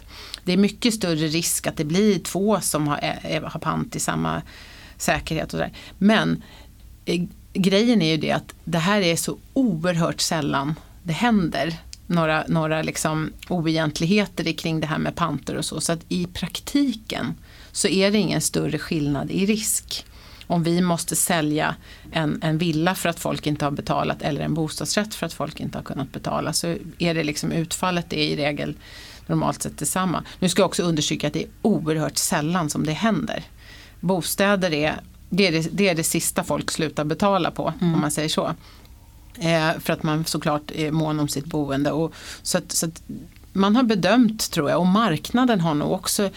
Det 0.44 0.52
är 0.52 0.56
mycket 0.56 0.94
större 0.94 1.26
risk 1.26 1.66
att 1.66 1.76
det 1.76 1.84
blir 1.84 2.18
två 2.18 2.60
som 2.60 2.88
har, 2.88 2.98
eh, 3.02 3.36
eh, 3.36 3.42
har 3.42 3.60
pant 3.60 3.96
i 3.96 4.00
samma 4.00 4.42
säkerhet 4.96 5.44
och 5.44 5.50
sådär. 5.50 5.72
Men 5.98 6.42
eh, 7.04 7.22
grejen 7.52 8.02
är 8.02 8.10
ju 8.10 8.16
det 8.16 8.32
att 8.32 8.54
det 8.64 8.78
här 8.78 9.00
är 9.00 9.16
så 9.16 9.38
oerhört 9.52 10.20
sällan 10.20 10.74
det 11.02 11.12
händer 11.12 11.78
några, 12.06 12.44
några 12.48 12.82
liksom 12.82 13.32
oegentligheter 13.48 14.52
kring 14.52 14.80
det 14.80 14.86
här 14.86 14.98
med 14.98 15.14
panter 15.14 15.56
och 15.56 15.64
så. 15.64 15.80
Så 15.80 15.92
att 15.92 16.04
i 16.08 16.26
praktiken 16.26 17.34
så 17.72 17.88
är 17.88 18.10
det 18.10 18.18
ingen 18.18 18.40
större 18.40 18.78
skillnad 18.78 19.30
i 19.30 19.46
risk. 19.46 20.04
Om 20.46 20.62
vi 20.62 20.80
måste 20.80 21.16
sälja 21.16 21.74
en, 22.12 22.38
en 22.42 22.58
villa 22.58 22.94
för 22.94 23.08
att 23.08 23.20
folk 23.20 23.46
inte 23.46 23.64
har 23.64 23.72
betalat 23.72 24.22
eller 24.22 24.40
en 24.40 24.54
bostadsrätt 24.54 25.14
för 25.14 25.26
att 25.26 25.32
folk 25.32 25.60
inte 25.60 25.78
har 25.78 25.82
kunnat 25.82 26.12
betala 26.12 26.52
så 26.52 26.76
är 26.98 27.14
det 27.14 27.24
liksom 27.24 27.52
utfallet 27.52 28.12
är 28.12 28.16
i 28.16 28.36
regel 28.36 28.74
normalt 29.26 29.62
sett 29.62 29.78
detsamma. 29.78 30.24
Nu 30.38 30.48
ska 30.48 30.62
jag 30.62 30.66
också 30.66 30.82
understryka 30.82 31.26
att 31.26 31.32
det 31.32 31.42
är 31.42 31.48
oerhört 31.62 32.16
sällan 32.16 32.70
som 32.70 32.86
det 32.86 32.92
händer. 32.92 33.44
Bostäder 34.00 34.72
är 34.72 35.00
det, 35.30 35.46
är 35.46 35.52
det, 35.52 35.68
det, 35.72 35.88
är 35.88 35.94
det 35.94 36.04
sista 36.04 36.44
folk 36.44 36.70
slutar 36.70 37.04
betala 37.04 37.50
på 37.50 37.74
om 37.80 38.00
man 38.00 38.10
säger 38.10 38.28
så. 38.28 38.54
Eh, 39.38 39.70
för 39.80 39.92
att 39.92 40.02
man 40.02 40.24
såklart 40.24 40.70
är 40.70 40.90
mån 40.90 41.20
om 41.20 41.28
sitt 41.28 41.46
boende. 41.46 41.92
Och, 41.92 42.14
så 42.42 42.58
att, 42.58 42.72
så 42.72 42.86
att 42.86 43.02
man 43.52 43.76
har 43.76 43.82
bedömt 43.82 44.50
tror 44.50 44.70
jag 44.70 44.80
och 44.80 44.86
marknaden 44.86 45.60
har 45.60 45.74
nog 45.74 45.92
också 45.92 46.30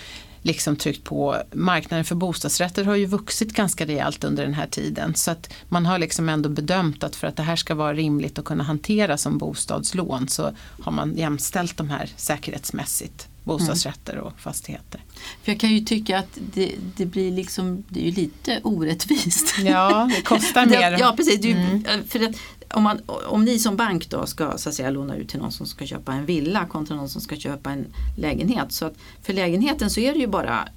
liksom 0.45 0.75
tryckt 0.75 1.03
på. 1.03 1.37
Marknaden 1.51 2.05
för 2.05 2.15
bostadsrätter 2.15 2.85
har 2.85 2.95
ju 2.95 3.05
vuxit 3.05 3.53
ganska 3.53 3.85
rejält 3.85 4.23
under 4.23 4.43
den 4.43 4.53
här 4.53 4.67
tiden. 4.67 5.15
Så 5.15 5.31
att 5.31 5.53
man 5.69 5.85
har 5.85 5.99
liksom 5.99 6.29
ändå 6.29 6.49
bedömt 6.49 7.03
att 7.03 7.15
för 7.15 7.27
att 7.27 7.35
det 7.35 7.43
här 7.43 7.55
ska 7.55 7.75
vara 7.75 7.93
rimligt 7.93 8.39
att 8.39 8.45
kunna 8.45 8.63
hantera 8.63 9.17
som 9.17 9.37
bostadslån 9.37 10.27
så 10.27 10.51
har 10.81 10.91
man 10.91 11.17
jämställt 11.17 11.77
de 11.77 11.89
här 11.89 12.09
säkerhetsmässigt. 12.15 13.27
Bostadsrätter 13.45 14.17
och 14.17 14.39
fastigheter. 14.39 15.03
För 15.43 15.51
jag 15.51 15.59
kan 15.59 15.69
ju 15.73 15.79
tycka 15.79 16.19
att 16.19 16.37
det, 16.53 16.75
det 16.97 17.05
blir 17.05 17.31
liksom, 17.31 17.83
det 17.89 17.99
är 17.99 18.05
ju 18.05 18.11
lite 18.11 18.59
orättvist. 18.63 19.55
Ja, 19.65 20.09
det 20.15 20.21
kostar 20.21 20.65
mer. 20.69 20.97
Ja, 20.99 21.13
precis. 21.17 21.41
Det 21.41 21.51
Mm. 21.51 21.83
för 22.07 22.19
att 22.29 22.35
om, 22.73 22.83
man, 22.83 22.99
om 23.27 23.45
ni 23.45 23.59
som 23.59 23.75
bank 23.75 24.09
då 24.09 24.25
ska 24.25 24.57
så 24.57 24.69
att 24.69 24.75
säga, 24.75 24.89
låna 24.89 25.15
ut 25.15 25.29
till 25.29 25.39
någon 25.39 25.51
som 25.51 25.65
ska 25.65 25.85
köpa 25.85 26.13
en 26.13 26.25
villa 26.25 26.65
kontra 26.65 26.95
någon 26.95 27.09
som 27.09 27.21
ska 27.21 27.35
köpa 27.35 27.71
en 27.71 27.85
lägenhet. 28.17 28.71
Så 28.71 28.85
att 28.85 28.93
för 29.23 29.33
lägenheten 29.33 29.89
så 29.89 29.99
är 29.99 30.13
det 30.13 30.19
ju 30.19 30.27
bara 30.27 30.67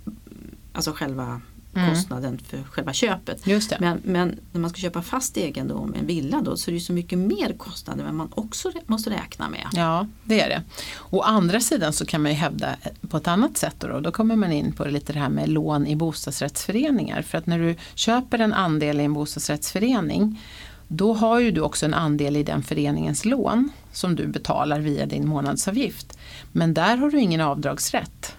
alltså 0.73 0.93
själva 0.93 1.41
kostnaden 1.89 2.39
för 2.39 2.63
själva 2.63 2.93
köpet. 2.93 3.47
Mm. 3.47 3.55
Just 3.55 3.71
det. 3.71 3.77
Men, 3.81 4.01
men 4.05 4.41
när 4.53 4.61
man 4.61 4.71
ska 4.71 4.81
köpa 4.81 5.03
fast 5.03 5.37
egendom, 5.37 5.95
en 5.99 6.07
villa 6.07 6.41
då, 6.41 6.57
så 6.57 6.71
är 6.71 6.75
det 6.75 6.81
så 6.81 6.93
mycket 6.93 7.19
mer 7.19 7.55
kostnader 7.59 8.05
än 8.05 8.17
man 8.17 8.29
också 8.35 8.73
måste 8.87 9.11
räkna 9.11 9.49
med. 9.49 9.67
Ja, 9.73 10.07
det 10.25 10.41
är 10.41 10.49
det. 10.49 10.63
Å 11.11 11.21
andra 11.21 11.61
sidan 11.61 11.93
så 11.93 12.07
kan 12.07 12.23
man 12.23 12.33
ju 12.33 12.37
hävda 12.39 12.77
på 13.09 13.17
ett 13.17 13.29
annat 13.29 13.57
sätt 13.57 13.75
då, 13.79 14.01
då 14.01 14.13
kommer 14.13 14.37
man 14.37 14.53
in 14.53 14.73
på 14.73 14.85
lite 14.85 15.13
det 15.13 15.19
här 15.19 15.29
med 15.29 15.49
lån 15.49 15.87
i 15.87 15.97
bostadsrättsföreningar. 15.97 17.23
För 17.23 17.39
att 17.39 17.47
när 17.47 17.59
du 17.59 17.75
köper 17.95 18.39
en 18.39 18.53
andel 18.53 19.01
i 19.01 19.05
en 19.05 19.13
bostadsrättsförening 19.13 20.41
då 20.89 21.15
har 21.15 21.41
ju 21.41 21.51
du 21.51 21.61
också 21.61 21.87
en 21.87 21.95
andel 21.95 22.37
i 22.37 22.43
den 22.43 22.63
föreningens 22.63 23.25
lån 23.25 23.71
som 23.93 24.17
du 24.17 24.27
betalar 24.27 24.81
via 24.81 25.07
din 25.07 25.29
månadsavgift. 25.29 26.19
Men 26.53 26.75
där 26.75 26.97
har 26.97 27.11
du 27.11 27.21
ingen 27.21 27.41
avdragsrätt. 27.41 28.35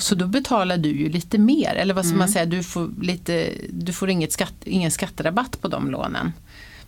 Så 0.00 0.14
då 0.14 0.26
betalar 0.26 0.76
du 0.76 0.88
ju 0.88 1.08
lite 1.08 1.38
mer, 1.38 1.74
eller 1.74 1.94
vad 1.94 2.06
ska 2.06 2.16
man 2.16 2.28
säga, 2.28 2.46
du 2.46 2.62
får, 2.62 2.90
lite, 3.02 3.52
du 3.70 3.92
får 3.92 4.10
inget 4.10 4.32
skatt, 4.32 4.54
ingen 4.64 4.90
skatterabatt 4.90 5.60
på 5.60 5.68
de 5.68 5.90
lånen. 5.90 6.32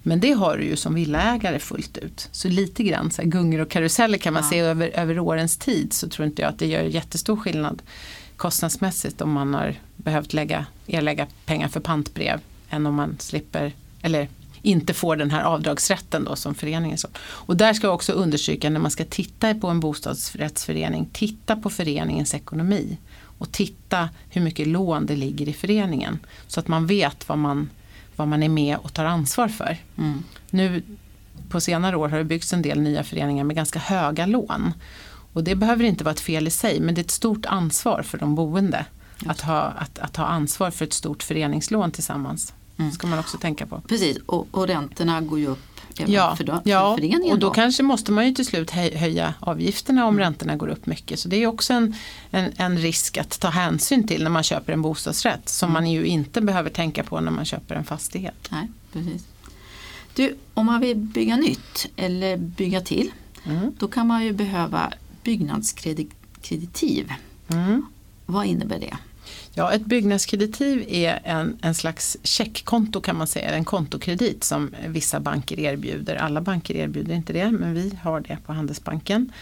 Men 0.02 0.20
det 0.20 0.32
har 0.32 0.56
du 0.56 0.64
ju 0.64 0.76
som 0.76 0.94
villaägare 0.94 1.58
fullt 1.58 1.98
ut. 1.98 2.28
Så 2.32 2.48
lite 2.48 2.82
grann 2.82 3.10
så 3.10 3.22
här 3.22 3.28
gungor 3.28 3.60
och 3.60 3.70
karuseller 3.70 4.18
kan 4.18 4.32
man 4.34 4.42
Ja. 4.42 4.50
se 4.50 4.58
över, 4.58 4.88
över 4.94 5.18
årens 5.18 5.56
tid 5.56 5.92
så 5.92 6.08
tror 6.08 6.26
inte 6.26 6.42
jag 6.42 6.48
att 6.48 6.58
det 6.58 6.66
gör 6.66 6.82
jättestor 6.82 7.36
skillnad 7.36 7.82
kostnadsmässigt 8.36 9.20
om 9.20 9.32
man 9.32 9.54
har 9.54 9.74
behövt 9.96 10.32
lägga, 10.32 10.66
erlägga 10.86 11.26
pengar 11.46 11.68
för 11.68 11.80
pantbrev 11.80 12.40
än 12.70 12.86
om 12.86 12.94
man 12.94 13.16
slipper, 13.18 13.72
eller 14.02 14.28
inte 14.64 14.94
får 14.94 15.16
den 15.16 15.31
här 15.31 15.42
avdragsrätten 15.42 16.24
då 16.24 16.37
som 16.37 16.55
föreningen. 16.55 16.98
Så. 16.98 17.09
Och 17.20 17.57
där 17.57 17.72
ska 17.72 17.87
jag 17.87 17.94
också 17.94 18.12
understryka 18.12 18.70
när 18.70 18.81
man 18.81 18.90
ska 18.90 19.05
titta 19.05 19.55
på 19.55 19.68
en 19.68 19.81
bostadsrättsförening, 19.81 21.09
titta 21.12 21.57
på 21.57 21.70
föreningens 21.70 22.35
ekonomi 22.35 22.98
och 23.38 23.53
titta 23.53 24.09
hur 24.31 24.40
mycket 24.40 24.66
lån 24.66 25.07
det 25.07 25.16
ligger 25.16 25.48
i 25.48 25.53
föreningen. 25.53 26.18
Så 26.46 26.61
att 26.61 26.68
man 26.68 26.87
vet 26.87 27.29
vad 27.29 27.38
man, 27.38 27.70
vad 28.16 28.29
man 28.29 28.42
är 28.42 28.48
med 28.48 28.77
och 28.77 28.92
tar 28.92 29.05
ansvar 29.05 29.48
för. 29.48 29.77
Mm. 29.98 30.24
Nu 30.50 30.83
på 31.48 31.61
senare 31.61 31.96
år 31.96 32.09
har 32.09 32.18
det 32.18 32.24
byggts 32.24 32.53
en 32.53 32.62
del 32.62 32.81
nya 32.81 33.05
föreningar 33.05 33.44
med 33.44 33.57
ganska 33.57 33.79
höga 33.79 34.27
lån. 34.27 34.72
Och 35.33 35.44
det 35.44 35.55
behöver 35.55 35.85
inte 35.85 36.05
vara 36.05 36.12
ett 36.12 36.20
fel 36.20 36.46
i 36.46 36.50
sig 36.50 36.81
men 36.81 36.94
det 36.94 37.00
är 37.00 37.05
ett 37.05 37.11
stort 37.11 37.46
ansvar 37.46 38.03
för 38.03 38.18
de 38.18 38.35
boende 38.35 38.87
att 39.27 39.40
ha, 39.40 39.62
att, 39.62 39.98
att 39.98 40.16
ha 40.16 40.24
ansvar 40.24 40.70
för 40.70 40.85
ett 40.85 40.92
stort 40.92 41.22
föreningslån 41.22 41.90
tillsammans. 41.90 42.53
Mm. 42.78 42.92
ska 42.92 43.06
man 43.06 43.18
också 43.18 43.38
tänka 43.38 43.66
på. 43.66 43.80
Precis, 43.88 44.16
och, 44.26 44.46
och 44.50 44.66
räntorna 44.66 45.20
går 45.20 45.38
ju 45.38 45.46
upp 45.46 45.58
även 45.98 46.12
Ja, 46.12 46.37
för, 46.37 46.44
då, 46.44 46.60
ja 46.64 46.90
för 46.90 46.96
föreningen. 47.02 47.32
och 47.32 47.38
då 47.38 47.50
kanske 47.50 47.82
måste 47.82 48.12
man 48.12 48.26
ju 48.26 48.32
till 48.34 48.46
slut 48.46 48.70
höj- 48.70 48.96
höja 48.96 49.34
avgifterna 49.40 50.00
Mm. 50.00 50.08
om 50.14 50.18
räntorna 50.18 50.56
går 50.56 50.68
upp 50.68 50.87
mycket. 50.87 51.18
Så 51.18 51.28
det 51.28 51.37
är 51.37 51.46
också 51.46 51.72
en, 51.72 51.94
en, 52.30 52.52
en 52.56 52.78
risk 52.78 53.16
att 53.18 53.40
ta 53.40 53.48
hänsyn 53.48 54.06
till 54.08 54.22
när 54.22 54.30
man 54.30 54.42
köper 54.42 54.72
en 54.72 54.82
bostadsrätt 54.82 55.48
som 55.48 55.70
Mm. 55.70 55.82
man 55.82 55.90
ju 55.92 56.04
inte 56.06 56.40
behöver 56.40 56.70
tänka 56.70 57.02
på 57.04 57.20
när 57.20 57.30
man 57.30 57.44
köper 57.44 57.74
en 57.74 57.84
fastighet. 57.84 58.48
Nej, 58.50 58.68
precis. 58.92 59.24
Du, 60.14 60.37
om 60.54 60.66
man 60.66 60.80
vill 60.80 60.96
bygga 60.96 61.37
nytt 61.37 61.87
eller 61.96 62.37
bygga 62.37 62.80
till, 62.80 63.10
Mm. 63.46 63.72
då 63.78 63.88
kan 63.88 64.06
man 64.06 64.24
ju 64.24 64.32
behöva 64.32 64.92
byggnadskreditiv. 65.22 67.12
Mm. 67.48 67.87
Vad 68.26 68.46
innebär 68.46 68.78
det? 68.78 68.96
Ja, 69.56 69.72
ett 69.72 69.84
byggnadskreditiv 69.86 70.84
är 70.88 71.20
en, 71.24 71.58
en 71.62 71.74
slags 71.74 72.16
checkkonto 72.22 73.00
kan 73.00 73.16
man 73.16 73.26
säga, 73.26 73.50
en 73.50 73.64
kontokredit 73.64 74.44
som 74.44 74.74
vissa 74.86 75.20
banker 75.20 75.60
erbjuder. 75.60 76.16
Alla 76.16 76.40
banker 76.40 76.74
erbjuder 76.74 77.14
inte 77.14 77.32
det, 77.32 77.50
men 77.50 77.74
vi 77.74 77.98
har 78.02 78.20
det 78.20 78.38
på 78.46 78.52
Handelsbanken. 78.52 79.32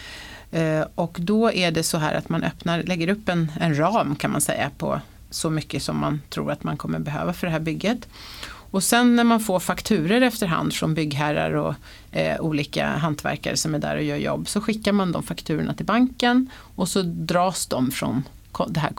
Eh, 0.50 0.84
och 0.94 1.18
då 1.20 1.52
är 1.52 1.70
det 1.70 1.82
så 1.82 1.98
här 1.98 2.14
att 2.14 2.28
man 2.28 2.42
öppnar, 2.42 2.82
lägger 2.82 3.08
upp 3.08 3.28
en, 3.28 3.52
en 3.60 3.78
ram 3.78 4.16
kan 4.16 4.30
man 4.30 4.40
säga 4.40 4.70
på 4.78 5.00
så 5.30 5.50
mycket 5.50 5.82
som 5.82 6.00
man 6.00 6.20
tror 6.30 6.52
att 6.52 6.64
man 6.64 6.76
kommer 6.76 6.98
behöva 6.98 7.32
för 7.32 7.46
det 7.46 7.52
här 7.52 7.60
bygget. 7.60 8.08
Och 8.44 8.84
sen 8.84 9.16
när 9.16 9.24
man 9.24 9.40
får 9.40 9.60
fakturer 9.60 10.20
efterhand 10.20 10.74
från 10.74 10.94
byggherrar 10.94 11.52
och 11.52 11.74
eh, 12.10 12.40
olika 12.40 12.86
hantverkare 12.86 13.56
som 13.56 13.74
är 13.74 13.78
där 13.78 13.96
och 13.96 14.02
gör 14.02 14.16
jobb 14.16 14.48
så 14.48 14.60
skickar 14.60 14.92
man 14.92 15.12
de 15.12 15.22
fakturorna 15.22 15.74
till 15.74 15.86
banken 15.86 16.50
och 16.76 16.88
så 16.88 17.02
dras 17.02 17.66
de 17.66 17.90
från 17.90 18.22
det 18.68 18.80
här 18.80 18.92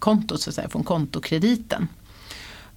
kontot, 0.00 0.40
så 0.40 0.50
att 0.50 0.54
säga, 0.54 0.68
från 0.68 0.84
kontokrediten. 0.84 1.88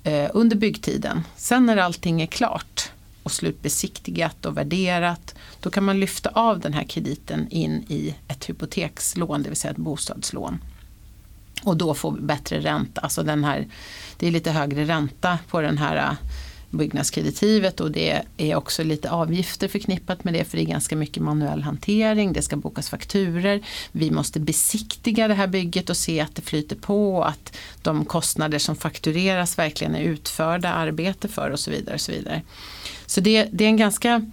eh, 0.04 0.30
under 0.34 0.56
byggtiden. 0.56 1.24
Sen 1.36 1.66
när 1.66 1.78
allting 1.78 2.22
är 2.22 2.26
klart 2.26 2.92
och 3.24 3.32
slutbesiktigat 3.32 4.46
och 4.46 4.58
värderat 4.58 5.36
då 5.60 5.70
kan 5.70 5.84
man 5.84 6.00
lyfta 6.00 6.30
av 6.30 6.60
den 6.60 6.74
här 6.74 6.84
krediten 6.84 7.48
in 7.50 7.86
i 7.88 8.16
ett 8.28 8.50
hypotekslån, 8.50 9.44
det 9.44 9.50
vill 9.50 9.58
säga 9.58 9.72
ett 9.72 9.78
bostadslån. 9.78 10.60
Och 11.64 11.78
då 11.78 11.94
få 11.94 12.12
bättre 12.12 12.60
ränta, 12.60 13.02
alltså 13.02 13.24
den 13.24 13.44
här, 13.44 13.68
det 14.18 14.28
är 14.28 14.32
lite 14.32 14.52
högre 14.52 14.86
ränta 14.86 15.40
på 15.50 15.62
den 15.62 15.78
här 15.78 15.96
eh, 15.96 16.14
byggnadskreditivet 16.74 17.80
och 17.80 17.92
det 17.92 18.22
är 18.38 18.56
också 18.56 18.84
lite 18.84 19.12
avgifter 19.12 19.68
förknippat 19.68 20.24
med 20.24 20.34
det 20.34 20.44
för 20.44 20.58
det 20.58 20.64
är 20.64 20.68
ganska 20.68 20.96
mycket 20.96 21.24
manuell 21.24 21.62
hantering, 21.62 22.34
det 22.34 22.42
ska 22.42 22.56
bokas 22.56 22.90
fakturer, 22.90 23.62
vi 23.92 24.12
måste 24.12 24.40
besiktiga 24.40 25.28
det 25.28 25.34
här 25.34 25.48
bygget 25.48 25.90
och 25.90 25.98
se 25.98 26.20
att 26.20 26.36
det 26.36 26.42
flyter 26.42 26.76
på 26.76 27.16
och 27.16 27.28
att 27.30 27.58
de 27.82 28.06
kostnader 28.06 28.60
som 28.60 28.76
faktureras 28.76 29.58
verkligen 29.58 29.96
är 29.96 30.02
utförda 30.02 30.70
arbete 30.70 31.28
för 31.28 31.50
och 31.50 31.60
så 31.60 31.72
vidare. 31.72 31.96
Och 31.96 32.02
så 32.02 32.12
vidare. 32.12 32.42
så 33.06 33.22
det, 33.22 33.48
det 33.52 33.64
är 33.64 33.70
en 33.70 33.78
ganska 33.78 34.32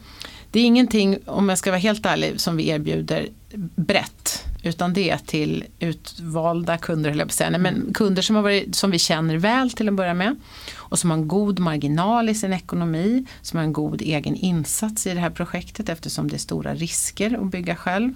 det 0.51 0.61
är 0.61 0.65
ingenting, 0.65 1.19
om 1.27 1.49
jag 1.49 1.59
ska 1.59 1.71
vara 1.71 1.79
helt 1.79 2.07
ärlig, 2.07 2.41
som 2.41 2.57
vi 2.57 2.69
erbjuder 2.69 3.29
brett. 3.77 4.45
Utan 4.63 4.93
det 4.93 5.11
är 5.11 5.19
till 5.19 5.65
utvalda 5.79 6.79
kunder, 6.79 7.11
jag 7.19 7.29
på 7.29 7.35
säga. 7.35 7.51
Nej, 7.51 7.61
men 7.61 7.95
kunder 7.95 8.23
som, 8.23 8.37
har 8.37 8.43
varit, 8.43 8.75
som 8.75 8.91
vi 8.91 8.99
känner 8.99 9.37
väl 9.37 9.71
till 9.71 9.89
att 9.89 9.95
börja 9.95 10.15
med. 10.15 10.37
Och 10.77 10.99
som 10.99 11.11
har 11.11 11.19
en 11.19 11.29
god 11.29 11.59
marginal 11.59 12.29
i 12.29 12.35
sin 12.35 12.53
ekonomi. 12.53 13.27
Som 13.43 13.57
har 13.57 13.65
en 13.65 13.73
god 13.73 14.03
egen 14.03 14.35
insats 14.35 15.07
i 15.07 15.15
det 15.15 15.21
här 15.21 15.31
projektet 15.31 15.89
eftersom 15.89 16.29
det 16.29 16.37
är 16.37 16.39
stora 16.39 16.75
risker 16.75 17.39
att 17.43 17.51
bygga 17.51 17.77
själv. 17.77 18.15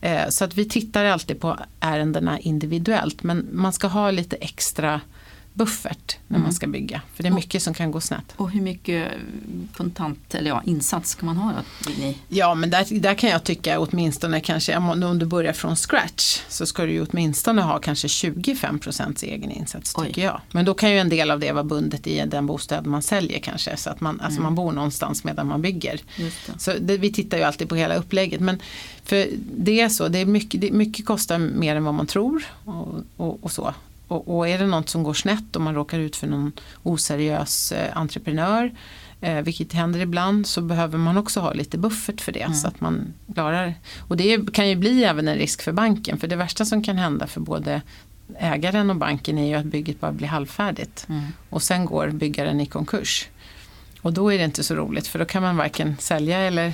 Eh, 0.00 0.28
så 0.28 0.44
att 0.44 0.56
vi 0.56 0.64
tittar 0.64 1.04
alltid 1.04 1.40
på 1.40 1.58
ärendena 1.80 2.38
individuellt. 2.38 3.22
Men 3.22 3.48
man 3.52 3.72
ska 3.72 3.86
ha 3.86 4.10
lite 4.10 4.36
extra 4.36 5.00
buffert 5.52 6.16
när 6.28 6.36
Mm. 6.36 6.44
man 6.46 6.52
ska 6.54 6.66
bygga. 6.66 7.02
För 7.14 7.22
det 7.22 7.28
är 7.28 7.32
mycket 7.32 7.62
som 7.62 7.74
kan 7.74 7.90
gå 7.90 8.00
snett. 8.00 8.34
Och 8.36 8.50
hur 8.50 8.60
mycket 8.60 9.08
kontant 9.76 10.34
eller 10.34 10.50
ja, 10.50 10.62
insats 10.66 11.10
ska 11.10 11.26
man 11.26 11.36
ha 11.36 11.52
då? 11.52 11.58
Ja 12.28 12.54
men 12.54 12.70
där, 12.70 13.00
där 13.00 13.14
kan 13.14 13.30
jag 13.30 13.44
tycka 13.44 13.80
åtminstone 13.80 14.40
kanske 14.40 14.76
om 14.76 15.18
du 15.18 15.26
börjar 15.26 15.52
från 15.52 15.76
scratch 15.76 16.40
så 16.48 16.66
ska 16.66 16.82
du 16.84 16.92
ju 16.92 17.06
åtminstone 17.10 17.62
ha 17.62 17.78
kanske 17.78 18.08
25% 18.08 19.24
egen 19.24 19.50
insats 19.50 19.94
Oj. 19.98 20.06
tycker 20.06 20.22
jag. 20.24 20.40
Men 20.52 20.64
då 20.64 20.74
kan 20.74 20.90
ju 20.90 20.98
en 20.98 21.08
del 21.08 21.30
av 21.30 21.40
det 21.40 21.52
vara 21.52 21.64
bundet 21.64 22.06
i 22.06 22.26
den 22.26 22.46
bostad 22.46 22.86
man 22.86 23.02
säljer 23.02 23.38
kanske 23.40 23.76
så 23.76 23.90
att 23.90 24.00
man, 24.00 24.14
Mm. 24.14 24.26
alltså 24.26 24.40
man 24.42 24.54
bor 24.54 24.72
någonstans 24.72 25.24
medan 25.24 25.46
man 25.46 25.62
bygger. 25.62 26.00
Det. 26.16 26.32
Så 26.60 26.72
det, 26.80 26.98
vi 26.98 27.12
tittar 27.12 27.38
ju 27.38 27.44
alltid 27.44 27.68
på 27.68 27.74
hela 27.76 27.94
upplägget 27.94 28.40
men 28.40 28.58
för 29.04 29.26
det 29.58 29.80
är 29.80 29.88
så, 29.88 30.08
det 30.08 30.18
är 30.18 30.26
mycket, 30.26 30.60
det, 30.60 30.70
mycket 30.72 31.06
kostar 31.06 31.38
mer 31.38 31.76
än 31.76 31.84
vad 31.84 31.94
man 31.94 32.06
tror 32.06 32.44
och, 32.64 32.88
och, 33.16 33.44
och 33.44 33.52
så. 33.52 33.74
Och, 34.10 34.36
och 34.36 34.48
är 34.48 34.58
det 34.58 34.66
något 34.66 34.88
som 34.88 35.02
går 35.02 35.14
snett 35.14 35.56
och 35.56 35.62
man 35.62 35.74
råkar 35.74 35.98
ut 35.98 36.16
för 36.16 36.26
någon 36.26 36.52
oseriös 36.82 37.72
eh, 37.72 37.96
entreprenör 37.96 38.72
eh, 39.20 39.40
vilket 39.40 39.72
händer 39.72 40.00
ibland 40.00 40.46
så 40.46 40.60
behöver 40.60 40.98
man 40.98 41.16
också 41.16 41.40
ha 41.40 41.52
lite 41.52 41.78
buffert 41.78 42.20
för 42.20 42.32
det 42.32 42.54
så 42.54 42.68
att 42.68 42.80
man 42.80 43.14
klarar 43.34 43.74
och 44.08 44.16
det 44.16 44.52
kan 44.52 44.68
ju 44.68 44.76
bli 44.76 45.04
även 45.04 45.28
en 45.28 45.36
risk 45.36 45.62
för 45.62 45.72
banken 45.72 46.18
för 46.18 46.26
det 46.28 46.36
värsta 46.36 46.64
som 46.64 46.82
kan 46.84 46.96
hända 46.98 47.26
för 47.26 47.40
både 47.40 47.82
ägaren 48.38 48.90
och 48.90 48.96
banken 48.96 49.38
är 49.38 49.48
ju 49.48 49.54
att 49.54 49.64
bygget 49.66 50.00
bara 50.00 50.12
blir 50.12 50.28
halvfärdigt 50.28 51.06
Mm. 51.08 51.22
och 51.50 51.62
sen 51.62 51.84
går 51.84 52.08
byggaren 52.08 52.60
i 52.60 52.66
konkurs. 52.66 53.28
Och 54.02 54.12
då 54.12 54.32
är 54.32 54.38
det 54.38 54.44
inte 54.44 54.62
så 54.64 54.74
roligt 54.74 55.06
för 55.06 55.18
då 55.18 55.24
kan 55.24 55.42
man 55.42 55.56
varken 55.56 55.96
sälja 55.98 56.38
eller 56.38 56.72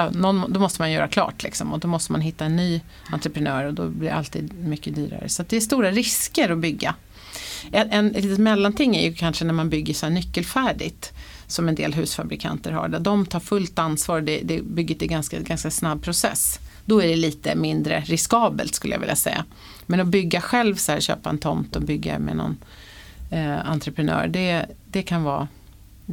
ja, 0.00 0.10
någon, 0.10 0.52
då 0.52 0.60
måste 0.60 0.82
man 0.82 0.92
göra 0.92 1.08
klart 1.08 1.42
liksom, 1.42 1.72
och 1.72 1.78
då 1.78 1.88
måste 1.88 2.12
man 2.12 2.20
hitta 2.20 2.44
en 2.44 2.56
ny 2.56 2.80
entreprenör 3.12 3.64
och 3.64 3.74
då 3.74 3.88
blir 3.88 4.08
det 4.08 4.14
alltid 4.14 4.52
mycket 4.52 4.94
dyrare. 4.94 5.28
Så 5.28 5.42
att 5.42 5.48
det 5.48 5.56
är 5.56 5.60
stora 5.60 5.90
risker 5.90 6.50
att 6.50 6.58
bygga. 6.58 6.94
En, 7.72 7.90
en, 7.90 8.14
ett 8.14 8.24
litet 8.24 8.38
mellanting 8.38 8.96
är 8.96 9.02
ju 9.02 9.14
kanske 9.14 9.44
när 9.44 9.52
man 9.52 9.70
bygger 9.70 9.94
så 9.94 10.06
här 10.06 10.12
nyckelfärdigt 10.12 11.12
som 11.46 11.68
en 11.68 11.74
del 11.74 11.94
husfabrikanter 11.94 12.72
har, 12.72 12.88
där 12.88 13.00
de 13.00 13.26
tar 13.26 13.40
fullt 13.40 13.78
ansvar, 13.78 14.20
det, 14.20 14.40
det 14.44 14.62
bygget 14.62 15.02
är 15.02 15.06
ganska, 15.06 15.40
ganska 15.40 15.70
snabb 15.70 16.02
process. 16.02 16.58
Då 16.84 17.02
är 17.02 17.08
det 17.08 17.16
lite 17.16 17.54
mindre 17.54 18.00
riskabelt 18.00 18.74
skulle 18.74 18.94
jag 18.94 19.00
vilja 19.00 19.16
säga. 19.16 19.44
Men 19.86 20.00
att 20.00 20.06
bygga 20.06 20.40
själv, 20.40 20.76
så 20.76 20.92
här, 20.92 21.00
köpa 21.00 21.30
en 21.30 21.38
tomt 21.38 21.76
och 21.76 21.82
bygga 21.82 22.18
med 22.18 22.36
någon 22.36 22.56
eh, 23.30 23.70
entreprenör, 23.70 24.28
det, 24.28 24.66
det 24.86 25.02
kan 25.02 25.22
vara 25.22 25.48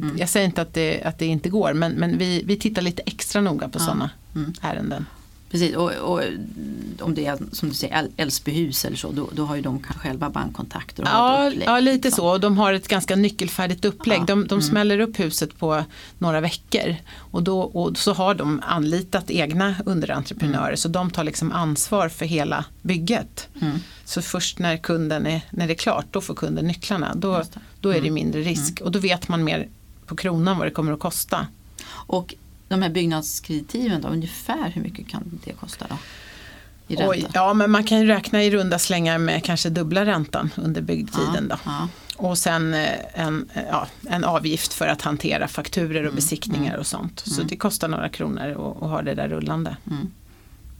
Mm. 0.02 0.18
jag 0.18 0.28
säger 0.28 0.46
inte 0.46 0.62
att 0.62 0.74
det, 0.74 1.02
att 1.02 1.18
det 1.18 1.26
inte 1.26 1.48
går 1.48 1.72
men, 1.72 1.92
men 1.92 2.18
vi, 2.18 2.42
vi 2.46 2.56
tittar 2.56 2.82
lite 2.82 3.02
extra 3.06 3.40
noga 3.40 3.68
på 3.68 3.78
Ja. 3.78 3.84
sådana 3.84 4.10
Mm. 4.34 4.52
ärenden. 4.62 5.06
Precis, 5.50 5.76
och, 5.76 5.90
och 5.92 6.20
om 7.00 7.14
det 7.14 7.26
är 7.26 7.38
som 7.52 7.68
du 7.68 7.74
säger 7.74 7.94
Äl- 8.02 8.10
Älvsbyhus 8.16 8.84
eller 8.84 8.96
så, 8.96 9.12
då, 9.12 9.28
då 9.32 9.44
har 9.44 9.56
ju 9.56 9.62
de 9.62 9.82
själva 9.82 10.30
bankkontakter. 10.30 11.02
Och 11.02 11.08
Ja, 11.08 11.46
upplägg, 11.48 11.68
ja, 11.68 11.80
lite 11.80 12.08
liksom. 12.08 12.24
så. 12.24 12.28
Och 12.32 12.40
de 12.40 12.58
har 12.58 12.72
ett 12.72 12.88
ganska 12.88 13.16
nyckelfärdigt 13.16 13.84
upplägg. 13.84 14.20
Ja, 14.20 14.24
De, 14.24 14.46
de 14.46 14.54
mm. 14.54 14.62
smäller 14.62 15.00
upp 15.00 15.18
huset 15.20 15.58
på 15.58 15.84
några 16.18 16.40
veckor. 16.40 16.96
Och, 17.16 17.42
då, 17.42 17.60
och 17.60 17.98
så 17.98 18.12
har 18.12 18.34
de 18.34 18.62
anlitat 18.66 19.30
egna 19.30 19.74
underentreprenörer. 19.86 20.76
Så 20.76 20.88
de 20.88 21.10
tar 21.10 21.24
liksom 21.24 21.52
ansvar 21.52 22.08
för 22.08 22.26
hela 22.26 22.64
bygget. 22.82 23.48
Mm. 23.60 23.78
Så 24.04 24.22
först 24.22 24.58
när 24.58 24.76
kunden 24.76 25.26
är, 25.26 25.40
när 25.50 25.66
det 25.66 25.72
är 25.72 25.78
klart, 25.78 26.06
då 26.10 26.20
får 26.20 26.34
kunden 26.34 26.66
nycklarna. 26.66 27.14
Då, 27.14 27.42
då 27.80 27.88
är 27.88 27.94
det 27.94 27.98
Mm. 28.00 28.14
mindre 28.14 28.40
risk. 28.40 28.80
Och 28.80 28.92
då 28.92 28.98
vet 28.98 29.28
man 29.28 29.44
mer 29.44 29.68
på 30.08 30.16
kronan 30.16 30.58
vad 30.58 30.66
det 30.66 30.70
kommer 30.70 30.92
att 30.92 31.00
kosta. 31.00 31.46
Och 31.90 32.34
de 32.68 32.82
här 32.82 32.90
byggnadskreditiven 32.90 34.02
då, 34.02 34.08
ungefär 34.08 34.70
hur 34.70 34.82
mycket 34.82 35.08
kan 35.08 35.40
det 35.44 35.52
kosta 35.52 35.86
då? 35.88 35.96
I 36.88 36.96
ränta? 36.96 37.10
Oj, 37.10 37.26
ja, 37.34 37.54
men 37.54 37.70
man 37.70 37.84
kan 37.84 38.00
ju 38.00 38.06
räkna 38.06 38.44
i 38.44 38.50
runda 38.50 38.78
slängar 38.78 39.18
med 39.18 39.44
kanske 39.44 39.68
dubbla 39.70 40.04
räntan 40.06 40.50
under 40.56 40.80
byggtiden. 40.82 41.48
Då. 41.48 41.56
Ja, 41.64 41.88
Och 42.16 42.38
sen 42.38 42.74
eh, 42.74 42.88
en, 43.14 43.50
eh, 43.54 43.62
ja, 43.70 43.86
en 44.08 44.24
avgift 44.24 44.72
för 44.74 44.86
att 44.86 45.02
hantera 45.02 45.48
fakturer 45.48 45.98
Mm, 46.00 46.08
och 46.08 46.14
besiktningar 46.14 46.76
och 46.76 46.86
sånt. 46.86 47.22
Så 47.26 47.42
det 47.42 47.56
kostar 47.56 47.88
några 47.88 48.08
kronor 48.08 48.50
att 48.82 48.90
ha 48.90 49.02
det 49.02 49.14
där 49.14 49.28
rullande. 49.28 49.76
ja. 49.84 49.90
Mm. 49.92 50.10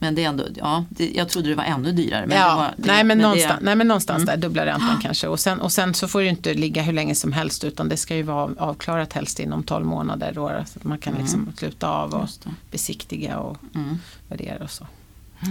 Men 0.01 0.15
det 0.15 0.23
är 0.23 0.29
ändå, 0.29 0.43
ja, 0.55 0.85
det, 0.89 1.11
jag 1.15 1.29
trodde 1.29 1.49
det 1.49 1.55
var 1.55 1.63
ännu 1.63 1.91
dyrare. 1.91 2.25
Men 2.27 2.37
ja, 2.37 2.49
det 2.49 2.55
var, 2.55 2.73
det, 2.77 2.87
nej, 2.93 3.03
men 3.03 3.17
det- 3.17 3.21
någonstans, 3.23 3.59
nej 3.61 3.75
men 3.75 3.87
någonstans 3.87 4.23
Mm. 4.23 4.25
där, 4.25 4.47
dubbla 4.47 4.65
räntan 4.65 4.99
kanske. 5.01 5.27
Och 5.27 5.39
sen, 5.39 5.59
och 5.59 5.71
sen 5.71 5.93
så 5.93 6.07
får 6.07 6.19
det 6.19 6.23
ju 6.25 6.29
inte 6.29 6.53
ligga 6.53 6.81
hur 6.81 6.93
länge 6.93 7.15
som 7.15 7.33
helst 7.33 7.63
utan 7.63 7.89
det 7.89 7.97
ska 7.97 8.15
ju 8.15 8.23
vara 8.23 8.43
av- 8.43 8.55
avklarat 8.59 9.13
helst 9.13 9.39
inom 9.39 9.63
12 9.63 9.85
månader. 9.85 10.31
Då, 10.35 10.47
så 10.47 10.79
att 10.79 10.83
man 10.83 10.97
kan 10.97 11.13
liksom 11.13 11.53
sluta 11.57 11.89
av 11.89 12.13
och 12.13 12.27
det. 12.43 12.49
besiktiga 12.71 13.37
och 13.39 13.57
Mm. 13.75 13.97
värdera 14.27 14.63
och 14.63 14.71
så. 14.71 14.87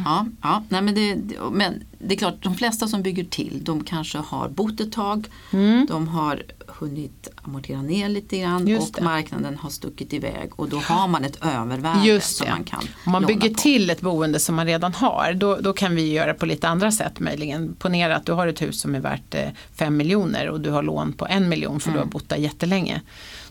Ja, 0.05 0.27
ja 0.43 0.63
nej, 0.69 0.83
men, 0.83 0.95
det, 0.95 1.17
men 1.53 1.83
det 1.99 2.15
är 2.15 2.19
klart, 2.19 2.43
de 2.43 2.55
flesta 2.55 2.89
som 2.89 3.03
bygger 3.03 3.25
till, 3.25 3.61
de 3.65 3.85
kanske 3.85 4.19
har 4.19 4.49
bott 4.49 4.81
ett 4.81 4.93
tag, 4.93 5.27
Mm. 5.53 5.87
de 5.87 6.09
har 6.09 6.43
hunnit 6.67 7.29
amortera 7.43 7.83
ner 7.83 8.09
lite 8.09 8.39
grann 8.39 8.67
Just 8.69 8.89
och 8.89 8.95
det. 8.99 9.05
marknaden 9.05 9.57
har 9.59 9.71
stuckit 9.71 10.13
iväg 10.13 10.51
och 10.57 10.69
då 10.69 10.79
har 10.79 11.09
man 11.09 11.25
ett 11.25 11.45
övervärde 11.45 12.21
som 12.21 12.49
man 12.49 12.65
kan 12.65 12.83
Om 13.07 13.13
man 13.13 13.27
bygger 13.27 13.49
på. 13.49 13.55
till 13.55 13.91
ett 13.91 14.01
boende 14.01 14.39
som 14.41 14.55
man 14.55 14.67
redan 14.67 14.95
har 14.95 15.33
då, 15.35 15.57
då 15.57 15.73
kan 15.73 15.95
vi 15.97 16.13
göra 16.13 16.35
på 16.35 16.47
lite 16.47 16.69
andra 16.69 16.93
sätt 16.93 17.21
möjligen. 17.21 17.75
Ponera 17.79 18.17
att 18.17 18.27
du 18.27 18.33
har 18.33 18.47
ett 18.47 18.63
hus 18.63 18.81
som 18.81 18.95
är 18.95 19.01
värt 19.01 19.35
5 19.75 19.97
miljoner 19.97 20.49
och 20.49 20.61
du 20.61 20.71
har 20.71 20.83
lån 20.83 21.13
på 21.13 21.27
en 21.27 21.49
miljon 21.49 21.81
för 21.81 21.91
du 21.91 21.97
har 21.97 22.03
Mm. 22.03 22.11
bott 22.13 22.29
där 22.29 22.37
jättelänge. 22.37 23.01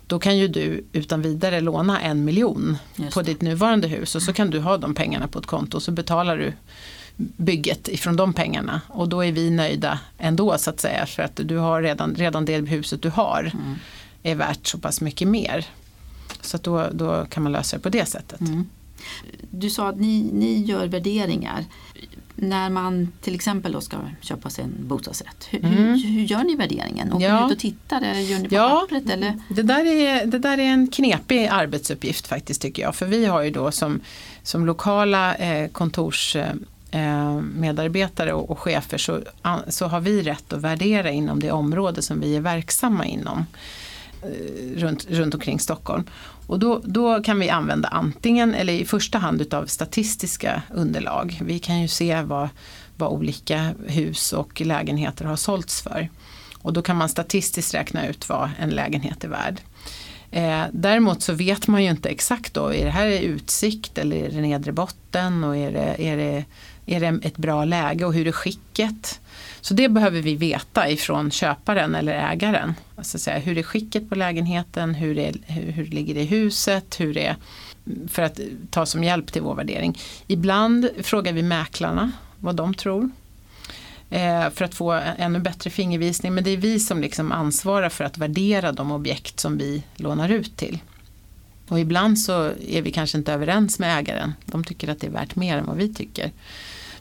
Då 0.08 0.20
kan 0.20 0.38
ju 0.38 0.48
du 0.48 0.86
utan 0.94 1.22
vidare 1.22 1.62
låna 1.62 2.02
en 2.02 2.26
miljon 2.26 2.78
på 3.14 3.22
ditt 3.22 3.42
nuvarande 3.42 3.88
hus 3.88 4.16
och 4.16 4.22
så 4.22 4.34
kan 4.34 4.50
du 4.50 4.60
ha 4.60 4.78
de 4.78 4.94
pengarna 4.94 5.28
på 5.28 5.40
ett 5.40 5.46
konto 5.46 5.78
och 5.78 5.84
så 5.84 5.92
betalar 5.92 6.38
du 6.38 6.54
bygget 7.18 7.88
ifrån 7.88 8.16
de 8.16 8.34
pengarna 8.34 8.82
och 8.88 9.10
då 9.10 9.26
är 9.26 9.32
vi 9.32 9.50
nöjda 9.50 10.00
ändå 10.18 10.58
så 10.58 10.70
att 10.70 10.80
säga 10.80 11.06
för 11.06 11.24
att 11.24 11.40
du 11.44 11.58
har 11.58 11.82
redan, 11.82 12.16
redan 12.16 12.46
det 12.46 12.58
huset 12.58 13.02
du 13.02 13.10
har 13.10 13.52
Mm. 13.54 13.76
är 14.24 14.36
värt 14.36 14.68
så 14.68 14.78
pass 14.78 15.02
mycket 15.02 15.28
mer. 15.28 15.66
Så 16.42 16.58
att 16.58 16.64
då, 16.64 16.88
då 16.92 17.26
kan 17.26 17.44
man 17.44 17.52
lösa 17.52 17.78
det 17.78 17.84
på 17.84 17.90
det 17.90 18.06
sättet. 18.06 18.40
Mm. 18.40 18.66
Du 19.52 19.70
sa 19.70 19.88
att 19.90 20.00
ni, 20.00 20.30
ni 20.34 20.62
gör 20.64 20.88
värderingar. 20.88 21.66
När 22.40 22.70
man 22.70 23.12
till 23.22 23.36
exempel 23.36 23.72
då 23.72 23.82
ska 23.82 23.98
köpa 24.22 24.50
sig 24.50 24.64
en 24.64 24.88
bostadsrätt, 24.88 25.48
hur, 25.50 25.60
hur, 25.62 25.98
hur 26.08 26.22
gör 26.24 26.44
ni 26.44 26.56
värderingen? 26.56 27.14
Åker 27.14 27.26
Mm. 27.26 27.38
Ja. 27.38 27.48
ni 27.48 27.52
ut 27.54 27.56
och 27.58 27.62
tittar 27.62 28.02
eller 28.02 28.20
gör 28.22 28.40
ni 28.40 28.50
på 28.50 28.56
Ja. 28.56 28.80
pappret? 28.82 29.10
Eller? 29.10 29.40
Det 29.50 29.62
där, 29.64 29.86
är, 29.86 30.26
det 30.26 30.40
där 30.40 30.58
är 30.58 30.64
en 30.64 30.88
knepig 30.88 31.48
arbetsuppgift 31.48 32.28
faktiskt 32.28 32.62
tycker 32.62 32.84
jag. 32.84 32.96
För 32.96 33.06
vi 33.06 33.26
har 33.26 33.42
ju 33.42 33.52
då 33.52 33.72
som, 33.72 34.00
som 34.44 34.66
lokala 34.66 35.36
eh, 35.36 35.70
kontors 35.70 36.36
eh, 36.92 37.42
medarbetare 37.42 38.34
och, 38.34 38.60
chefer 38.60 38.98
så, 38.98 39.20
så 39.68 39.86
har 39.88 40.00
vi 40.00 40.22
rätt 40.22 40.54
att 40.54 40.62
värdera 40.62 41.12
inom 41.12 41.40
det 41.40 41.52
område 41.52 42.02
som 42.02 42.20
vi 42.20 42.36
är 42.36 42.42
verksamma 42.42 43.06
inom. 43.06 43.46
Eh, 44.22 44.80
runt, 44.80 45.06
runt 45.10 45.34
omkring 45.34 45.60
Stockholm. 45.60 46.04
Och 46.48 46.60
då, 46.60 46.82
då 46.84 47.24
kan 47.24 47.40
vi 47.40 47.50
använda 47.50 47.88
antingen, 47.88 48.54
eller 48.54 48.74
i 48.74 48.86
första 48.86 49.18
hand 49.18 49.42
utav 49.42 49.66
statistiska 49.66 50.62
underlag. 50.74 51.40
Vi 51.44 51.60
kan 51.60 51.82
ju 51.82 51.88
se 51.88 52.22
vad, 52.22 52.50
vad 52.98 53.12
olika 53.12 53.74
hus 53.88 54.34
och 54.34 54.62
lägenheter 54.62 55.26
har 55.26 55.36
sålts 55.36 55.82
för. 55.82 56.10
Och 56.62 56.74
då 56.74 56.82
kan 56.82 56.96
man 56.98 57.10
statistiskt 57.10 57.74
räkna 57.74 58.08
ut 58.08 58.30
vad 58.30 58.50
en 58.60 58.70
lägenhet 58.70 59.24
är 59.24 59.28
värd. 59.28 59.62
Eh, 60.32 60.64
däremot 60.72 61.22
så 61.22 61.34
vet 61.34 61.68
man 61.68 61.84
ju 61.84 61.90
inte 61.90 62.10
exakt 62.10 62.54
då, 62.54 62.74
är 62.74 62.86
det 62.86 62.92
här 62.92 63.20
utsikt 63.20 63.98
eller 63.98 64.18
är 64.18 64.30
det 64.30 64.42
nedre 64.42 64.72
botten 64.72 65.44
och 65.44 65.58
är 65.58 65.72
det, 65.72 65.96
är 66.04 66.18
det, 66.18 66.46
är 66.86 67.00
det 67.00 67.28
ett 67.28 67.38
bra 67.38 67.66
läge 67.66 68.06
och 68.06 68.14
hur 68.14 68.28
är 68.28 68.32
skicket? 68.32 69.20
Så 69.62 69.74
det 69.74 69.90
behöver 69.90 70.22
vi 70.22 70.36
veta 70.36 70.90
ifrån 70.90 71.32
köparen 71.32 71.96
eller 71.96 72.14
ägaren. 72.14 72.74
Alltså 72.96 73.20
säga, 73.20 73.40
hur 73.40 73.58
är 73.58 73.64
skicket 73.64 74.10
på 74.10 74.16
lägenheten, 74.16 74.96
hur, 74.96 75.18
är, 75.18 75.36
hur, 75.46 75.72
hur 75.72 75.86
ligger 75.86 76.14
det 76.14 76.22
i 76.22 76.26
huset, 76.26 77.00
hur 77.00 77.18
är, 77.18 77.36
för 78.08 78.22
att 78.22 78.40
ta 78.70 78.86
som 78.86 79.04
hjälp 79.04 79.32
till 79.32 79.42
vår 79.42 79.56
värdering. 79.56 79.98
Ibland 80.28 80.90
frågar 81.02 81.34
vi 81.34 81.44
mäklarna 81.44 82.12
vad 82.40 82.56
de 82.56 82.74
tror. 82.74 83.10
Eh, 84.10 84.50
för 84.50 84.66
att 84.66 84.76
få 84.76 84.92
ännu 85.18 85.40
bättre 85.40 85.70
fingervisning. 85.70 86.34
Men 86.34 86.44
det 86.44 86.50
är 86.50 86.58
vi 86.58 86.80
som 86.80 87.02
liksom 87.02 87.32
ansvarar 87.32 87.90
för 87.90 88.04
att 88.04 88.18
värdera 88.18 88.72
de 88.72 88.92
objekt 88.92 89.40
som 89.40 89.58
vi 89.58 89.84
lånar 89.96 90.30
ut 90.30 90.58
till. 90.58 90.80
Och 91.68 91.80
ibland 91.80 92.20
så 92.20 92.52
är 92.68 92.82
vi 92.82 92.92
kanske 92.92 93.18
inte 93.18 93.34
överens 93.34 93.80
med 93.80 94.00
ägaren. 94.00 94.34
De 94.46 94.64
tycker 94.64 94.88
att 94.88 95.00
det 95.00 95.08
är 95.08 95.12
värt 95.12 95.36
mer 95.36 95.58
än 95.58 95.66
vad 95.66 95.78
vi 95.78 95.94
tycker. 95.94 96.32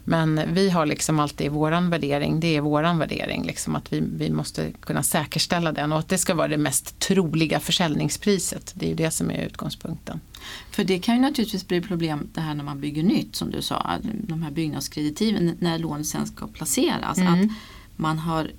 Men 0.08 0.54
vi 0.54 0.70
har 0.70 0.86
liksom 0.86 1.18
alltid 1.18 1.50
våran 1.50 1.90
värdering, 1.90 2.40
det 2.40 2.56
är 2.56 2.60
våran 2.60 2.98
värdering. 2.98 3.44
Liksom 3.44 3.76
att 3.76 3.92
vi, 3.92 4.02
vi 4.16 4.30
måste 4.30 4.72
kunna 4.80 5.02
säkerställa 5.02 5.72
den 5.72 5.92
och 5.92 5.98
att 5.98 6.08
det 6.08 6.18
ska 6.18 6.34
vara 6.34 6.48
det 6.48 6.56
mest 6.56 6.98
troliga 6.98 7.60
försäljningspriset. 7.60 8.72
Det 8.74 8.86
är 8.86 8.90
ju 8.90 8.94
det 8.94 9.10
som 9.10 9.30
är 9.30 9.46
utgångspunkten. 9.46 10.20
För 10.70 10.84
det 10.84 10.98
kan 10.98 11.14
ju 11.14 11.20
naturligtvis 11.20 11.68
bli 11.68 11.80
problem 11.80 12.28
det 12.34 12.40
här 12.40 12.54
när 12.54 12.64
man 12.64 12.80
bygger 12.80 13.02
nytt 13.02 13.36
som 13.36 13.50
du 13.50 13.62
sa, 13.62 13.92
de 14.02 14.42
här 14.42 14.50
byggnadskreditiven 14.50 15.56
när 15.58 15.78
lånet 15.78 16.06
sen 16.06 16.26
ska 16.26 16.46
placeras. 16.46 17.18
Mm. 17.18 17.32
Att 17.32 17.50
man 17.96 18.18
har 18.18 18.50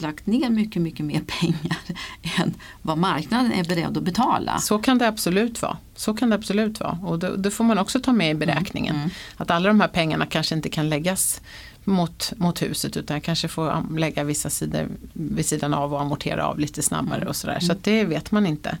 lagt 0.00 0.26
ner 0.26 0.50
mycket, 0.50 0.82
mycket 0.82 1.06
mer 1.06 1.22
pengar 1.26 1.78
än 2.38 2.54
vad 2.82 2.98
marknaden 2.98 3.52
är 3.52 3.64
beredd 3.64 3.96
att 3.96 4.02
betala. 4.02 4.58
Så 4.58 4.78
kan 4.78 4.98
det 4.98 5.08
absolut 5.08 5.62
vara. 5.62 5.76
Så 5.94 6.14
kan 6.14 6.30
det 6.30 6.36
absolut 6.36 6.80
vara. 6.80 6.98
Och 7.02 7.18
det, 7.18 7.36
det 7.36 7.50
får 7.50 7.64
man 7.64 7.78
också 7.78 8.00
ta 8.00 8.12
med 8.12 8.30
i 8.30 8.34
beräkningen. 8.34 8.96
Mm. 8.96 9.10
Att 9.36 9.50
alla 9.50 9.68
de 9.68 9.80
här 9.80 9.88
pengarna 9.88 10.26
kanske 10.26 10.54
inte 10.54 10.68
kan 10.68 10.88
läggas 10.88 11.40
mot, 11.84 12.32
mot 12.36 12.62
huset 12.62 12.96
utan 12.96 13.20
kanske 13.20 13.48
får 13.48 13.98
lägga 13.98 14.24
vissa 14.24 14.50
sidor 14.50 14.88
vid 15.12 15.46
sidan 15.46 15.74
av 15.74 15.94
och 15.94 16.00
amortera 16.00 16.46
av 16.46 16.58
lite 16.58 16.82
snabbare 16.82 17.28
och 17.28 17.36
sådär. 17.36 17.60
Så 17.60 17.72
att 17.72 17.84
det 17.84 18.04
vet 18.04 18.30
man 18.30 18.46
inte. 18.46 18.78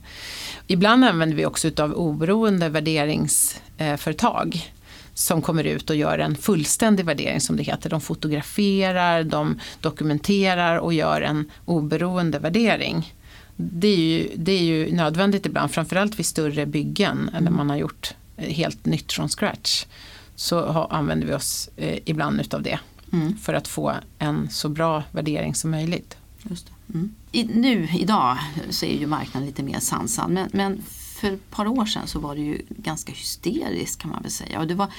Ibland 0.66 1.04
använder 1.04 1.36
vi 1.36 1.46
också 1.46 1.68
utav 1.68 1.92
oberoende 1.92 2.68
värderingsföretag 2.68 4.72
som 5.18 5.42
kommer 5.42 5.64
ut 5.64 5.90
och 5.90 5.96
gör 5.96 6.18
en 6.18 6.36
fullständig 6.36 7.06
värdering 7.06 7.40
som 7.40 7.56
det 7.56 7.62
heter. 7.62 7.90
De 7.90 8.00
fotograferar, 8.00 9.24
de 9.24 9.60
dokumenterar 9.80 10.76
och 10.76 10.94
gör 10.94 11.20
en 11.20 11.50
oberoende 11.64 12.38
värdering. 12.38 13.14
Det 13.56 13.88
är 13.88 13.96
ju, 13.96 14.28
det 14.36 14.52
är 14.52 14.62
ju 14.62 14.92
nödvändigt 14.92 15.46
ibland, 15.46 15.70
framförallt 15.70 16.18
vid 16.18 16.26
större 16.26 16.66
byggen 16.66 17.30
eller 17.36 17.50
man 17.50 17.70
har 17.70 17.76
gjort 17.76 18.14
eh, 18.36 18.52
helt 18.54 18.86
nytt 18.86 19.12
från 19.12 19.28
scratch. 19.28 19.86
Så 20.34 20.66
ha, 20.66 20.86
använder 20.90 21.26
vi 21.26 21.34
oss 21.34 21.70
eh, 21.76 21.98
ibland 22.04 22.40
utav 22.40 22.62
det 22.62 22.78
Mm. 23.12 23.36
för 23.36 23.54
att 23.54 23.68
få 23.68 23.92
en 24.18 24.50
så 24.50 24.68
bra 24.68 25.02
värdering 25.12 25.54
som 25.54 25.70
möjligt. 25.70 26.16
Just. 26.42 26.66
Mm. 26.94 27.14
I, 27.32 27.44
nu 27.44 27.88
idag 27.98 28.38
så 28.70 28.86
är 28.86 28.98
ju 28.98 29.06
marknaden 29.06 29.46
lite 29.46 29.62
mer 29.62 29.80
sansad 29.80 30.30
men, 30.30 30.48
men 30.52 30.82
för 31.16 31.32
ett 31.32 31.50
par 31.50 31.66
år 31.66 31.86
sedan 31.86 32.06
så 32.06 32.18
var 32.18 32.34
det 32.34 32.40
ju 32.40 32.62
ganska 32.68 33.12
hysteriskt 33.12 34.00
kan 34.00 34.10
man 34.10 34.22
väl 34.22 34.30
säga. 34.30 34.60
Och 34.60 34.66
det 34.66 34.74
var, 34.74 34.92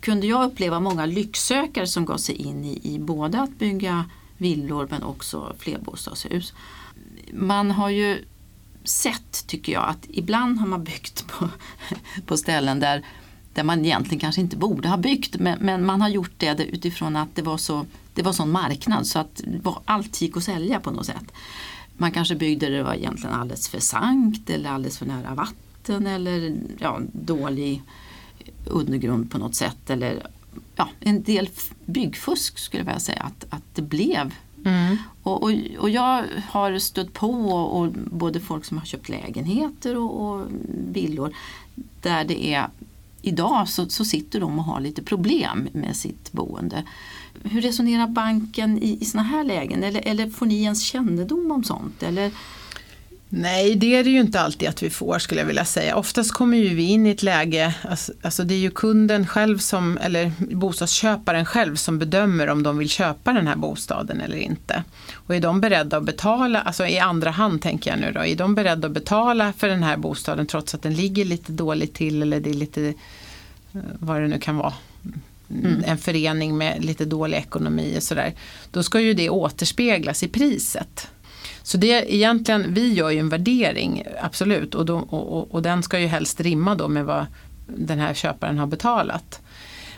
kunde 0.00 0.26
jag 0.26 0.44
uppleva 0.44 0.80
många 0.80 1.06
lycksökare 1.06 1.86
som 1.86 2.04
gav 2.04 2.16
sig 2.16 2.34
in 2.34 2.64
i, 2.64 2.80
i 2.82 2.98
både 2.98 3.40
att 3.40 3.58
bygga 3.58 4.04
villor 4.36 4.88
men 4.90 5.02
också 5.02 5.54
flerbostadshus. 5.58 6.54
Man 7.32 7.70
har 7.70 7.88
ju 7.88 8.24
sett, 8.84 9.46
tycker 9.46 9.72
jag, 9.72 9.88
att 9.88 10.06
ibland 10.08 10.58
har 10.58 10.66
man 10.66 10.84
byggt 10.84 11.26
på, 11.26 11.48
på 12.26 12.36
ställen 12.36 12.80
där, 12.80 13.06
där 13.54 13.62
man 13.62 13.84
egentligen 13.84 14.20
kanske 14.20 14.40
inte 14.40 14.56
borde 14.56 14.88
ha 14.88 14.96
byggt 14.96 15.36
men, 15.38 15.58
men 15.58 15.86
man 15.86 16.00
har 16.00 16.08
gjort 16.08 16.32
det 16.36 16.64
utifrån 16.64 17.16
att 17.16 17.34
det 17.34 17.42
var 17.42 17.56
så 17.56 17.86
det 18.14 18.22
var 18.22 18.32
sån 18.32 18.50
marknad 18.50 19.06
så 19.06 19.18
att 19.18 19.42
allt 19.84 20.20
gick 20.20 20.36
att 20.36 20.44
sälja 20.44 20.80
på 20.80 20.90
något 20.90 21.06
sätt. 21.06 21.32
Man 22.02 22.12
kanske 22.12 22.34
byggde 22.34 22.68
det 22.68 22.82
var 22.82 22.94
egentligen 22.94 23.34
alldeles 23.34 23.68
för 23.68 23.80
sankt 23.80 24.50
eller 24.50 24.70
alldeles 24.70 24.98
för 24.98 25.06
nära 25.06 25.34
vatten 25.34 26.06
eller 26.06 26.56
ja, 26.78 27.00
dålig 27.12 27.82
undergrund 28.66 29.30
på 29.30 29.38
något 29.38 29.54
sätt. 29.54 29.90
Eller 29.90 30.26
ja, 30.76 30.88
en 31.00 31.22
del 31.22 31.48
byggfusk 31.84 32.58
skulle 32.58 32.84
jag 32.92 33.02
säga 33.02 33.22
att, 33.22 33.46
att 33.50 33.62
det 33.74 33.82
blev. 33.82 34.34
Och, 35.22 35.42
och, 35.42 35.52
och 35.78 35.90
jag 35.90 36.24
har 36.48 36.78
stött 36.78 37.12
på 37.12 37.48
och 37.50 37.92
både 37.92 38.40
folk 38.40 38.64
som 38.64 38.78
har 38.78 38.84
köpt 38.84 39.08
lägenheter 39.08 39.96
och, 39.96 40.26
och 40.26 40.46
villor 40.92 41.34
där 42.00 42.24
det 42.24 42.54
är 42.54 42.68
idag 43.22 43.68
så, 43.68 43.88
så 43.88 44.04
sitter 44.04 44.40
de 44.40 44.58
och 44.58 44.64
har 44.64 44.80
lite 44.80 45.02
problem 45.02 45.68
med 45.72 45.96
sitt 45.96 46.32
boende. 46.32 46.84
Hur 47.44 47.60
resonerar 47.60 48.06
banken 48.06 48.78
i, 48.78 48.98
i 49.00 49.04
sådana 49.04 49.28
här 49.28 49.44
lägen? 49.44 49.84
Eller, 49.84 50.02
eller 50.04 50.30
får 50.30 50.46
ni 50.46 50.62
ens 50.62 50.82
kännedom 50.82 51.50
om 51.52 51.64
sånt? 51.64 52.02
Eller, 52.02 52.30
Nej, 53.34 53.74
det 53.74 53.96
är 53.96 54.04
det 54.04 54.10
ju 54.10 54.20
inte 54.20 54.40
alltid 54.40 54.68
att 54.68 54.82
vi 54.82 54.90
får 54.90 55.18
skulle 55.18 55.40
jag 55.40 55.46
vilja 55.46 55.64
säga. 55.64 55.96
Oftast 55.96 56.32
kommer 56.32 56.56
ju 56.56 56.74
vi 56.74 56.82
in 56.82 57.06
i 57.06 57.10
ett 57.10 57.22
läge, 57.22 57.74
alltså, 57.88 58.12
alltså 58.22 58.44
det 58.44 58.54
är 58.54 58.58
ju 58.58 58.70
kunden 58.70 59.26
själv 59.26 59.58
som, 59.58 59.98
eller 59.98 60.32
bostadsköparen 60.38 61.44
själv 61.44 61.76
som 61.76 61.98
bedömer 61.98 62.48
om 62.48 62.62
de 62.62 62.78
vill 62.78 62.88
köpa 62.88 63.32
den 63.32 63.46
här 63.46 63.56
bostaden 63.56 64.20
eller 64.20 64.36
inte. 64.36 64.84
Och 65.14 65.34
är 65.34 65.40
de 65.40 65.60
beredda 65.60 65.96
att 65.96 66.04
betala, 66.04 66.60
alltså 66.60 66.86
i 66.86 66.98
andra 66.98 67.30
hand 67.30 67.62
tänker 67.62 67.90
jag 67.90 68.00
nu 68.00 68.12
då, 68.12 68.24
är 68.24 68.36
de 68.36 68.54
beredda 68.54 68.86
att 68.86 68.94
betala 68.94 69.52
för 69.52 69.68
den 69.68 69.82
här 69.82 69.96
bostaden 69.96 70.46
trots 70.46 70.74
att 70.74 70.82
den 70.82 70.94
ligger 70.94 71.24
lite 71.24 71.52
dåligt 71.52 71.94
till 71.94 72.22
eller 72.22 72.40
det 72.40 72.50
är 72.50 72.54
lite, 72.54 72.86
eh, 73.72 73.80
vad 73.98 74.20
det 74.20 74.28
nu 74.28 74.38
kan 74.38 74.56
vara, 74.56 74.74
Mm. 75.54 75.84
en 75.86 75.98
förening 75.98 76.58
med 76.58 76.84
lite 76.84 77.04
dålig 77.04 77.36
ekonomi 77.38 77.94
och 77.98 78.02
sådär. 78.02 78.34
Då 78.70 78.82
ska 78.82 79.00
ju 79.00 79.14
det 79.14 79.30
återspeglas 79.30 80.22
i 80.22 80.28
priset. 80.28 81.08
Så 81.62 81.78
det 81.78 82.14
egentligen, 82.14 82.74
vi 82.74 82.92
gör 82.92 83.10
ju 83.10 83.18
en 83.18 83.28
värdering, 83.28 84.04
absolut, 84.22 84.74
och, 84.74 84.86
då, 84.86 84.98
och, 84.98 85.38
och, 85.38 85.54
och 85.54 85.62
den 85.62 85.82
ska 85.82 85.98
ju 85.98 86.06
helst 86.06 86.40
rimma 86.40 86.74
då 86.74 86.88
med 86.88 87.04
vad 87.04 87.26
den 87.66 87.98
här 87.98 88.14
köparen 88.14 88.58
har 88.58 88.66
betalat. 88.66 89.40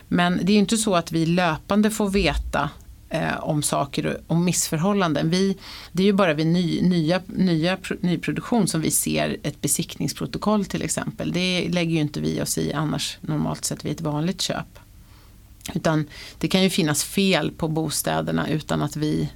Men 0.07 0.39
det 0.43 0.51
är 0.51 0.53
ju 0.53 0.59
inte 0.59 0.77
så 0.77 0.95
att 0.95 1.11
vi 1.11 1.25
löpande 1.25 1.91
får 1.91 2.09
veta 2.09 2.69
eh, 3.09 3.39
om 3.39 3.63
saker 3.63 4.05
och 4.05 4.13
om 4.27 4.45
missförhållanden. 4.45 5.29
Vi, 5.29 5.57
det 5.91 6.03
är 6.03 6.07
ju 6.07 6.13
bara 6.13 6.33
vid 6.33 6.47
ny, 6.47 6.81
nya, 6.81 7.21
nya 7.25 7.77
nyproduktion 7.99 8.67
som 8.67 8.81
vi 8.81 8.91
ser 8.91 9.37
ett 9.43 9.61
besiktningsprotokoll 9.61 10.65
till 10.65 10.81
exempel. 10.81 11.31
Det 11.31 11.69
lägger 11.69 11.91
ju 11.91 12.01
inte 12.01 12.21
vi 12.21 12.41
oss 12.41 12.57
i 12.57 12.73
annars 12.73 13.17
normalt 13.21 13.65
sett 13.65 13.85
vid 13.85 13.91
ett 13.91 14.01
vanligt 14.01 14.41
köp. 14.41 14.79
Utan 15.73 16.07
det 16.37 16.47
kan 16.47 16.63
ju 16.63 16.69
finnas 16.69 17.03
fel 17.03 17.51
på 17.51 17.67
bostäderna 17.67 18.49
utan 18.49 18.81
att 18.81 18.95
vi 18.95 19.29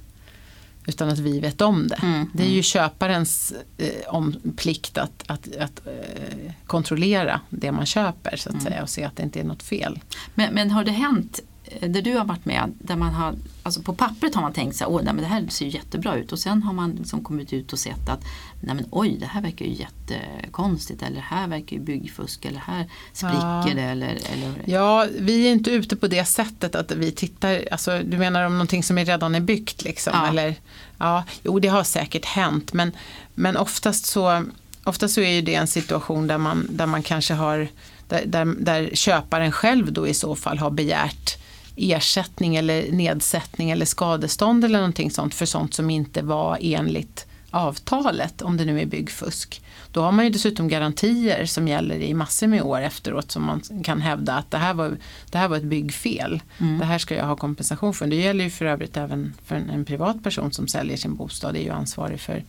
utan 0.86 1.08
att 1.08 1.18
vi 1.18 1.40
vet 1.40 1.60
om 1.60 1.88
det. 1.88 1.98
Mm, 2.02 2.30
det 2.34 2.42
är 2.42 2.50
ju 2.50 2.62
köparens 2.62 3.52
eh, 3.78 4.14
om, 4.14 4.36
plikt 4.56 4.98
att, 4.98 5.24
att, 5.26 5.56
att 5.56 5.86
eh, 5.86 6.52
kontrollera 6.66 7.40
det 7.50 7.72
man 7.72 7.86
köper 7.86 8.36
så 8.36 8.50
att 8.50 8.62
säga 8.62 8.82
och 8.82 8.90
se 8.90 9.04
att 9.04 9.16
det 9.16 9.22
inte 9.22 9.40
är 9.40 9.44
något 9.44 9.62
fel. 9.62 10.00
men, 10.34 10.54
men 10.54 10.70
har 10.70 10.84
det 10.84 10.90
hänt 10.90 11.40
eh, 11.64 11.90
där 11.90 12.02
du 12.02 12.16
har 12.16 12.24
varit 12.24 12.44
med, 12.44 12.72
där 12.78 12.96
man 12.96 13.14
har, 13.14 13.34
alltså 13.62 13.82
på 13.82 13.94
pappret 13.94 14.34
har 14.34 14.42
man 14.42 14.52
tänkt 14.52 14.82
att 14.82 15.04
det 15.04 15.24
här 15.24 15.46
ser 15.48 15.64
ju 15.64 15.70
jättebra 15.70 16.16
ut 16.16 16.32
och 16.32 16.38
sen 16.38 16.62
har 16.62 16.72
man 16.72 16.90
liksom 16.90 17.24
kommit 17.24 17.52
ut 17.52 17.72
och 17.72 17.78
sett 17.78 18.08
att 18.08 18.24
nej 18.60 18.74
men 18.74 18.86
oj 18.90 19.16
det 19.20 19.26
här 19.26 19.42
verkar 19.42 19.66
ju 19.66 19.72
jättekonstigt 19.72 21.02
eller 21.02 21.20
här 21.20 21.48
verkar 21.48 21.76
ju 21.76 21.82
byggfusk 21.82 22.44
eller 22.44 22.58
här 22.60 22.90
spricker 23.12 23.36
Ja. 23.36 23.72
det 23.74 23.82
eller, 23.82 24.08
eller 24.08 24.52
Ja, 24.64 25.06
vi 25.18 25.46
är 25.46 25.52
inte 25.52 25.70
ute 25.70 25.96
på 25.96 26.06
det 26.06 26.24
sättet 26.24 26.74
att 26.74 26.92
vi 26.92 27.12
tittar, 27.12 27.64
alltså 27.70 28.00
du 28.04 28.18
menar 28.18 28.46
om 28.46 28.52
någonting 28.52 28.82
som 28.82 28.98
är 28.98 29.04
redan 29.04 29.34
är 29.34 29.40
byggt 29.40 29.84
liksom? 29.84 30.12
Ja. 30.16 30.28
Eller, 30.28 30.54
ja, 30.98 31.24
jo 31.42 31.58
det 31.58 31.68
har 31.68 31.84
säkert 31.84 32.24
hänt 32.24 32.72
men, 32.72 32.92
men 33.34 33.56
oftast, 33.56 34.06
så, 34.06 34.44
oftast 34.84 35.14
så 35.14 35.20
är 35.20 35.30
ju 35.30 35.42
det 35.42 35.54
en 35.54 35.66
situation 35.66 36.26
där 36.26 36.38
man, 36.38 36.66
där 36.70 36.86
man 36.86 37.02
kanske 37.02 37.34
har, 37.34 37.68
där, 38.08 38.22
där, 38.26 38.44
där 38.44 38.90
köparen 38.94 39.52
själv 39.52 39.92
då 39.92 40.08
i 40.08 40.14
så 40.14 40.36
fall 40.36 40.58
har 40.58 40.70
begärt 40.70 41.36
ersättning 41.76 42.56
eller 42.56 42.92
nedsättning 42.92 43.70
eller 43.70 43.86
skadestånd 43.86 44.64
eller 44.64 44.78
någonting 44.78 45.10
sånt 45.10 45.34
för 45.34 45.46
sånt 45.46 45.74
som 45.74 45.90
inte 45.90 46.22
var 46.22 46.58
enligt 46.60 47.26
avtalet 47.50 48.42
om 48.42 48.56
det 48.56 48.64
nu 48.64 48.80
är 48.80 48.86
byggfusk. 48.86 49.62
Då 49.92 50.02
har 50.02 50.12
man 50.12 50.24
ju 50.24 50.30
dessutom 50.30 50.68
garantier 50.68 51.46
som 51.46 51.68
gäller 51.68 51.94
i 51.94 52.14
massor 52.14 52.46
med 52.46 52.62
år 52.62 52.80
efteråt 52.80 53.30
som 53.30 53.42
man 53.42 53.62
kan 53.84 54.00
hävda 54.00 54.34
att 54.34 54.50
det 54.50 54.58
här 54.58 54.74
var, 54.74 54.96
det 55.30 55.38
här 55.38 55.48
var 55.48 55.56
ett 55.56 55.62
byggfel. 55.62 56.42
Det 56.78 56.84
här 56.84 56.98
ska 56.98 57.14
jag 57.14 57.24
ha 57.24 57.36
kompensation 57.36 57.94
för. 57.94 58.06
Det 58.06 58.16
gäller 58.16 58.44
ju 58.44 58.50
för 58.50 58.64
övrigt 58.64 58.96
även 58.96 59.34
för 59.44 59.56
en, 59.56 59.70
en 59.70 59.84
privat 59.84 60.22
person 60.22 60.52
som 60.52 60.68
säljer 60.68 60.96
sin 60.96 61.14
bostad 61.14 61.56
är 61.56 61.60
ju 61.60 61.70
ansvarig 61.70 62.20
för 62.20 62.44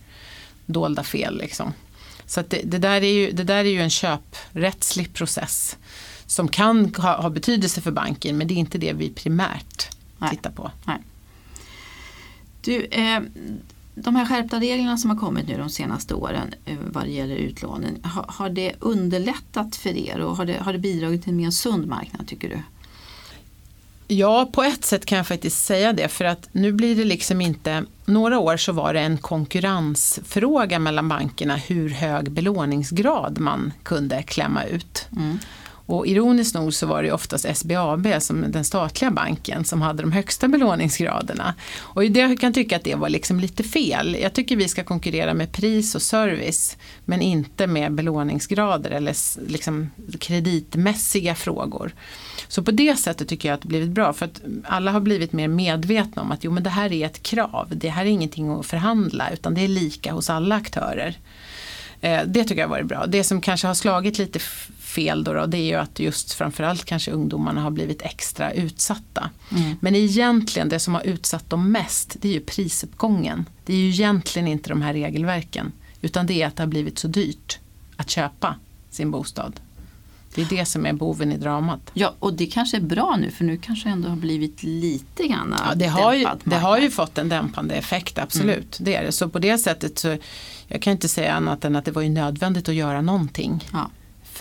dolda 0.66 1.02
fel. 1.02 1.38
Liksom. 1.38 1.72
Så 2.26 2.42
det, 2.48 2.60
det, 2.64 2.78
där 2.78 3.02
är 3.02 3.12
ju, 3.12 3.32
det 3.32 3.44
där 3.44 3.64
är 3.64 3.70
ju 3.70 3.80
en 3.80 3.90
köprättslig 3.90 5.14
process 5.14 5.76
som 6.26 6.48
kan 6.48 6.94
ha, 6.94 7.22
ha 7.22 7.30
betydelse 7.30 7.80
för 7.80 7.90
banken 7.90 8.38
men 8.38 8.48
det 8.48 8.54
är 8.54 8.58
inte 8.58 8.78
det 8.78 8.92
vi 8.92 9.10
primärt 9.10 9.88
Nej. 10.18 10.30
tittar 10.30 10.50
på. 10.50 10.70
Du, 12.64 12.84
eh, 12.84 13.20
de 13.94 14.16
här 14.16 14.26
skärpta 14.26 14.60
reglerna 14.60 14.96
som 14.96 15.10
har 15.10 15.16
kommit 15.16 15.48
nu 15.48 15.58
de 15.58 15.70
senaste 15.70 16.14
åren 16.14 16.54
eh, 16.64 16.76
vad 16.92 17.04
det 17.04 17.10
gäller 17.10 17.36
utlåning, 17.36 17.98
har, 18.02 18.24
har 18.28 18.50
det 18.50 18.72
underlättat 18.80 19.76
för 19.76 19.96
er 19.96 20.20
och 20.20 20.36
har 20.36 20.44
det, 20.44 20.56
har 20.60 20.72
det 20.72 20.78
bidragit 20.78 21.22
till 21.22 21.30
en 21.30 21.36
mer 21.36 21.50
sund 21.50 21.86
marknad 21.86 22.26
tycker 22.26 22.48
du? 22.48 22.58
Ja, 24.08 24.50
på 24.52 24.62
ett 24.62 24.84
sätt 24.84 25.06
kan 25.06 25.16
jag 25.16 25.26
faktiskt 25.26 25.64
säga 25.64 25.92
det 25.92 26.08
för 26.08 26.24
att 26.24 26.48
nu 26.52 26.72
blir 26.72 26.96
det 26.96 27.04
liksom 27.04 27.40
inte, 27.40 27.84
några 28.04 28.38
år 28.38 28.56
så 28.56 28.72
var 28.72 28.94
det 28.94 29.00
en 29.00 29.18
konkurrensfråga 29.18 30.78
mellan 30.78 31.08
bankerna 31.08 31.56
hur 31.56 31.88
hög 31.88 32.30
belåningsgrad 32.30 33.38
man 33.38 33.72
kunde 33.82 34.22
klämma 34.22 34.64
ut. 34.64 35.06
Mm. 35.16 35.38
Och 35.92 36.06
ironiskt 36.06 36.54
nog 36.54 36.74
så 36.74 36.86
var 36.86 37.02
det 37.02 37.12
oftast 37.12 37.56
SBAB, 37.56 38.06
som 38.18 38.44
den 38.52 38.64
statliga 38.64 39.10
banken, 39.10 39.64
som 39.64 39.82
hade 39.82 40.02
de 40.02 40.12
högsta 40.12 40.48
belåningsgraderna. 40.48 41.54
Och 41.78 42.04
jag 42.04 42.40
kan 42.40 42.52
tycka 42.52 42.76
att 42.76 42.84
det 42.84 42.94
var 42.94 43.08
liksom 43.08 43.40
lite 43.40 43.62
fel. 43.62 44.16
Jag 44.20 44.32
tycker 44.32 44.56
vi 44.56 44.68
ska 44.68 44.84
konkurrera 44.84 45.34
med 45.34 45.52
pris 45.52 45.94
och 45.94 46.02
service, 46.02 46.76
men 47.04 47.22
inte 47.22 47.66
med 47.66 47.92
belåningsgrader 47.92 48.90
eller 48.90 49.16
liksom 49.50 49.90
kreditmässiga 50.20 51.34
frågor. 51.34 51.94
Så 52.48 52.62
på 52.62 52.70
det 52.70 52.96
sättet 52.96 53.28
tycker 53.28 53.48
jag 53.48 53.54
att 53.54 53.62
det 53.62 53.68
blivit 53.68 53.90
bra, 53.90 54.12
för 54.12 54.26
att 54.26 54.42
alla 54.64 54.90
har 54.90 55.00
blivit 55.00 55.32
mer 55.32 55.48
medvetna 55.48 56.22
om 56.22 56.32
att 56.32 56.44
jo, 56.44 56.50
men 56.50 56.62
det 56.62 56.70
här 56.70 56.92
är 56.92 57.06
ett 57.06 57.22
krav, 57.22 57.68
det 57.70 57.88
här 57.88 58.04
är 58.04 58.10
ingenting 58.10 58.50
att 58.50 58.66
förhandla, 58.66 59.30
utan 59.30 59.54
det 59.54 59.64
är 59.64 59.68
lika 59.68 60.12
hos 60.12 60.30
alla 60.30 60.54
aktörer. 60.54 61.16
Eh, 62.02 62.20
det 62.26 62.44
tycker 62.44 62.60
jag 62.60 62.68
har 62.68 62.76
varit 62.76 62.86
bra. 62.86 63.06
Det 63.06 63.24
som 63.24 63.40
kanske 63.40 63.66
har 63.66 63.74
slagit 63.74 64.18
lite 64.18 64.38
fel 64.92 65.24
då, 65.24 65.32
då 65.32 65.46
det 65.46 65.58
är 65.58 65.66
ju 65.66 65.74
att 65.74 65.98
just 65.98 66.32
framförallt 66.32 66.84
kanske 66.84 67.10
ungdomarna 67.10 67.60
har 67.60 67.70
blivit 67.70 68.02
extra 68.02 68.52
utsatta. 68.52 69.30
Mm. 69.50 69.76
Men 69.80 69.94
egentligen 69.94 70.68
det 70.68 70.78
som 70.78 70.94
har 70.94 71.02
utsatt 71.02 71.50
dem 71.50 71.72
mest 71.72 72.16
det 72.20 72.28
är 72.28 72.32
ju 72.32 72.40
prisuppgången. 72.40 73.44
Det 73.64 73.72
är 73.72 73.76
ju 73.76 73.88
egentligen 73.88 74.48
inte 74.48 74.68
de 74.68 74.82
här 74.82 74.92
regelverken 74.92 75.72
utan 76.00 76.26
det 76.26 76.42
är 76.42 76.46
att 76.46 76.56
det 76.56 76.62
har 76.62 76.68
blivit 76.68 76.98
så 76.98 77.08
dyrt 77.08 77.58
att 77.96 78.10
köpa 78.10 78.56
sin 78.90 79.10
bostad. 79.10 79.60
Det 80.34 80.42
är 80.42 80.46
det 80.46 80.64
som 80.64 80.86
är 80.86 80.92
boven 80.92 81.32
i 81.32 81.36
dramat. 81.36 81.90
Ja, 81.94 82.14
och 82.18 82.34
det 82.34 82.46
kanske 82.46 82.76
är 82.76 82.80
bra 82.80 83.16
nu 83.20 83.30
för 83.30 83.44
nu 83.44 83.56
kanske 83.56 83.88
ändå 83.88 84.08
har 84.08 84.16
blivit 84.16 84.62
lite 84.62 85.26
grann 85.26 85.54
Ja, 85.68 85.74
det, 85.74 85.86
har 85.86 86.14
ju, 86.14 86.26
det 86.44 86.56
har 86.56 86.78
ju 86.78 86.90
fått 86.90 87.18
en 87.18 87.28
dämpande 87.28 87.74
effekt, 87.74 88.18
absolut. 88.18 88.78
Det 88.80 88.94
är 88.94 89.04
det. 89.04 89.12
Så 89.12 89.28
på 89.28 89.38
det 89.38 89.58
sättet 89.58 89.98
så 89.98 90.16
jag 90.66 90.82
kan 90.82 90.90
inte 90.90 91.08
säga 91.08 91.34
annat 91.34 91.64
än 91.64 91.76
att 91.76 91.84
det 91.84 91.90
var 91.90 92.02
ju 92.02 92.08
nödvändigt 92.08 92.68
att 92.68 92.74
göra 92.74 93.00
någonting. 93.00 93.64
Ja. 93.72 93.90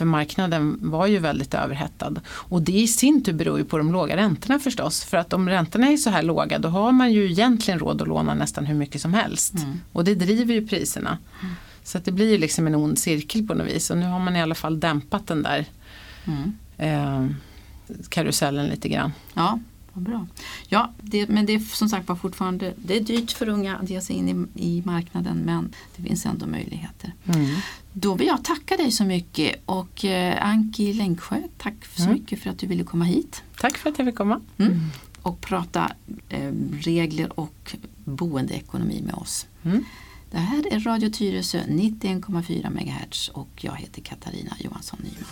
För 0.01 0.05
marknaden 0.05 0.77
var 0.81 1.07
ju 1.07 1.19
väldigt 1.19 1.53
överhettad. 1.53 2.13
Och 2.27 2.61
det 2.61 2.71
i 2.71 2.87
sin 2.87 3.23
tur 3.23 3.33
beror 3.33 3.57
ju 3.57 3.65
på 3.65 3.77
de 3.77 3.91
låga 3.93 4.17
räntorna 4.17 4.59
förstås. 4.59 5.03
För 5.03 5.17
att 5.17 5.33
om 5.33 5.49
räntorna 5.49 5.87
är 5.87 5.97
så 5.97 6.09
här 6.09 6.23
låga 6.23 6.59
då 6.59 6.69
har 6.69 6.91
man 6.91 7.13
ju 7.13 7.31
egentligen 7.31 7.79
råd 7.79 8.01
att 8.01 8.07
låna 8.07 8.33
nästan 8.33 8.65
hur 8.65 8.75
mycket 8.75 9.01
som 9.01 9.13
helst. 9.13 9.53
Mm. 9.53 9.79
Och 9.91 10.03
det 10.03 10.15
driver 10.15 10.53
ju 10.53 10.67
priserna. 10.67 11.17
Så 11.83 11.97
att 11.97 12.05
det 12.05 12.11
blir 12.11 12.31
ju 12.31 12.37
liksom 12.37 12.67
en 12.67 12.75
ond 12.75 12.99
cirkel 12.99 13.47
på 13.47 13.53
något 13.53 13.67
vis. 13.67 13.89
Och 13.89 13.97
nu 13.97 14.05
har 14.05 14.19
man 14.19 14.35
i 14.35 14.41
alla 14.41 14.55
fall 14.55 14.79
dämpat 14.79 15.27
den 15.27 15.43
där 15.43 15.65
Mm. 16.25 16.53
eh, 16.77 17.35
karusellen 18.09 18.67
lite 18.67 18.89
grann. 18.89 19.11
Ja, 19.33 19.59
bra. 20.01 20.27
Ja, 20.67 20.91
det, 21.01 21.27
men 21.29 21.45
det 21.45 21.53
är 21.53 21.59
som 21.59 21.89
sagt 21.89 22.07
var 22.07 22.15
fortfarande 22.15 22.73
det 22.77 22.95
är 22.97 23.01
dyrt 23.01 23.31
för 23.31 23.49
unga 23.49 23.77
att 23.77 23.89
ge 23.89 24.01
sig 24.01 24.15
in 24.15 24.47
i, 24.55 24.63
i 24.67 24.81
marknaden 24.85 25.37
men 25.37 25.73
det 25.95 26.03
finns 26.03 26.25
ändå 26.25 26.45
möjligheter. 26.47 27.13
Då 27.93 28.13
vill 28.15 28.27
jag 28.27 28.43
tacka 28.43 28.77
dig 28.77 28.91
så 28.91 29.03
mycket 29.03 29.55
och 29.65 30.05
eh, 30.05 30.45
Anki 30.47 30.93
Längsjö, 30.93 31.41
tack 31.57 31.73
så 31.95 32.01
Mm. 32.03 32.13
mycket 32.13 32.39
för 32.39 32.49
att 32.49 32.59
du 32.59 32.67
ville 32.67 32.83
komma 32.83 33.05
hit 33.05 33.43
Tack 33.59 33.77
för 33.77 33.89
att 33.89 33.97
jag 33.99 34.07
fick 34.07 34.15
komma. 34.15 34.41
mm. 34.57 34.79
och 35.21 35.41
prata 35.41 35.91
eh, 36.29 36.51
regler 36.81 37.39
och 37.39 37.75
boendeekonomi 38.05 39.01
med 39.05 39.13
oss. 39.15 39.47
Det 40.31 40.37
här 40.37 40.73
är 40.73 40.79
Radio 40.79 41.09
Tyresö 41.09 41.59
91,4 41.67 42.69
MHz 42.69 43.29
och 43.29 43.49
jag 43.55 43.75
heter 43.75 44.01
Katarina 44.01 44.55
Johansson 44.59 44.99
Nyman. 45.03 45.25